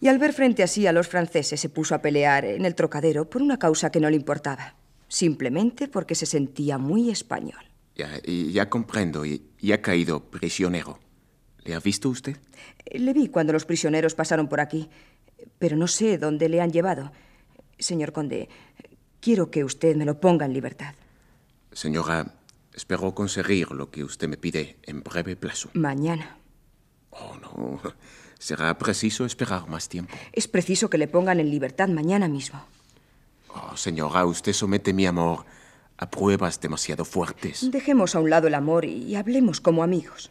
y 0.00 0.08
al 0.08 0.18
ver 0.18 0.32
frente 0.32 0.62
a 0.62 0.66
sí 0.66 0.86
a 0.86 0.92
los 0.92 1.08
franceses 1.08 1.60
se 1.60 1.68
puso 1.68 1.94
a 1.94 2.02
pelear 2.02 2.44
en 2.44 2.64
el 2.64 2.74
trocadero 2.74 3.28
por 3.28 3.42
una 3.42 3.58
causa 3.58 3.90
que 3.90 4.00
no 4.00 4.10
le 4.10 4.16
importaba, 4.16 4.76
simplemente 5.08 5.88
porque 5.88 6.14
se 6.14 6.26
sentía 6.26 6.78
muy 6.78 7.10
español. 7.10 7.64
Ya, 7.94 8.20
ya 8.24 8.68
comprendo, 8.68 9.24
y, 9.24 9.42
y 9.60 9.72
ha 9.72 9.80
caído 9.80 10.30
prisionero. 10.30 10.98
¿Le 11.64 11.74
ha 11.74 11.80
visto 11.80 12.08
usted? 12.08 12.36
Le 12.92 13.12
vi 13.12 13.28
cuando 13.28 13.52
los 13.52 13.64
prisioneros 13.64 14.14
pasaron 14.14 14.48
por 14.48 14.60
aquí, 14.60 14.90
pero 15.58 15.76
no 15.76 15.86
sé 15.86 16.18
dónde 16.18 16.48
le 16.48 16.60
han 16.60 16.72
llevado. 16.72 17.12
Señor 17.78 18.12
conde, 18.12 18.48
quiero 19.20 19.50
que 19.50 19.64
usted 19.64 19.96
me 19.96 20.04
lo 20.04 20.20
ponga 20.20 20.44
en 20.44 20.52
libertad. 20.52 20.94
Señora, 21.72 22.34
espero 22.74 23.14
conseguir 23.14 23.70
lo 23.70 23.90
que 23.90 24.04
usted 24.04 24.28
me 24.28 24.36
pide 24.36 24.78
en 24.82 25.02
breve 25.02 25.36
plazo. 25.36 25.70
Mañana. 25.74 26.36
Oh, 27.10 27.36
no. 27.40 27.80
Será 28.44 28.76
preciso 28.76 29.24
esperar 29.24 29.66
más 29.70 29.88
tiempo. 29.88 30.14
Es 30.30 30.48
preciso 30.48 30.90
que 30.90 30.98
le 30.98 31.08
pongan 31.08 31.40
en 31.40 31.48
libertad 31.48 31.88
mañana 31.88 32.28
mismo. 32.28 32.62
Oh, 33.48 33.74
señora, 33.74 34.26
usted 34.26 34.52
somete 34.52 34.92
mi 34.92 35.06
amor 35.06 35.46
a 35.96 36.10
pruebas 36.10 36.60
demasiado 36.60 37.06
fuertes. 37.06 37.70
Dejemos 37.70 38.14
a 38.14 38.20
un 38.20 38.28
lado 38.28 38.46
el 38.46 38.54
amor 38.54 38.84
y 38.84 39.16
hablemos 39.16 39.62
como 39.62 39.82
amigos. 39.82 40.30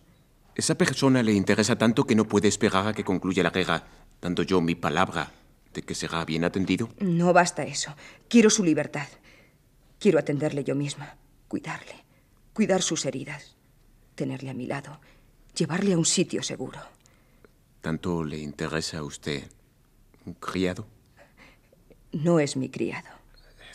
Esa 0.54 0.76
persona 0.76 1.24
le 1.24 1.34
interesa 1.34 1.76
tanto 1.76 2.04
que 2.04 2.14
no 2.14 2.26
puede 2.26 2.48
esperar 2.48 2.88
a 2.88 2.94
que 2.94 3.04
concluya 3.04 3.42
la 3.42 3.50
guerra, 3.50 3.88
dando 4.22 4.44
yo 4.44 4.62
mi 4.62 4.76
palabra 4.76 5.32
de 5.74 5.82
que 5.82 5.96
será 5.96 6.24
bien 6.24 6.44
atendido. 6.44 6.90
No 7.00 7.34
basta 7.34 7.64
eso. 7.64 7.96
Quiero 8.28 8.52
su 8.52 8.64
libertad. 8.64 9.08
Quiero 9.98 10.20
atenderle 10.20 10.64
yo 10.64 10.76
misma, 10.76 11.16
cuidarle, 11.48 12.06
cuidar 12.54 12.84
sus 12.84 13.08
heridas, 13.08 13.56
tenerle 14.14 14.52
a 14.52 14.54
mi 14.54 14.68
lado, 14.68 15.02
llevarle 15.56 15.94
a 15.94 15.98
un 15.98 16.06
sitio 16.06 16.44
seguro. 16.44 16.80
¿Tanto 17.84 18.24
le 18.24 18.38
interesa 18.38 19.00
a 19.00 19.04
usted 19.04 19.44
un 20.26 20.36
criado? 20.36 20.88
No 22.14 22.40
es 22.40 22.56
mi 22.56 22.70
criado. 22.70 23.10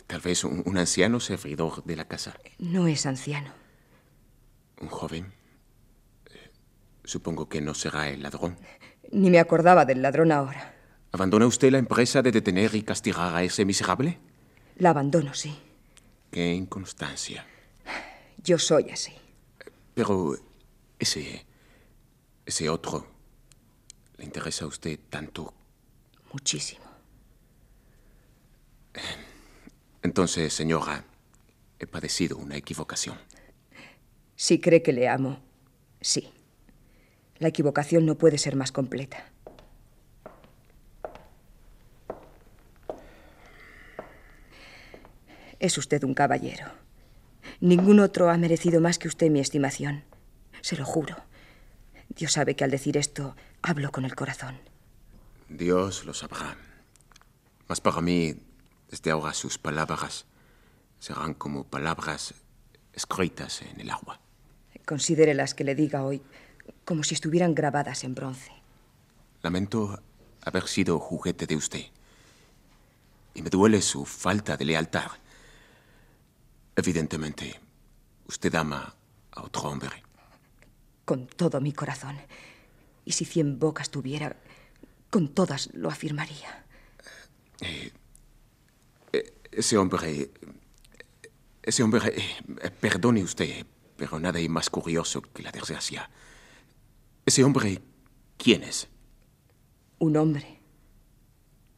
Tal 0.07 0.19
vez 0.19 0.43
un, 0.43 0.63
un 0.65 0.79
anciano 0.79 1.19
servidor 1.19 1.83
de 1.83 1.95
la 1.95 2.07
casa. 2.07 2.35
No 2.57 2.87
es 2.87 3.05
anciano. 3.05 3.51
Un 4.81 4.87
joven. 4.87 5.31
Eh, 6.31 6.49
Supongo 7.03 7.47
que 7.47 7.61
no 7.61 7.75
será 7.75 8.09
el 8.09 8.23
ladrón. 8.23 8.57
Ni 9.11 9.29
me 9.29 9.37
acordaba 9.37 9.85
del 9.85 10.01
ladrón 10.01 10.31
ahora. 10.31 10.73
¿Abandona 11.11 11.45
usted 11.45 11.71
la 11.71 11.77
empresa 11.77 12.23
de 12.23 12.31
detener 12.31 12.73
y 12.73 12.81
castigar 12.81 13.35
a 13.35 13.43
ese 13.43 13.63
miserable? 13.63 14.17
La 14.77 14.89
abandono, 14.89 15.35
sí. 15.35 15.55
Qué 16.31 16.51
inconstancia. 16.51 17.45
Yo 18.43 18.57
soy 18.57 18.89
así. 18.89 19.13
Pero 19.93 20.35
ese... 20.97 21.45
ese 22.47 22.69
otro... 22.71 23.18
¿Le 24.19 24.25
interesa 24.25 24.65
a 24.65 24.67
usted 24.67 24.99
tanto? 25.09 25.53
Muchísimo. 26.33 26.83
Entonces, 30.03 30.53
señora, 30.53 31.05
he 31.79 31.87
padecido 31.87 32.35
una 32.35 32.57
equivocación. 32.57 33.17
Si 34.35 34.59
cree 34.59 34.83
que 34.83 34.91
le 34.91 35.07
amo, 35.07 35.39
sí. 36.01 36.29
La 37.37 37.47
equivocación 37.47 38.05
no 38.05 38.15
puede 38.15 38.37
ser 38.37 38.57
más 38.57 38.73
completa. 38.73 39.31
Es 45.59 45.77
usted 45.77 46.03
un 46.03 46.13
caballero. 46.13 46.65
Ningún 47.61 48.01
otro 48.01 48.29
ha 48.29 48.37
merecido 48.37 48.81
más 48.81 48.99
que 48.99 49.07
usted 49.07 49.29
mi 49.29 49.39
estimación. 49.39 50.03
Se 50.59 50.75
lo 50.75 50.83
juro. 50.83 51.28
Dios 52.19 52.33
sabe 52.33 52.53
que 52.57 52.65
al 52.65 52.71
decir 52.71 52.97
esto 52.97 53.33
hablo 53.61 53.93
con 53.93 54.03
el 54.03 54.13
corazón. 54.13 54.59
Dios 55.47 56.03
lo 56.03 56.13
sabrá. 56.13 56.57
Mas 57.69 57.79
para 57.79 58.01
mí, 58.01 58.35
desde 58.91 59.11
ahora 59.11 59.33
sus 59.33 59.57
palabras 59.57 60.25
serán 60.99 61.33
como 61.33 61.63
palabras 61.63 62.33
escritas 62.91 63.61
en 63.61 63.79
el 63.79 63.89
agua. 63.89 64.19
Considere 64.85 65.33
las 65.33 65.53
que 65.53 65.63
le 65.63 65.75
diga 65.75 66.03
hoy 66.03 66.21
como 66.83 67.03
si 67.03 67.13
estuvieran 67.13 67.55
grabadas 67.55 68.03
en 68.03 68.15
bronce. 68.15 68.51
Lamento 69.41 70.03
haber 70.41 70.67
sido 70.67 70.99
juguete 70.99 71.47
de 71.47 71.55
usted. 71.55 71.85
Y 73.33 73.41
me 73.41 73.49
duele 73.49 73.81
su 73.81 74.03
falta 74.05 74.57
de 74.57 74.65
lealtad. 74.65 75.09
Evidentemente, 76.75 77.57
usted 78.27 78.53
ama 78.55 78.93
a 79.31 79.41
otro 79.41 79.61
hombre. 79.69 80.08
Con 81.09 81.25
todo 81.25 81.59
mi 81.59 81.73
corazón. 81.73 82.15
Y 83.03 83.13
si 83.13 83.25
cien 83.25 83.57
bocas 83.57 83.89
tuviera, 83.89 84.35
con 85.09 85.27
todas 85.27 85.73
lo 85.73 85.89
afirmaría. 85.89 86.67
Eh, 87.61 87.91
ese 89.51 89.75
hombre... 89.79 90.29
Ese 91.63 91.81
hombre... 91.81 92.13
eh, 92.15 92.69
perdone 92.79 93.23
usted, 93.23 93.65
pero 93.97 94.19
nada 94.19 94.37
hay 94.37 94.49
más 94.49 94.69
curioso 94.69 95.23
que 95.23 95.41
la 95.41 95.51
desgracia. 95.51 96.11
Ese 97.25 97.43
hombre, 97.43 97.81
¿quién 98.37 98.61
es? 98.61 98.87
Un 99.97 100.15
hombre. 100.15 100.59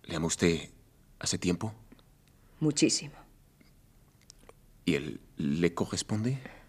¿Le 0.04 0.16
ama 0.18 0.28
usted 0.28 0.70
hace 1.20 1.38
tiempo? 1.38 1.74
Muchísimo. 2.60 3.16
¿Y 4.84 4.96
él 4.96 5.22
le 5.38 5.74
corresponde? 5.74 6.61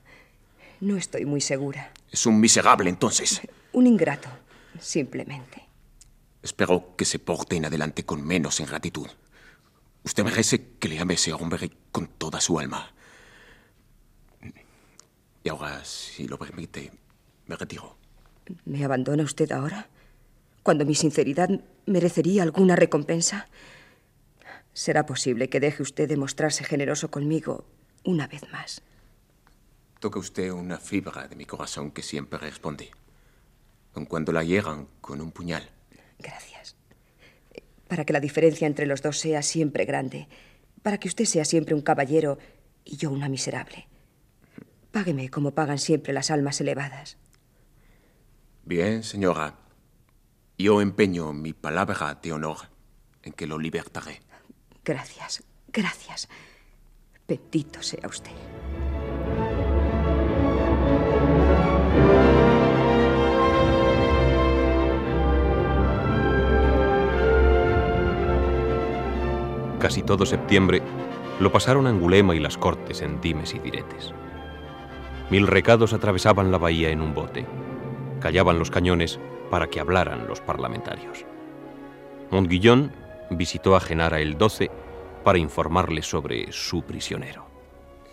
No 0.83 0.97
estoy 0.97 1.25
muy 1.25 1.41
segura. 1.41 1.93
Es 2.11 2.27
un 2.27 2.41
miserable, 2.41 2.91
entonces. 2.91 3.41
Un 3.73 3.87
ingrato, 3.87 4.29
simplemente. 4.81 5.63
Espero 6.43 6.97
que 6.97 7.05
se 7.05 7.21
porte 7.21 7.55
en 7.55 7.67
adelante 7.67 8.05
con 8.05 8.27
menos 8.27 8.59
ingratitud. 8.59 9.07
Usted 10.03 10.25
merece 10.25 10.71
que 10.81 10.89
le 10.89 10.99
ame 10.99 11.15
a 11.15 11.15
ese 11.15 11.33
hombre 11.33 11.71
con 11.93 12.09
toda 12.09 12.41
su 12.41 12.59
alma. 12.59 12.93
Y 15.45 15.49
ahora, 15.51 15.85
si 15.85 16.27
lo 16.27 16.37
permite, 16.37 16.91
me 17.47 17.55
retiro. 17.55 17.97
¿Me 18.65 18.85
abandona 18.85 19.23
usted 19.23 19.53
ahora? 19.53 19.89
Cuando 20.65 20.85
mi 20.85 20.97
sinceridad 20.97 21.49
merecería 21.87 22.43
alguna 22.43 22.75
recompensa. 22.75 23.47
¿Será 24.73 25.07
posible 25.07 25.49
que 25.49 25.61
deje 25.61 25.81
usted 25.81 26.09
de 26.09 26.17
mostrarse 26.17 26.65
generoso 26.65 27.09
conmigo 27.09 27.67
una 28.03 28.27
vez 28.27 28.43
más? 28.51 28.83
Toca 30.03 30.19
usted 30.19 30.51
una 30.51 30.79
fibra 30.79 31.29
de 31.29 31.37
mi 31.37 31.45
corazón 31.45 31.93
que 31.93 32.03
siempre 32.03 32.37
responde, 32.37 32.91
aun 33.95 34.05
cuando 34.05 34.33
la 34.33 34.43
hieran 34.43 34.89
con 35.01 35.21
un 35.21 35.31
puñal. 35.31 35.71
Gracias. 36.19 36.75
Para 37.87 38.05
que 38.05 38.13
la 38.13 38.19
diferencia 38.19 38.67
entre 38.67 38.87
los 38.87 39.01
dos 39.01 39.17
sea 39.21 39.43
siempre 39.43 39.85
grande. 39.85 40.27
Para 40.83 40.99
que 40.99 41.07
usted 41.07 41.25
sea 41.25 41.45
siempre 41.45 41.77
un 41.77 41.83
caballero 41.83 42.39
y 42.85 42.97
yo 42.97 43.13
una 43.13 43.29
miserable. 43.29 43.87
Págueme 44.91 45.29
como 45.29 45.53
pagan 45.53 45.79
siempre 45.79 46.13
las 46.13 46.33
almas 46.33 46.61
elevadas. 46.61 47.17
Bien, 48.65 49.05
señora. 49.05 49.55
Yo 50.59 50.81
empeño 50.81 51.33
mi 51.33 51.53
palabra 51.53 52.19
de 52.21 52.33
honor 52.33 52.59
en 53.23 53.35
que 53.35 53.47
lo 53.47 53.57
libertaré. 53.57 54.21
Gracias, 54.85 55.45
gracias. 55.69 56.29
Bendito 57.29 57.81
sea 57.85 58.09
usted. 58.09 58.33
Casi 69.83 70.05
todo 70.05 70.25
septiembre 70.27 70.81
lo 71.41 71.51
pasaron 71.51 71.89
Angulema 71.89 72.37
y 72.37 72.39
las 72.39 72.57
cortes 72.57 73.03
en 73.03 73.21
dimes 73.21 73.53
y 73.53 73.59
diretes. 73.59 74.13
Mil 75.29 75.49
recados 75.49 75.93
atravesaban 75.93 76.53
la 76.53 76.59
bahía 76.59 76.91
en 76.91 77.01
un 77.01 77.15
bote. 77.15 77.47
Callaban 78.21 78.61
los 78.61 78.71
cañones 78.71 79.19
para 79.51 79.67
que 79.67 79.81
hablaran 79.81 80.29
los 80.29 80.41
parlamentarios. 80.41 81.27
Montguillón 82.31 82.93
visitó 83.31 83.75
a 83.75 83.81
Genara 83.81 84.21
el 84.21 84.39
12 84.39 84.71
para 85.25 85.39
informarle 85.39 86.03
sobre 86.03 86.53
su 86.53 86.83
prisionero. 86.83 87.47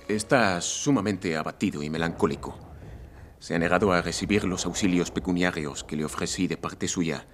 Está 0.07 0.59
sumamente 0.61 1.37
abatido 1.37 1.83
y 1.83 1.91
melancólico. 1.91 2.57
Se 3.37 3.53
ha 3.53 3.59
negado 3.59 3.91
a 3.91 4.01
recibir 4.01 4.43
los 4.43 4.65
auxilios 4.65 5.11
pecuniarios 5.11 5.83
que 5.83 5.97
le 5.97 6.05
ofrecí 6.05 6.47
de 6.47 6.57
parte 6.57 6.87
suya, 6.87 7.27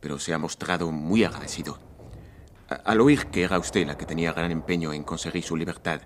pero 0.00 0.18
se 0.18 0.34
ha 0.34 0.38
mostrado 0.38 0.92
muy 0.92 1.24
agradecido. 1.24 1.93
Al 2.68 3.00
oír 3.00 3.26
que 3.26 3.42
era 3.44 3.58
usted 3.58 3.86
la 3.86 3.96
que 3.96 4.06
tenía 4.06 4.32
gran 4.32 4.50
empeño 4.50 4.92
en 4.92 5.04
conseguir 5.04 5.42
su 5.44 5.56
libertad, 5.56 6.00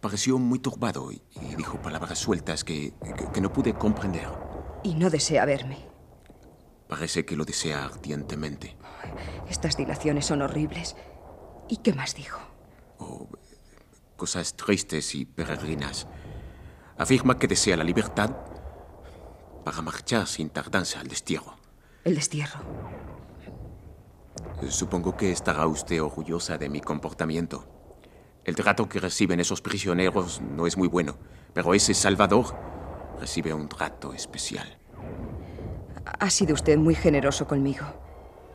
pareció 0.00 0.38
muy 0.38 0.58
turbado 0.58 1.12
y, 1.12 1.22
y 1.40 1.54
dijo 1.54 1.80
palabras 1.80 2.18
sueltas 2.18 2.64
que, 2.64 2.94
que- 3.16 3.30
que 3.32 3.40
no 3.40 3.52
pude 3.52 3.74
comprender. 3.74 4.28
Y 4.82 4.94
no 4.94 5.10
desea 5.10 5.44
verme. 5.44 5.78
Parece 6.88 7.24
que 7.24 7.36
lo 7.36 7.44
desea 7.44 7.84
ardientemente. 7.84 8.76
Estas 9.48 9.76
dilaciones 9.76 10.26
son 10.26 10.42
horribles. 10.42 10.96
¿Y 11.68 11.78
qué 11.78 11.92
más 11.92 12.14
dijo? 12.14 12.40
Cosas 14.16 14.54
tristes 14.54 15.14
y 15.14 15.24
peregrinas. 15.24 16.06
Afirma 16.96 17.38
que 17.38 17.48
desea 17.48 17.76
la 17.76 17.84
libertad 17.84 18.30
para 19.64 19.82
marchar 19.82 20.26
sin 20.26 20.50
tardanza 20.50 21.00
al 21.00 21.08
destierro. 21.08 21.56
El 22.04 22.14
destierro. 22.14 22.60
Supongo 24.68 25.16
que 25.16 25.32
estará 25.32 25.66
usted 25.66 26.02
orgullosa 26.02 26.58
de 26.58 26.68
mi 26.68 26.80
comportamiento. 26.80 27.66
El 28.44 28.54
trato 28.54 28.88
que 28.88 29.00
reciben 29.00 29.40
esos 29.40 29.60
prisioneros 29.60 30.40
no 30.40 30.66
es 30.66 30.76
muy 30.76 30.88
bueno, 30.88 31.16
pero 31.52 31.74
ese 31.74 31.94
Salvador 31.94 32.56
recibe 33.20 33.54
un 33.54 33.68
trato 33.68 34.12
especial. 34.12 34.78
Ha 36.18 36.30
sido 36.30 36.54
usted 36.54 36.76
muy 36.76 36.94
generoso 36.94 37.46
conmigo. 37.46 37.86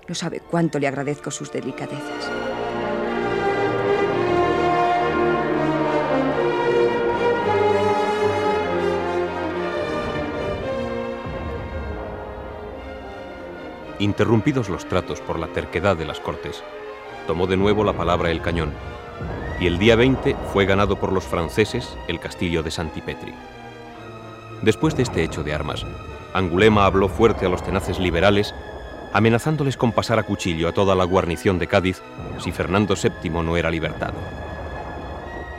No 0.07 0.15
sabe 0.15 0.39
cuánto 0.39 0.79
le 0.79 0.87
agradezco 0.87 1.31
sus 1.31 1.51
delicadezas. 1.51 2.46
Interrumpidos 13.99 14.69
los 14.69 14.87
tratos 14.87 15.21
por 15.21 15.39
la 15.39 15.47
terquedad 15.47 15.97
de 15.97 16.05
las 16.05 16.19
cortes, 16.19 16.63
tomó 17.25 17.47
de 17.47 17.57
nuevo 17.57 17.83
la 17.83 17.93
palabra 17.93 18.29
el 18.29 18.41
cañón, 18.41 18.71
y 19.59 19.65
el 19.65 19.79
día 19.79 19.95
20 19.95 20.35
fue 20.53 20.65
ganado 20.65 20.99
por 20.99 21.11
los 21.11 21.23
franceses 21.23 21.97
el 22.07 22.19
castillo 22.19 22.61
de 22.61 22.69
Santipetri. 22.69 23.33
Después 24.61 24.95
de 24.95 25.01
este 25.03 25.23
hecho 25.23 25.43
de 25.43 25.53
armas, 25.53 25.83
Angulema 26.33 26.85
habló 26.85 27.09
fuerte 27.09 27.47
a 27.47 27.49
los 27.49 27.63
tenaces 27.63 27.97
liberales, 27.97 28.53
amenazándoles 29.13 29.77
con 29.77 29.91
pasar 29.91 30.19
a 30.19 30.23
cuchillo 30.23 30.67
a 30.67 30.73
toda 30.73 30.93
la 30.93 31.03
guarnición 31.03 31.57
de 31.57 31.65
Cádiz 31.65 32.03
si 32.37 32.51
Fernando 32.51 32.93
VII 32.95 33.31
no 33.31 33.57
era 33.57 33.71
libertado. 33.71 34.17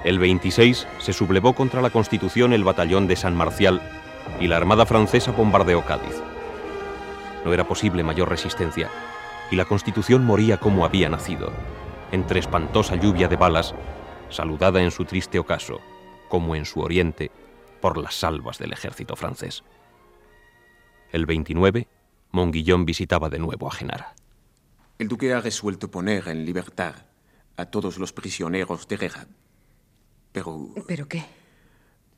El 0.04 0.20
26 0.20 0.86
se 1.00 1.12
sublevó 1.12 1.54
contra 1.54 1.82
la 1.82 1.90
Constitución 1.90 2.52
el 2.52 2.62
batallón 2.62 3.08
de 3.08 3.16
San 3.16 3.34
Marcial 3.34 3.82
y 4.38 4.46
la 4.46 4.58
Armada 4.58 4.86
francesa 4.86 5.32
bombardeó 5.32 5.84
Cádiz. 5.84 6.27
No 7.48 7.54
era 7.54 7.66
posible 7.66 8.04
mayor 8.04 8.28
resistencia 8.28 8.90
y 9.50 9.56
la 9.56 9.64
Constitución 9.64 10.22
moría 10.22 10.60
como 10.60 10.84
había 10.84 11.08
nacido, 11.08 11.50
entre 12.12 12.40
espantosa 12.40 12.94
lluvia 12.96 13.26
de 13.26 13.36
balas, 13.36 13.74
saludada 14.28 14.82
en 14.82 14.90
su 14.90 15.06
triste 15.06 15.38
ocaso, 15.38 15.80
como 16.28 16.54
en 16.56 16.66
su 16.66 16.80
oriente, 16.80 17.30
por 17.80 17.96
las 17.96 18.16
salvas 18.16 18.58
del 18.58 18.74
ejército 18.74 19.16
francés. 19.16 19.64
El 21.10 21.24
29, 21.24 21.88
Monguillón 22.32 22.84
visitaba 22.84 23.30
de 23.30 23.38
nuevo 23.38 23.66
a 23.66 23.72
Genara. 23.72 24.14
El 24.98 25.08
duque 25.08 25.32
ha 25.32 25.40
resuelto 25.40 25.90
poner 25.90 26.28
en 26.28 26.44
libertad 26.44 26.96
a 27.56 27.64
todos 27.64 27.96
los 27.96 28.12
prisioneros 28.12 28.86
de 28.88 28.96
guerra. 28.98 29.26
Pero... 30.32 30.68
¿Pero 30.86 31.08
qué? 31.08 31.24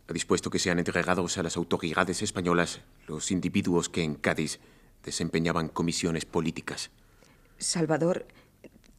Ha 0.08 0.12
dispuesto 0.12 0.50
que 0.50 0.58
sean 0.58 0.80
entregados 0.80 1.38
a 1.38 1.44
las 1.44 1.56
autoridades 1.56 2.20
españolas 2.20 2.80
los 3.06 3.30
individuos 3.30 3.88
que 3.88 4.02
en 4.02 4.16
Cádiz 4.16 4.58
desempeñaban 5.04 5.68
comisiones 5.68 6.24
políticas. 6.24 6.90
Salvador 7.58 8.26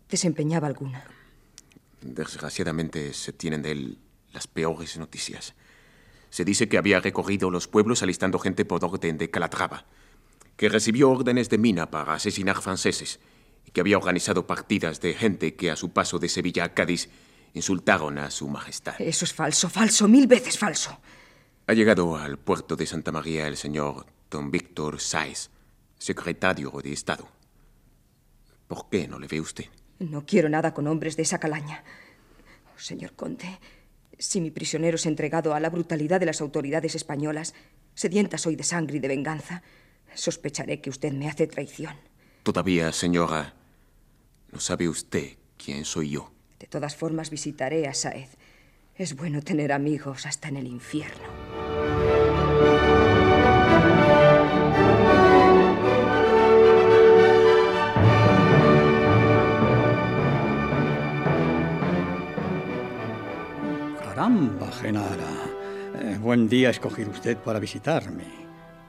desempeñaba 0.09 0.67
alguna. 0.67 1.03
Desgraciadamente 2.01 3.13
se 3.13 3.33
tienen 3.33 3.61
de 3.61 3.71
él 3.71 3.97
las 4.33 4.47
peores 4.47 4.97
noticias. 4.97 5.53
Se 6.29 6.45
dice 6.45 6.69
que 6.69 6.77
había 6.77 6.99
recorrido 6.99 7.51
los 7.51 7.67
pueblos 7.67 8.01
alistando 8.03 8.39
gente 8.39 8.65
por 8.65 8.83
orden 8.83 9.17
de 9.17 9.29
Calatrava, 9.29 9.85
que 10.55 10.69
recibió 10.69 11.09
órdenes 11.09 11.49
de 11.49 11.57
Mina 11.57 11.91
para 11.91 12.13
asesinar 12.13 12.61
franceses 12.61 13.19
y 13.65 13.71
que 13.71 13.81
había 13.81 13.97
organizado 13.97 14.47
partidas 14.47 15.01
de 15.01 15.13
gente 15.13 15.55
que 15.55 15.71
a 15.71 15.75
su 15.75 15.91
paso 15.91 16.19
de 16.19 16.29
Sevilla 16.29 16.63
a 16.63 16.73
Cádiz 16.73 17.09
insultaron 17.53 18.17
a 18.17 18.31
su 18.31 18.47
majestad. 18.47 18.95
Eso 18.99 19.25
es 19.25 19.33
falso, 19.33 19.69
falso, 19.69 20.07
mil 20.07 20.27
veces 20.27 20.57
falso. 20.57 20.99
Ha 21.67 21.73
llegado 21.73 22.15
al 22.15 22.37
puerto 22.37 22.75
de 22.75 22.85
Santa 22.85 23.11
María 23.11 23.47
el 23.47 23.57
señor 23.57 24.05
don 24.29 24.51
Víctor 24.51 24.99
Sáez, 24.99 25.49
secretario 26.01 26.71
de 26.83 26.91
Estado. 26.91 27.27
¿Por 28.67 28.89
qué 28.89 29.07
no 29.07 29.19
le 29.19 29.27
ve 29.27 29.39
usted? 29.39 29.65
No 29.99 30.25
quiero 30.25 30.49
nada 30.49 30.73
con 30.73 30.87
hombres 30.87 31.15
de 31.15 31.23
esa 31.23 31.39
calaña. 31.39 31.83
Oh, 32.75 32.79
señor 32.79 33.13
conde, 33.13 33.59
si 34.17 34.41
mi 34.41 34.49
prisionero 34.49 34.95
es 34.95 35.05
entregado 35.05 35.53
a 35.53 35.59
la 35.59 35.69
brutalidad 35.69 36.19
de 36.19 36.25
las 36.25 36.41
autoridades 36.41 36.95
españolas, 36.95 37.53
sedienta 37.93 38.39
soy 38.39 38.55
de 38.55 38.63
sangre 38.63 38.97
y 38.97 38.99
de 38.99 39.09
venganza, 39.09 39.61
sospecharé 40.15 40.81
que 40.81 40.89
usted 40.89 41.13
me 41.13 41.29
hace 41.29 41.45
traición. 41.45 41.95
Todavía, 42.41 42.91
señora, 42.91 43.53
no 44.51 44.59
sabe 44.59 44.89
usted 44.89 45.37
quién 45.63 45.85
soy 45.85 46.09
yo. 46.09 46.31
De 46.59 46.65
todas 46.65 46.95
formas, 46.95 47.29
visitaré 47.29 47.87
a 47.87 47.93
Saez. 47.93 48.37
Es 48.95 49.15
bueno 49.15 49.43
tener 49.43 49.71
amigos 49.71 50.25
hasta 50.25 50.47
en 50.49 50.57
el 50.57 50.67
infierno. 50.67 51.27
Caramba, 64.13 64.69
Genara. 64.73 65.31
Eh, 66.01 66.17
buen 66.19 66.49
día 66.49 66.69
escogido 66.69 67.11
usted 67.11 67.37
para 67.37 67.59
visitarme. 67.59 68.25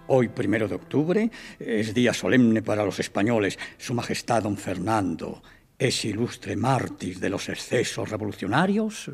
Hoy, 0.08 0.26
primero 0.26 0.66
de 0.66 0.74
octubre, 0.74 1.30
es 1.60 1.94
día 1.94 2.12
solemne 2.12 2.60
para 2.60 2.84
los 2.84 2.98
españoles. 2.98 3.56
Su 3.78 3.94
Majestad 3.94 4.42
don 4.42 4.56
Fernando, 4.56 5.40
ese 5.78 6.08
ilustre 6.08 6.56
mártir 6.56 7.20
de 7.20 7.30
los 7.30 7.48
excesos 7.48 8.10
revolucionarios, 8.10 9.12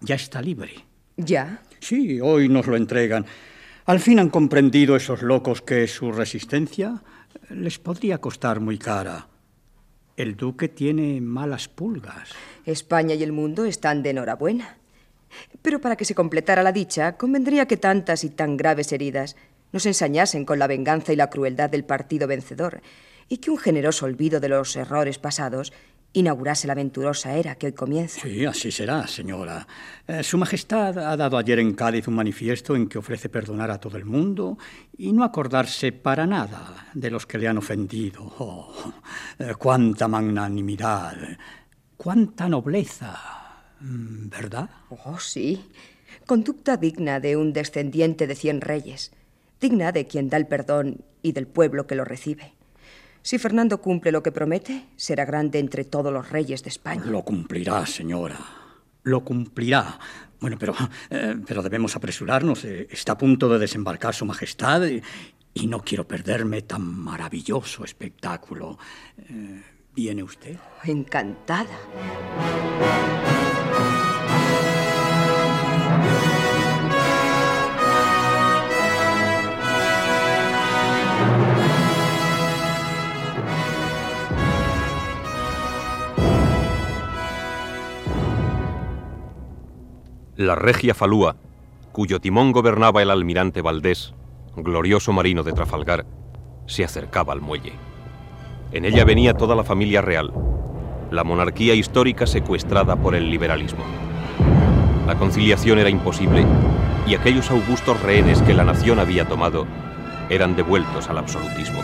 ya 0.00 0.14
está 0.14 0.40
libre. 0.40 0.72
¿Ya? 1.18 1.60
Sí, 1.80 2.18
hoy 2.18 2.48
nos 2.48 2.66
lo 2.66 2.74
entregan. 2.74 3.26
Al 3.84 4.00
fin 4.00 4.18
han 4.20 4.30
comprendido 4.30 4.96
esos 4.96 5.20
locos 5.20 5.60
que 5.60 5.86
su 5.86 6.12
resistencia 6.12 7.02
les 7.50 7.78
podría 7.78 8.22
costar 8.22 8.60
muy 8.60 8.78
cara. 8.78 9.28
El 10.16 10.34
duque 10.34 10.70
tiene 10.70 11.20
malas 11.20 11.68
pulgas. 11.68 12.30
España 12.64 13.14
y 13.14 13.22
el 13.22 13.32
mundo 13.32 13.66
están 13.66 14.02
de 14.02 14.10
enhorabuena. 14.10 14.78
Pero 15.62 15.80
para 15.80 15.96
que 15.96 16.04
se 16.04 16.14
completara 16.14 16.62
la 16.62 16.72
dicha, 16.72 17.16
convendría 17.16 17.66
que 17.66 17.76
tantas 17.76 18.24
y 18.24 18.30
tan 18.30 18.56
graves 18.56 18.92
heridas 18.92 19.36
nos 19.72 19.86
ensañasen 19.86 20.44
con 20.44 20.58
la 20.58 20.66
venganza 20.66 21.12
y 21.12 21.16
la 21.16 21.30
crueldad 21.30 21.70
del 21.70 21.84
partido 21.84 22.26
vencedor, 22.26 22.80
y 23.28 23.38
que 23.38 23.50
un 23.50 23.58
generoso 23.58 24.06
olvido 24.06 24.40
de 24.40 24.48
los 24.48 24.76
errores 24.76 25.18
pasados 25.18 25.72
inaugurase 26.12 26.66
la 26.66 26.72
aventurosa 26.72 27.34
era 27.34 27.56
que 27.56 27.66
hoy 27.66 27.72
comienza. 27.72 28.20
Sí, 28.22 28.46
así 28.46 28.70
será, 28.70 29.06
señora. 29.06 29.66
Eh, 30.06 30.22
Su 30.22 30.38
Majestad 30.38 30.98
ha 30.98 31.14
dado 31.16 31.36
ayer 31.36 31.58
en 31.58 31.74
Cádiz 31.74 32.08
un 32.08 32.14
manifiesto 32.14 32.74
en 32.74 32.88
que 32.88 32.96
ofrece 32.96 33.28
perdonar 33.28 33.70
a 33.70 33.78
todo 33.78 33.98
el 33.98 34.06
mundo 34.06 34.56
y 34.96 35.12
no 35.12 35.24
acordarse 35.24 35.92
para 35.92 36.26
nada 36.26 36.88
de 36.94 37.10
los 37.10 37.26
que 37.26 37.36
le 37.36 37.48
han 37.48 37.58
ofendido. 37.58 38.22
Oh, 38.38 38.72
eh, 39.38 39.52
cuánta 39.58 40.08
magnanimidad, 40.08 41.16
cuánta 41.98 42.48
nobleza, 42.48 43.45
¿verdad? 43.80 44.70
Oh, 44.90 45.18
sí. 45.18 45.64
Conducta 46.26 46.76
digna 46.76 47.20
de 47.20 47.36
un 47.36 47.52
descendiente 47.52 48.26
de 48.26 48.34
cien 48.34 48.60
reyes, 48.60 49.12
digna 49.60 49.92
de 49.92 50.06
quien 50.06 50.28
da 50.28 50.36
el 50.36 50.46
perdón 50.46 51.04
y 51.22 51.32
del 51.32 51.46
pueblo 51.46 51.86
que 51.86 51.94
lo 51.94 52.04
recibe. 52.04 52.54
Si 53.22 53.38
Fernando 53.38 53.80
cumple 53.80 54.12
lo 54.12 54.22
que 54.22 54.30
promete, 54.30 54.86
será 54.96 55.24
grande 55.24 55.58
entre 55.58 55.84
todos 55.84 56.12
los 56.12 56.30
reyes 56.30 56.62
de 56.62 56.70
España. 56.70 57.04
Lo 57.06 57.22
cumplirá, 57.22 57.84
señora. 57.84 58.38
Lo 59.02 59.24
cumplirá. 59.24 59.98
Bueno, 60.40 60.56
pero, 60.58 60.74
eh, 61.10 61.34
pero 61.46 61.62
debemos 61.62 61.96
apresurarnos. 61.96 62.64
Eh, 62.64 62.86
está 62.90 63.12
a 63.12 63.18
punto 63.18 63.48
de 63.48 63.58
desembarcar 63.58 64.14
Su 64.14 64.26
Majestad 64.26 64.86
y, 64.86 65.02
y 65.54 65.66
no 65.66 65.80
quiero 65.80 66.06
perderme 66.06 66.62
tan 66.62 66.82
maravilloso 66.82 67.84
espectáculo. 67.84 68.78
Eh, 69.18 69.62
¿Viene 69.96 70.22
usted? 70.22 70.58
Encantada. 70.84 71.70
La 90.36 90.54
regia 90.54 90.92
Falúa, 90.92 91.36
cuyo 91.92 92.20
timón 92.20 92.52
gobernaba 92.52 93.00
el 93.00 93.10
almirante 93.10 93.62
Valdés, 93.62 94.12
glorioso 94.56 95.14
marino 95.14 95.42
de 95.42 95.54
Trafalgar, 95.54 96.04
se 96.66 96.84
acercaba 96.84 97.32
al 97.32 97.40
muelle. 97.40 97.95
En 98.72 98.84
ella 98.84 99.04
venía 99.04 99.34
toda 99.34 99.54
la 99.54 99.62
familia 99.62 100.02
real, 100.02 100.32
la 101.10 101.22
monarquía 101.22 101.74
histórica 101.74 102.26
secuestrada 102.26 102.96
por 102.96 103.14
el 103.14 103.30
liberalismo. 103.30 103.84
La 105.06 105.14
conciliación 105.14 105.78
era 105.78 105.88
imposible 105.88 106.44
y 107.06 107.14
aquellos 107.14 107.50
augustos 107.50 108.02
rehenes 108.02 108.42
que 108.42 108.54
la 108.54 108.64
nación 108.64 108.98
había 108.98 109.24
tomado 109.26 109.66
eran 110.30 110.56
devueltos 110.56 111.08
al 111.08 111.18
absolutismo. 111.18 111.80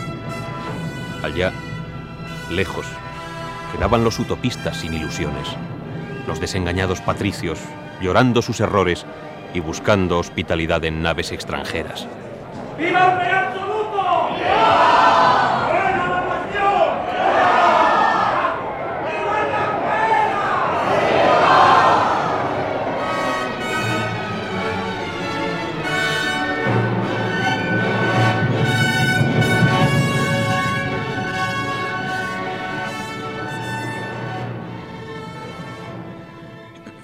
Allá, 1.23 1.53
lejos, 2.51 2.85
quedaban 3.71 4.03
los 4.03 4.19
utopistas 4.19 4.77
sin 4.77 4.93
ilusiones, 4.93 5.47
los 6.27 6.41
desengañados 6.41 6.99
patricios 6.99 7.59
llorando 8.01 8.41
sus 8.41 8.59
errores 8.59 9.05
y 9.53 9.61
buscando 9.61 10.19
hospitalidad 10.19 10.83
en 10.83 11.01
naves 11.01 11.31
extranjeras. 11.31 12.07
¡Viva 12.77 13.21
el 13.25 13.33
absoluto! 13.33 14.29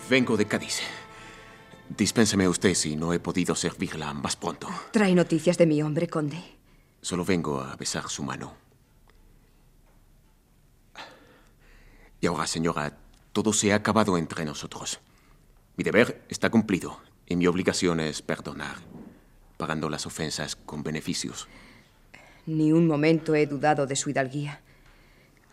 Vengo 0.10 0.38
de 0.38 0.45
Cádiz. 0.45 0.80
Dispénseme 1.95 2.47
usted 2.47 2.74
si 2.74 2.95
no 2.95 3.14
he 3.14 3.20
podido 3.20 3.53
servirla 3.53 4.12
más 4.12 4.36
pronto. 4.36 4.68
Trae 4.91 5.14
noticias 5.14 5.57
de 5.60 5.68
mi 5.68 5.84
hombre, 5.84 6.07
conde. 6.07 6.41
Solo 6.99 7.24
vengo 7.24 7.62
a 7.62 7.76
besar 7.76 8.10
su 8.10 8.24
mano. 8.24 8.55
Y 12.20 12.26
ahora, 12.26 12.47
señora, 12.47 12.97
todo 13.34 13.53
se 13.53 13.72
ha 13.72 13.76
acabado 13.76 14.18
entre 14.18 14.45
nosotros. 14.45 14.99
Mi 15.78 15.84
deber 15.84 16.26
está 16.28 16.49
cumplido 16.49 16.99
y 17.28 17.36
mi 17.36 17.45
obligación 17.45 17.99
es 17.99 18.24
perdonar, 18.24 18.78
pagando 19.57 19.89
las 19.89 20.07
ofensas 20.07 20.55
con 20.55 20.82
beneficios. 20.82 21.47
Ni 22.47 22.72
un 22.72 22.88
momento 22.88 23.36
he 23.36 23.45
dudado 23.45 23.86
de 23.86 23.95
su 23.95 24.10
hidalguía. 24.10 24.62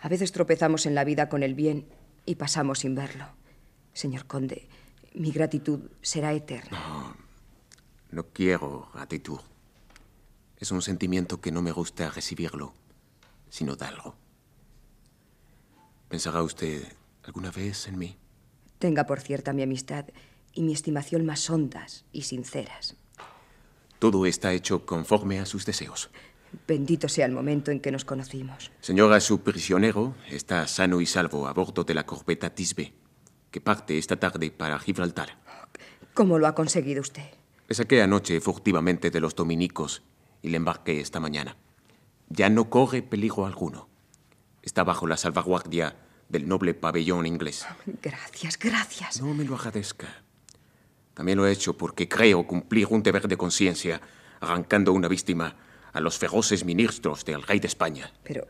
A 0.01 0.09
veces 0.09 0.33
tropezamos 0.33 0.87
en 0.87 0.95
la 0.95 1.05
vida 1.05 1.29
con 1.29 1.43
el 1.43 1.55
bien 1.55 1.85
y 2.25 2.37
pasamos 2.37 2.79
sin 2.79 2.95
verlo. 2.95 3.27
Señor 3.97 4.27
conde, 4.27 4.69
mi 5.15 5.33
gratitud 5.33 5.81
será 6.03 6.35
eterna. 6.35 6.79
No, 6.79 7.17
no 8.11 8.27
quiero 8.27 8.91
gratitud. 8.93 9.41
Es 10.59 10.71
un 10.71 10.83
sentimiento 10.83 11.41
que 11.41 11.51
no 11.51 11.63
me 11.63 11.73
gusta 11.73 12.11
recibirlo, 12.11 12.75
sino 13.49 13.75
darlo. 13.75 14.15
Pensará 16.11 16.43
usted, 16.43 16.85
alguna 17.23 17.51
vez 17.51 17.89
en 17.89 17.97
mí. 17.99 18.19
Tenga 18.79 19.07
por 19.07 19.19
cierta 19.19 19.55
mi 19.55 19.63
amistad 19.63 20.05
y 20.53 20.61
mi 20.61 20.75
estimación 20.75 21.25
más 21.25 21.49
hondas 21.49 22.05
y 22.13 22.25
sinceras. 22.25 22.97
Todo 23.99 24.27
está 24.27 24.53
hecho 24.53 24.85
conforme 24.85 25.41
a 25.41 25.47
sus 25.47 25.65
deseos. 25.65 26.11
Bendito 26.69 27.09
sea 27.09 27.25
el 27.25 27.33
momento 27.33 27.71
en 27.71 27.81
que 27.81 27.93
nos 27.93 28.05
conocimos. 28.05 28.71
Señora, 28.83 29.21
su 29.21 29.41
prisionero 29.41 30.15
está 30.29 30.67
sano 30.69 31.01
y 31.01 31.07
salvo 31.07 31.49
a 31.49 31.55
bordo 31.55 31.83
de 31.83 31.95
la 31.95 32.05
corbeta 32.05 32.55
Tisbe, 32.55 32.93
que 33.57 33.61
parte 33.63 33.97
esta 33.97 34.17
tarde 34.17 34.51
para 34.51 34.79
Gibraltar. 34.79 35.39
¿Cómo 36.13 36.39
lo 36.39 36.47
ha 36.47 36.55
conseguido 36.55 37.01
usted? 37.01 37.23
Le 37.67 37.75
saqué 37.75 38.03
anoche 38.03 38.39
furtivamente 38.43 39.11
de 39.11 39.19
los 39.19 39.35
dominicos 39.35 40.03
y 40.43 40.51
le 40.51 40.59
embarqué 40.59 41.01
esta 41.01 41.21
mañana. 41.21 41.57
Ya 42.29 42.51
no 42.51 42.69
corre 42.69 43.01
peligro 43.01 43.47
alguno. 43.47 43.89
Está 44.61 44.85
bajo 44.85 45.07
la 45.07 45.17
salvaguardia 45.17 45.97
del 46.29 46.47
noble 46.47 46.75
pabellón 46.75 47.25
inglés. 47.25 47.65
Gracias, 48.03 48.59
gracias. 48.59 49.23
No 49.23 49.33
me 49.33 49.45
lo 49.45 49.55
agradezca. 49.55 50.23
También 51.15 51.39
lo 51.39 51.47
he 51.47 51.53
hecho 51.53 51.79
porque 51.79 52.11
creo 52.11 52.47
cumplir 52.47 52.89
un 52.91 53.03
deber 53.03 53.27
de 53.27 53.39
conciencia 53.39 54.03
arrancando 54.39 54.93
una 54.93 55.09
víctima 55.09 55.57
a 55.95 56.01
los 56.01 56.19
feroces 56.19 56.67
ministros 56.67 57.25
del 57.25 57.43
rey 57.43 57.59
de 57.59 57.69
España. 57.69 58.13
Pero 58.23 58.47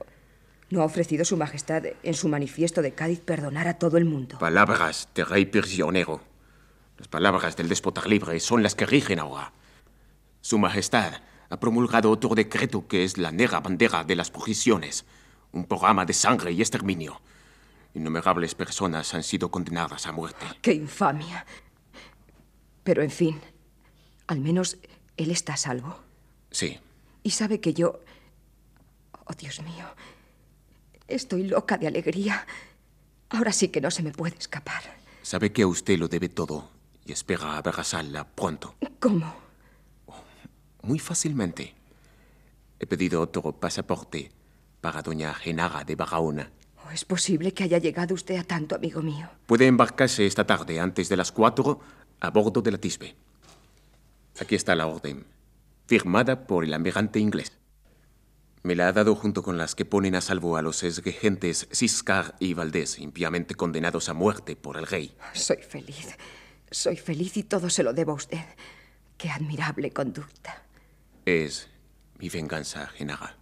no 0.70 0.82
ha 0.82 0.84
ofrecido 0.84 1.24
su 1.24 1.36
majestad 1.36 1.84
en 2.02 2.14
su 2.14 2.28
manifiesto 2.28 2.82
de 2.82 2.92
Cádiz 2.92 3.20
perdonar 3.20 3.68
a 3.68 3.78
todo 3.78 3.96
el 3.98 4.04
mundo. 4.04 4.38
Palabras 4.38 5.08
de 5.14 5.24
rey 5.24 5.46
prisionero. 5.46 6.20
Las 6.98 7.08
palabras 7.08 7.56
del 7.56 7.68
déspota 7.68 8.06
libre 8.06 8.40
son 8.40 8.62
las 8.62 8.74
que 8.74 8.86
rigen 8.86 9.18
ahora. 9.18 9.52
Su 10.40 10.58
majestad 10.58 11.20
ha 11.48 11.60
promulgado 11.60 12.10
otro 12.10 12.34
decreto 12.34 12.88
que 12.88 13.04
es 13.04 13.18
la 13.18 13.30
negra 13.30 13.60
bandera 13.60 14.04
de 14.04 14.16
las 14.16 14.30
prohibiciones, 14.30 15.04
un 15.52 15.64
programa 15.66 16.04
de 16.04 16.12
sangre 16.12 16.52
y 16.52 16.60
exterminio. 16.60 17.20
Innumerables 17.94 18.54
personas 18.54 19.14
han 19.14 19.22
sido 19.22 19.50
condenadas 19.50 20.06
a 20.06 20.12
muerte. 20.12 20.46
¡Qué 20.60 20.72
infamia! 20.72 21.46
Pero, 22.82 23.02
en 23.02 23.10
fin, 23.10 23.40
al 24.26 24.40
menos 24.40 24.78
él 25.16 25.30
está 25.30 25.54
a 25.54 25.56
salvo. 25.56 25.98
Sí. 26.50 26.78
Y 27.22 27.30
sabe 27.30 27.60
que 27.60 27.74
yo... 27.74 28.00
Oh, 29.26 29.34
Dios 29.34 29.60
mío. 29.62 29.86
Estoy 31.08 31.44
loca 31.44 31.78
de 31.78 31.86
alegría. 31.86 32.46
Ahora 33.30 33.52
sí 33.52 33.68
que 33.68 33.80
no 33.80 33.90
se 33.90 34.02
me 34.02 34.12
puede 34.12 34.36
escapar. 34.38 34.82
Sabe 35.22 35.52
que 35.52 35.62
a 35.62 35.66
usted 35.66 35.98
lo 35.98 36.08
debe 36.08 36.28
todo 36.28 36.70
y 37.04 37.12
espera 37.12 37.56
abrazarla 37.56 38.24
pronto. 38.26 38.74
¿Cómo? 38.98 39.34
Muy 40.82 40.98
fácilmente. 40.98 41.74
He 42.78 42.86
pedido 42.86 43.20
otro 43.20 43.52
pasaporte 43.52 44.30
para 44.80 45.02
doña 45.02 45.34
Genara 45.34 45.84
de 45.84 45.96
Barahona. 45.96 46.50
Oh, 46.84 46.90
¿Es 46.90 47.04
posible 47.04 47.52
que 47.52 47.64
haya 47.64 47.78
llegado 47.78 48.14
usted 48.14 48.36
a 48.36 48.44
tanto, 48.44 48.76
amigo 48.76 49.02
mío? 49.02 49.28
Puede 49.46 49.66
embarcarse 49.66 50.26
esta 50.26 50.46
tarde 50.46 50.78
antes 50.78 51.08
de 51.08 51.16
las 51.16 51.32
cuatro 51.32 51.80
a 52.20 52.30
bordo 52.30 52.62
de 52.62 52.70
la 52.70 52.78
Tisbe. 52.78 53.16
Aquí 54.40 54.54
está 54.54 54.74
la 54.74 54.86
orden, 54.86 55.26
firmada 55.86 56.46
por 56.46 56.64
el 56.64 56.74
almirante 56.74 57.18
inglés. 57.18 57.52
Me 58.66 58.74
la 58.74 58.88
ha 58.88 58.92
dado 58.92 59.14
junto 59.14 59.44
con 59.44 59.58
las 59.58 59.76
que 59.76 59.84
ponen 59.84 60.16
a 60.16 60.20
salvo 60.20 60.56
a 60.56 60.60
los 60.60 60.82
exregentes 60.82 61.68
Ciscar 61.70 62.34
y 62.40 62.52
Valdés, 62.52 62.98
impíamente 62.98 63.54
condenados 63.54 64.08
a 64.08 64.12
muerte 64.12 64.56
por 64.56 64.76
el 64.76 64.88
rey. 64.88 65.16
Soy 65.34 65.58
feliz. 65.58 66.16
Soy 66.68 66.96
feliz 66.96 67.36
y 67.36 67.44
todo 67.44 67.70
se 67.70 67.84
lo 67.84 67.92
debo 67.92 68.10
a 68.10 68.14
usted. 68.16 68.44
Qué 69.16 69.30
admirable 69.30 69.92
conducta. 69.92 70.64
Es 71.24 71.68
mi 72.18 72.28
venganza, 72.28 72.88
Genara. 72.88 73.36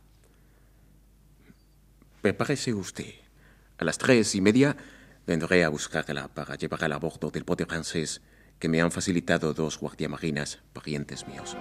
Prepárese 2.21 2.75
usted. 2.75 3.15
A 3.79 3.85
las 3.87 3.97
tres 3.97 4.35
y 4.35 4.43
media 4.43 4.77
vendré 5.27 5.65
a 5.65 5.71
buscarla 5.71 6.29
para 6.29 6.57
llevarla 6.57 6.97
a 6.97 6.99
bordo 6.99 7.31
del 7.31 7.45
bote 7.45 7.65
francés 7.65 8.21
que 8.59 8.69
me 8.69 8.83
han 8.83 8.93
facilitado 8.93 9.55
dos 9.55 9.79
guardiamarinas 9.79 10.59
parientes 10.75 11.27
míos. 11.27 11.57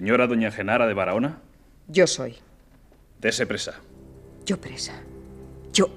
Señora 0.00 0.26
doña 0.26 0.50
Genara 0.50 0.86
de 0.86 0.94
Barahona. 0.94 1.42
Yo 1.86 2.06
soy. 2.06 2.34
Dese 3.20 3.44
presa. 3.44 3.74
Yo 4.46 4.56
presa. 4.58 4.94
Yo. 5.74 5.90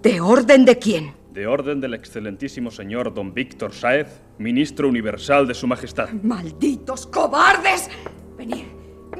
¿De 0.00 0.18
orden 0.22 0.64
de 0.64 0.78
quién? 0.78 1.12
De 1.30 1.46
orden 1.46 1.78
del 1.78 1.92
excelentísimo 1.92 2.70
señor 2.70 3.12
don 3.12 3.34
Víctor 3.34 3.74
Sáez, 3.74 4.08
ministro 4.38 4.88
universal 4.88 5.46
de 5.46 5.52
su 5.52 5.66
majestad. 5.66 6.08
¡Malditos 6.22 7.06
cobardes! 7.06 7.90
Venid, 8.38 8.64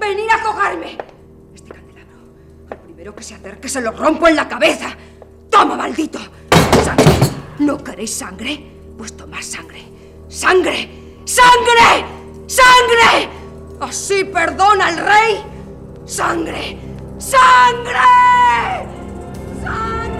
venid 0.00 0.30
a 0.30 0.42
cogerme. 0.42 0.96
Este 1.54 1.68
candelabro, 1.68 2.16
al 2.70 2.78
primero 2.80 3.14
que 3.14 3.22
se 3.22 3.34
acerque 3.34 3.68
se 3.68 3.82
lo 3.82 3.92
rompo 3.92 4.26
en 4.26 4.36
la 4.36 4.48
cabeza. 4.48 4.96
¡Toma, 5.50 5.76
maldito! 5.76 6.18
¡Sangre! 6.82 7.12
¿No 7.58 7.76
queréis 7.84 8.14
sangre? 8.14 8.58
Pues 8.96 9.14
tomad 9.14 9.42
sangre. 9.42 9.82
¡Sangre! 10.30 10.88
¡Sangre! 11.26 12.06
¡Sangre! 12.46 13.41
¿Así 13.80 14.24
perdona 14.24 14.90
el 14.90 14.96
rey? 14.98 15.44
¡Sangre! 16.04 16.78
¡Sangre! 17.18 17.98
¡Sangre! 19.60 20.12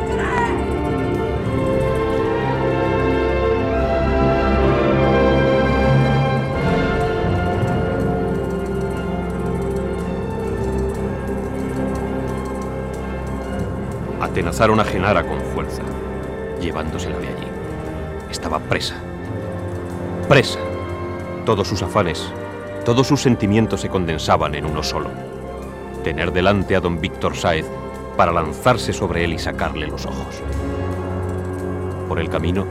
Atenazaron 14.20 14.80
a 14.80 14.84
Genara 14.84 15.26
con 15.26 15.40
fuerza, 15.40 15.82
llevándosela 16.60 17.18
de 17.18 17.28
allí. 17.28 17.46
Estaba 18.30 18.58
presa. 18.60 18.94
Presa. 20.28 20.58
Todos 21.44 21.68
sus 21.68 21.82
afanes, 21.82 22.32
todos 22.84 23.06
sus 23.06 23.20
sentimientos 23.20 23.80
se 23.80 23.88
condensaban 23.88 24.54
en 24.54 24.66
uno 24.66 24.82
solo. 24.82 25.10
Tener 26.02 26.32
delante 26.32 26.74
a 26.74 26.80
don 26.80 27.00
Víctor 27.00 27.36
Sáez 27.36 27.66
para 28.16 28.32
lanzarse 28.32 28.92
sobre 28.92 29.24
él 29.24 29.32
y 29.32 29.38
sacarle 29.38 29.86
los 29.86 30.04
ojos. 30.04 30.42
Por 32.08 32.18
el 32.18 32.28
camino, 32.28 32.66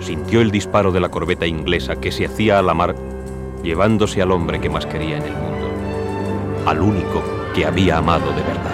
sintió 0.00 0.40
el 0.40 0.50
disparo 0.50 0.92
de 0.92 1.00
la 1.00 1.08
corbeta 1.08 1.46
inglesa 1.46 1.96
que 1.96 2.12
se 2.12 2.26
hacía 2.26 2.58
a 2.58 2.62
la 2.62 2.74
mar, 2.74 2.94
llevándose 3.62 4.20
al 4.20 4.32
hombre 4.32 4.60
que 4.60 4.70
más 4.70 4.86
quería 4.86 5.18
en 5.18 5.22
el 5.22 5.32
mundo, 5.32 5.68
al 6.66 6.80
único 6.80 7.22
que 7.54 7.64
había 7.64 7.98
amado 7.98 8.30
de 8.32 8.42
verdad. 8.42 8.73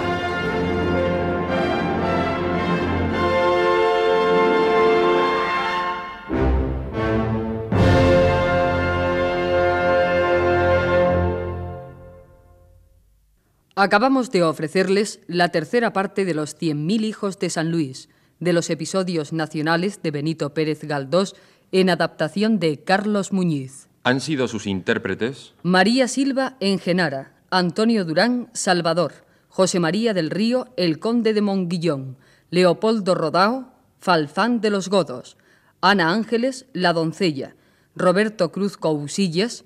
Acabamos 13.83 14.29
de 14.29 14.43
ofrecerles 14.43 15.21
la 15.25 15.49
tercera 15.49 15.91
parte 15.91 16.23
de 16.23 16.35
los 16.35 16.55
100.000 16.55 17.01
hijos 17.03 17.39
de 17.39 17.49
San 17.49 17.71
Luis, 17.71 18.09
de 18.39 18.53
los 18.53 18.69
episodios 18.69 19.33
nacionales 19.33 20.03
de 20.03 20.11
Benito 20.11 20.53
Pérez 20.53 20.83
Galdós 20.83 21.33
en 21.71 21.89
adaptación 21.89 22.59
de 22.59 22.83
Carlos 22.83 23.33
Muñiz. 23.33 23.87
Han 24.03 24.21
sido 24.21 24.47
sus 24.47 24.67
intérpretes 24.67 25.55
María 25.63 26.07
Silva 26.07 26.57
en 26.59 26.77
Genara, 26.77 27.33
Antonio 27.49 28.05
Durán, 28.05 28.51
Salvador, 28.53 29.13
José 29.49 29.79
María 29.79 30.13
del 30.13 30.29
Río, 30.29 30.67
el 30.77 30.99
conde 30.99 31.33
de 31.33 31.41
Monguillón, 31.41 32.17
Leopoldo 32.51 33.15
Rodao, 33.15 33.73
Falfán 33.99 34.61
de 34.61 34.69
los 34.69 34.89
Godos, 34.89 35.37
Ana 35.81 36.11
Ángeles, 36.11 36.67
la 36.73 36.93
doncella, 36.93 37.55
Roberto 37.95 38.51
Cruz 38.51 38.77
Cousillas, 38.77 39.65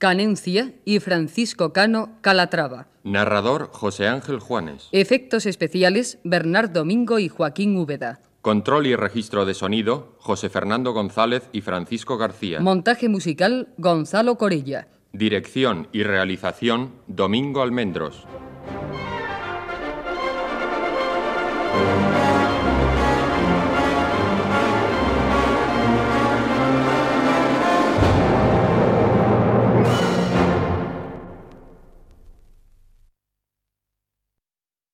Canencia 0.00 0.72
y 0.86 0.98
Francisco 0.98 1.74
Cano 1.74 2.16
Calatrava. 2.22 2.88
Narrador 3.04 3.68
José 3.70 4.08
Ángel 4.08 4.40
Juanes. 4.40 4.88
Efectos 4.92 5.44
especiales 5.44 6.18
Bernard 6.24 6.70
Domingo 6.70 7.18
y 7.18 7.28
Joaquín 7.28 7.76
Úbeda. 7.76 8.22
Control 8.40 8.86
y 8.86 8.96
registro 8.96 9.44
de 9.44 9.52
sonido 9.52 10.16
José 10.18 10.48
Fernando 10.48 10.94
González 10.94 11.50
y 11.52 11.60
Francisco 11.60 12.16
García. 12.16 12.60
Montaje 12.60 13.10
musical 13.10 13.68
Gonzalo 13.76 14.38
Corella. 14.38 14.88
Dirección 15.12 15.88
y 15.92 16.02
realización 16.02 16.92
Domingo 17.06 17.60
Almendros. 17.60 18.26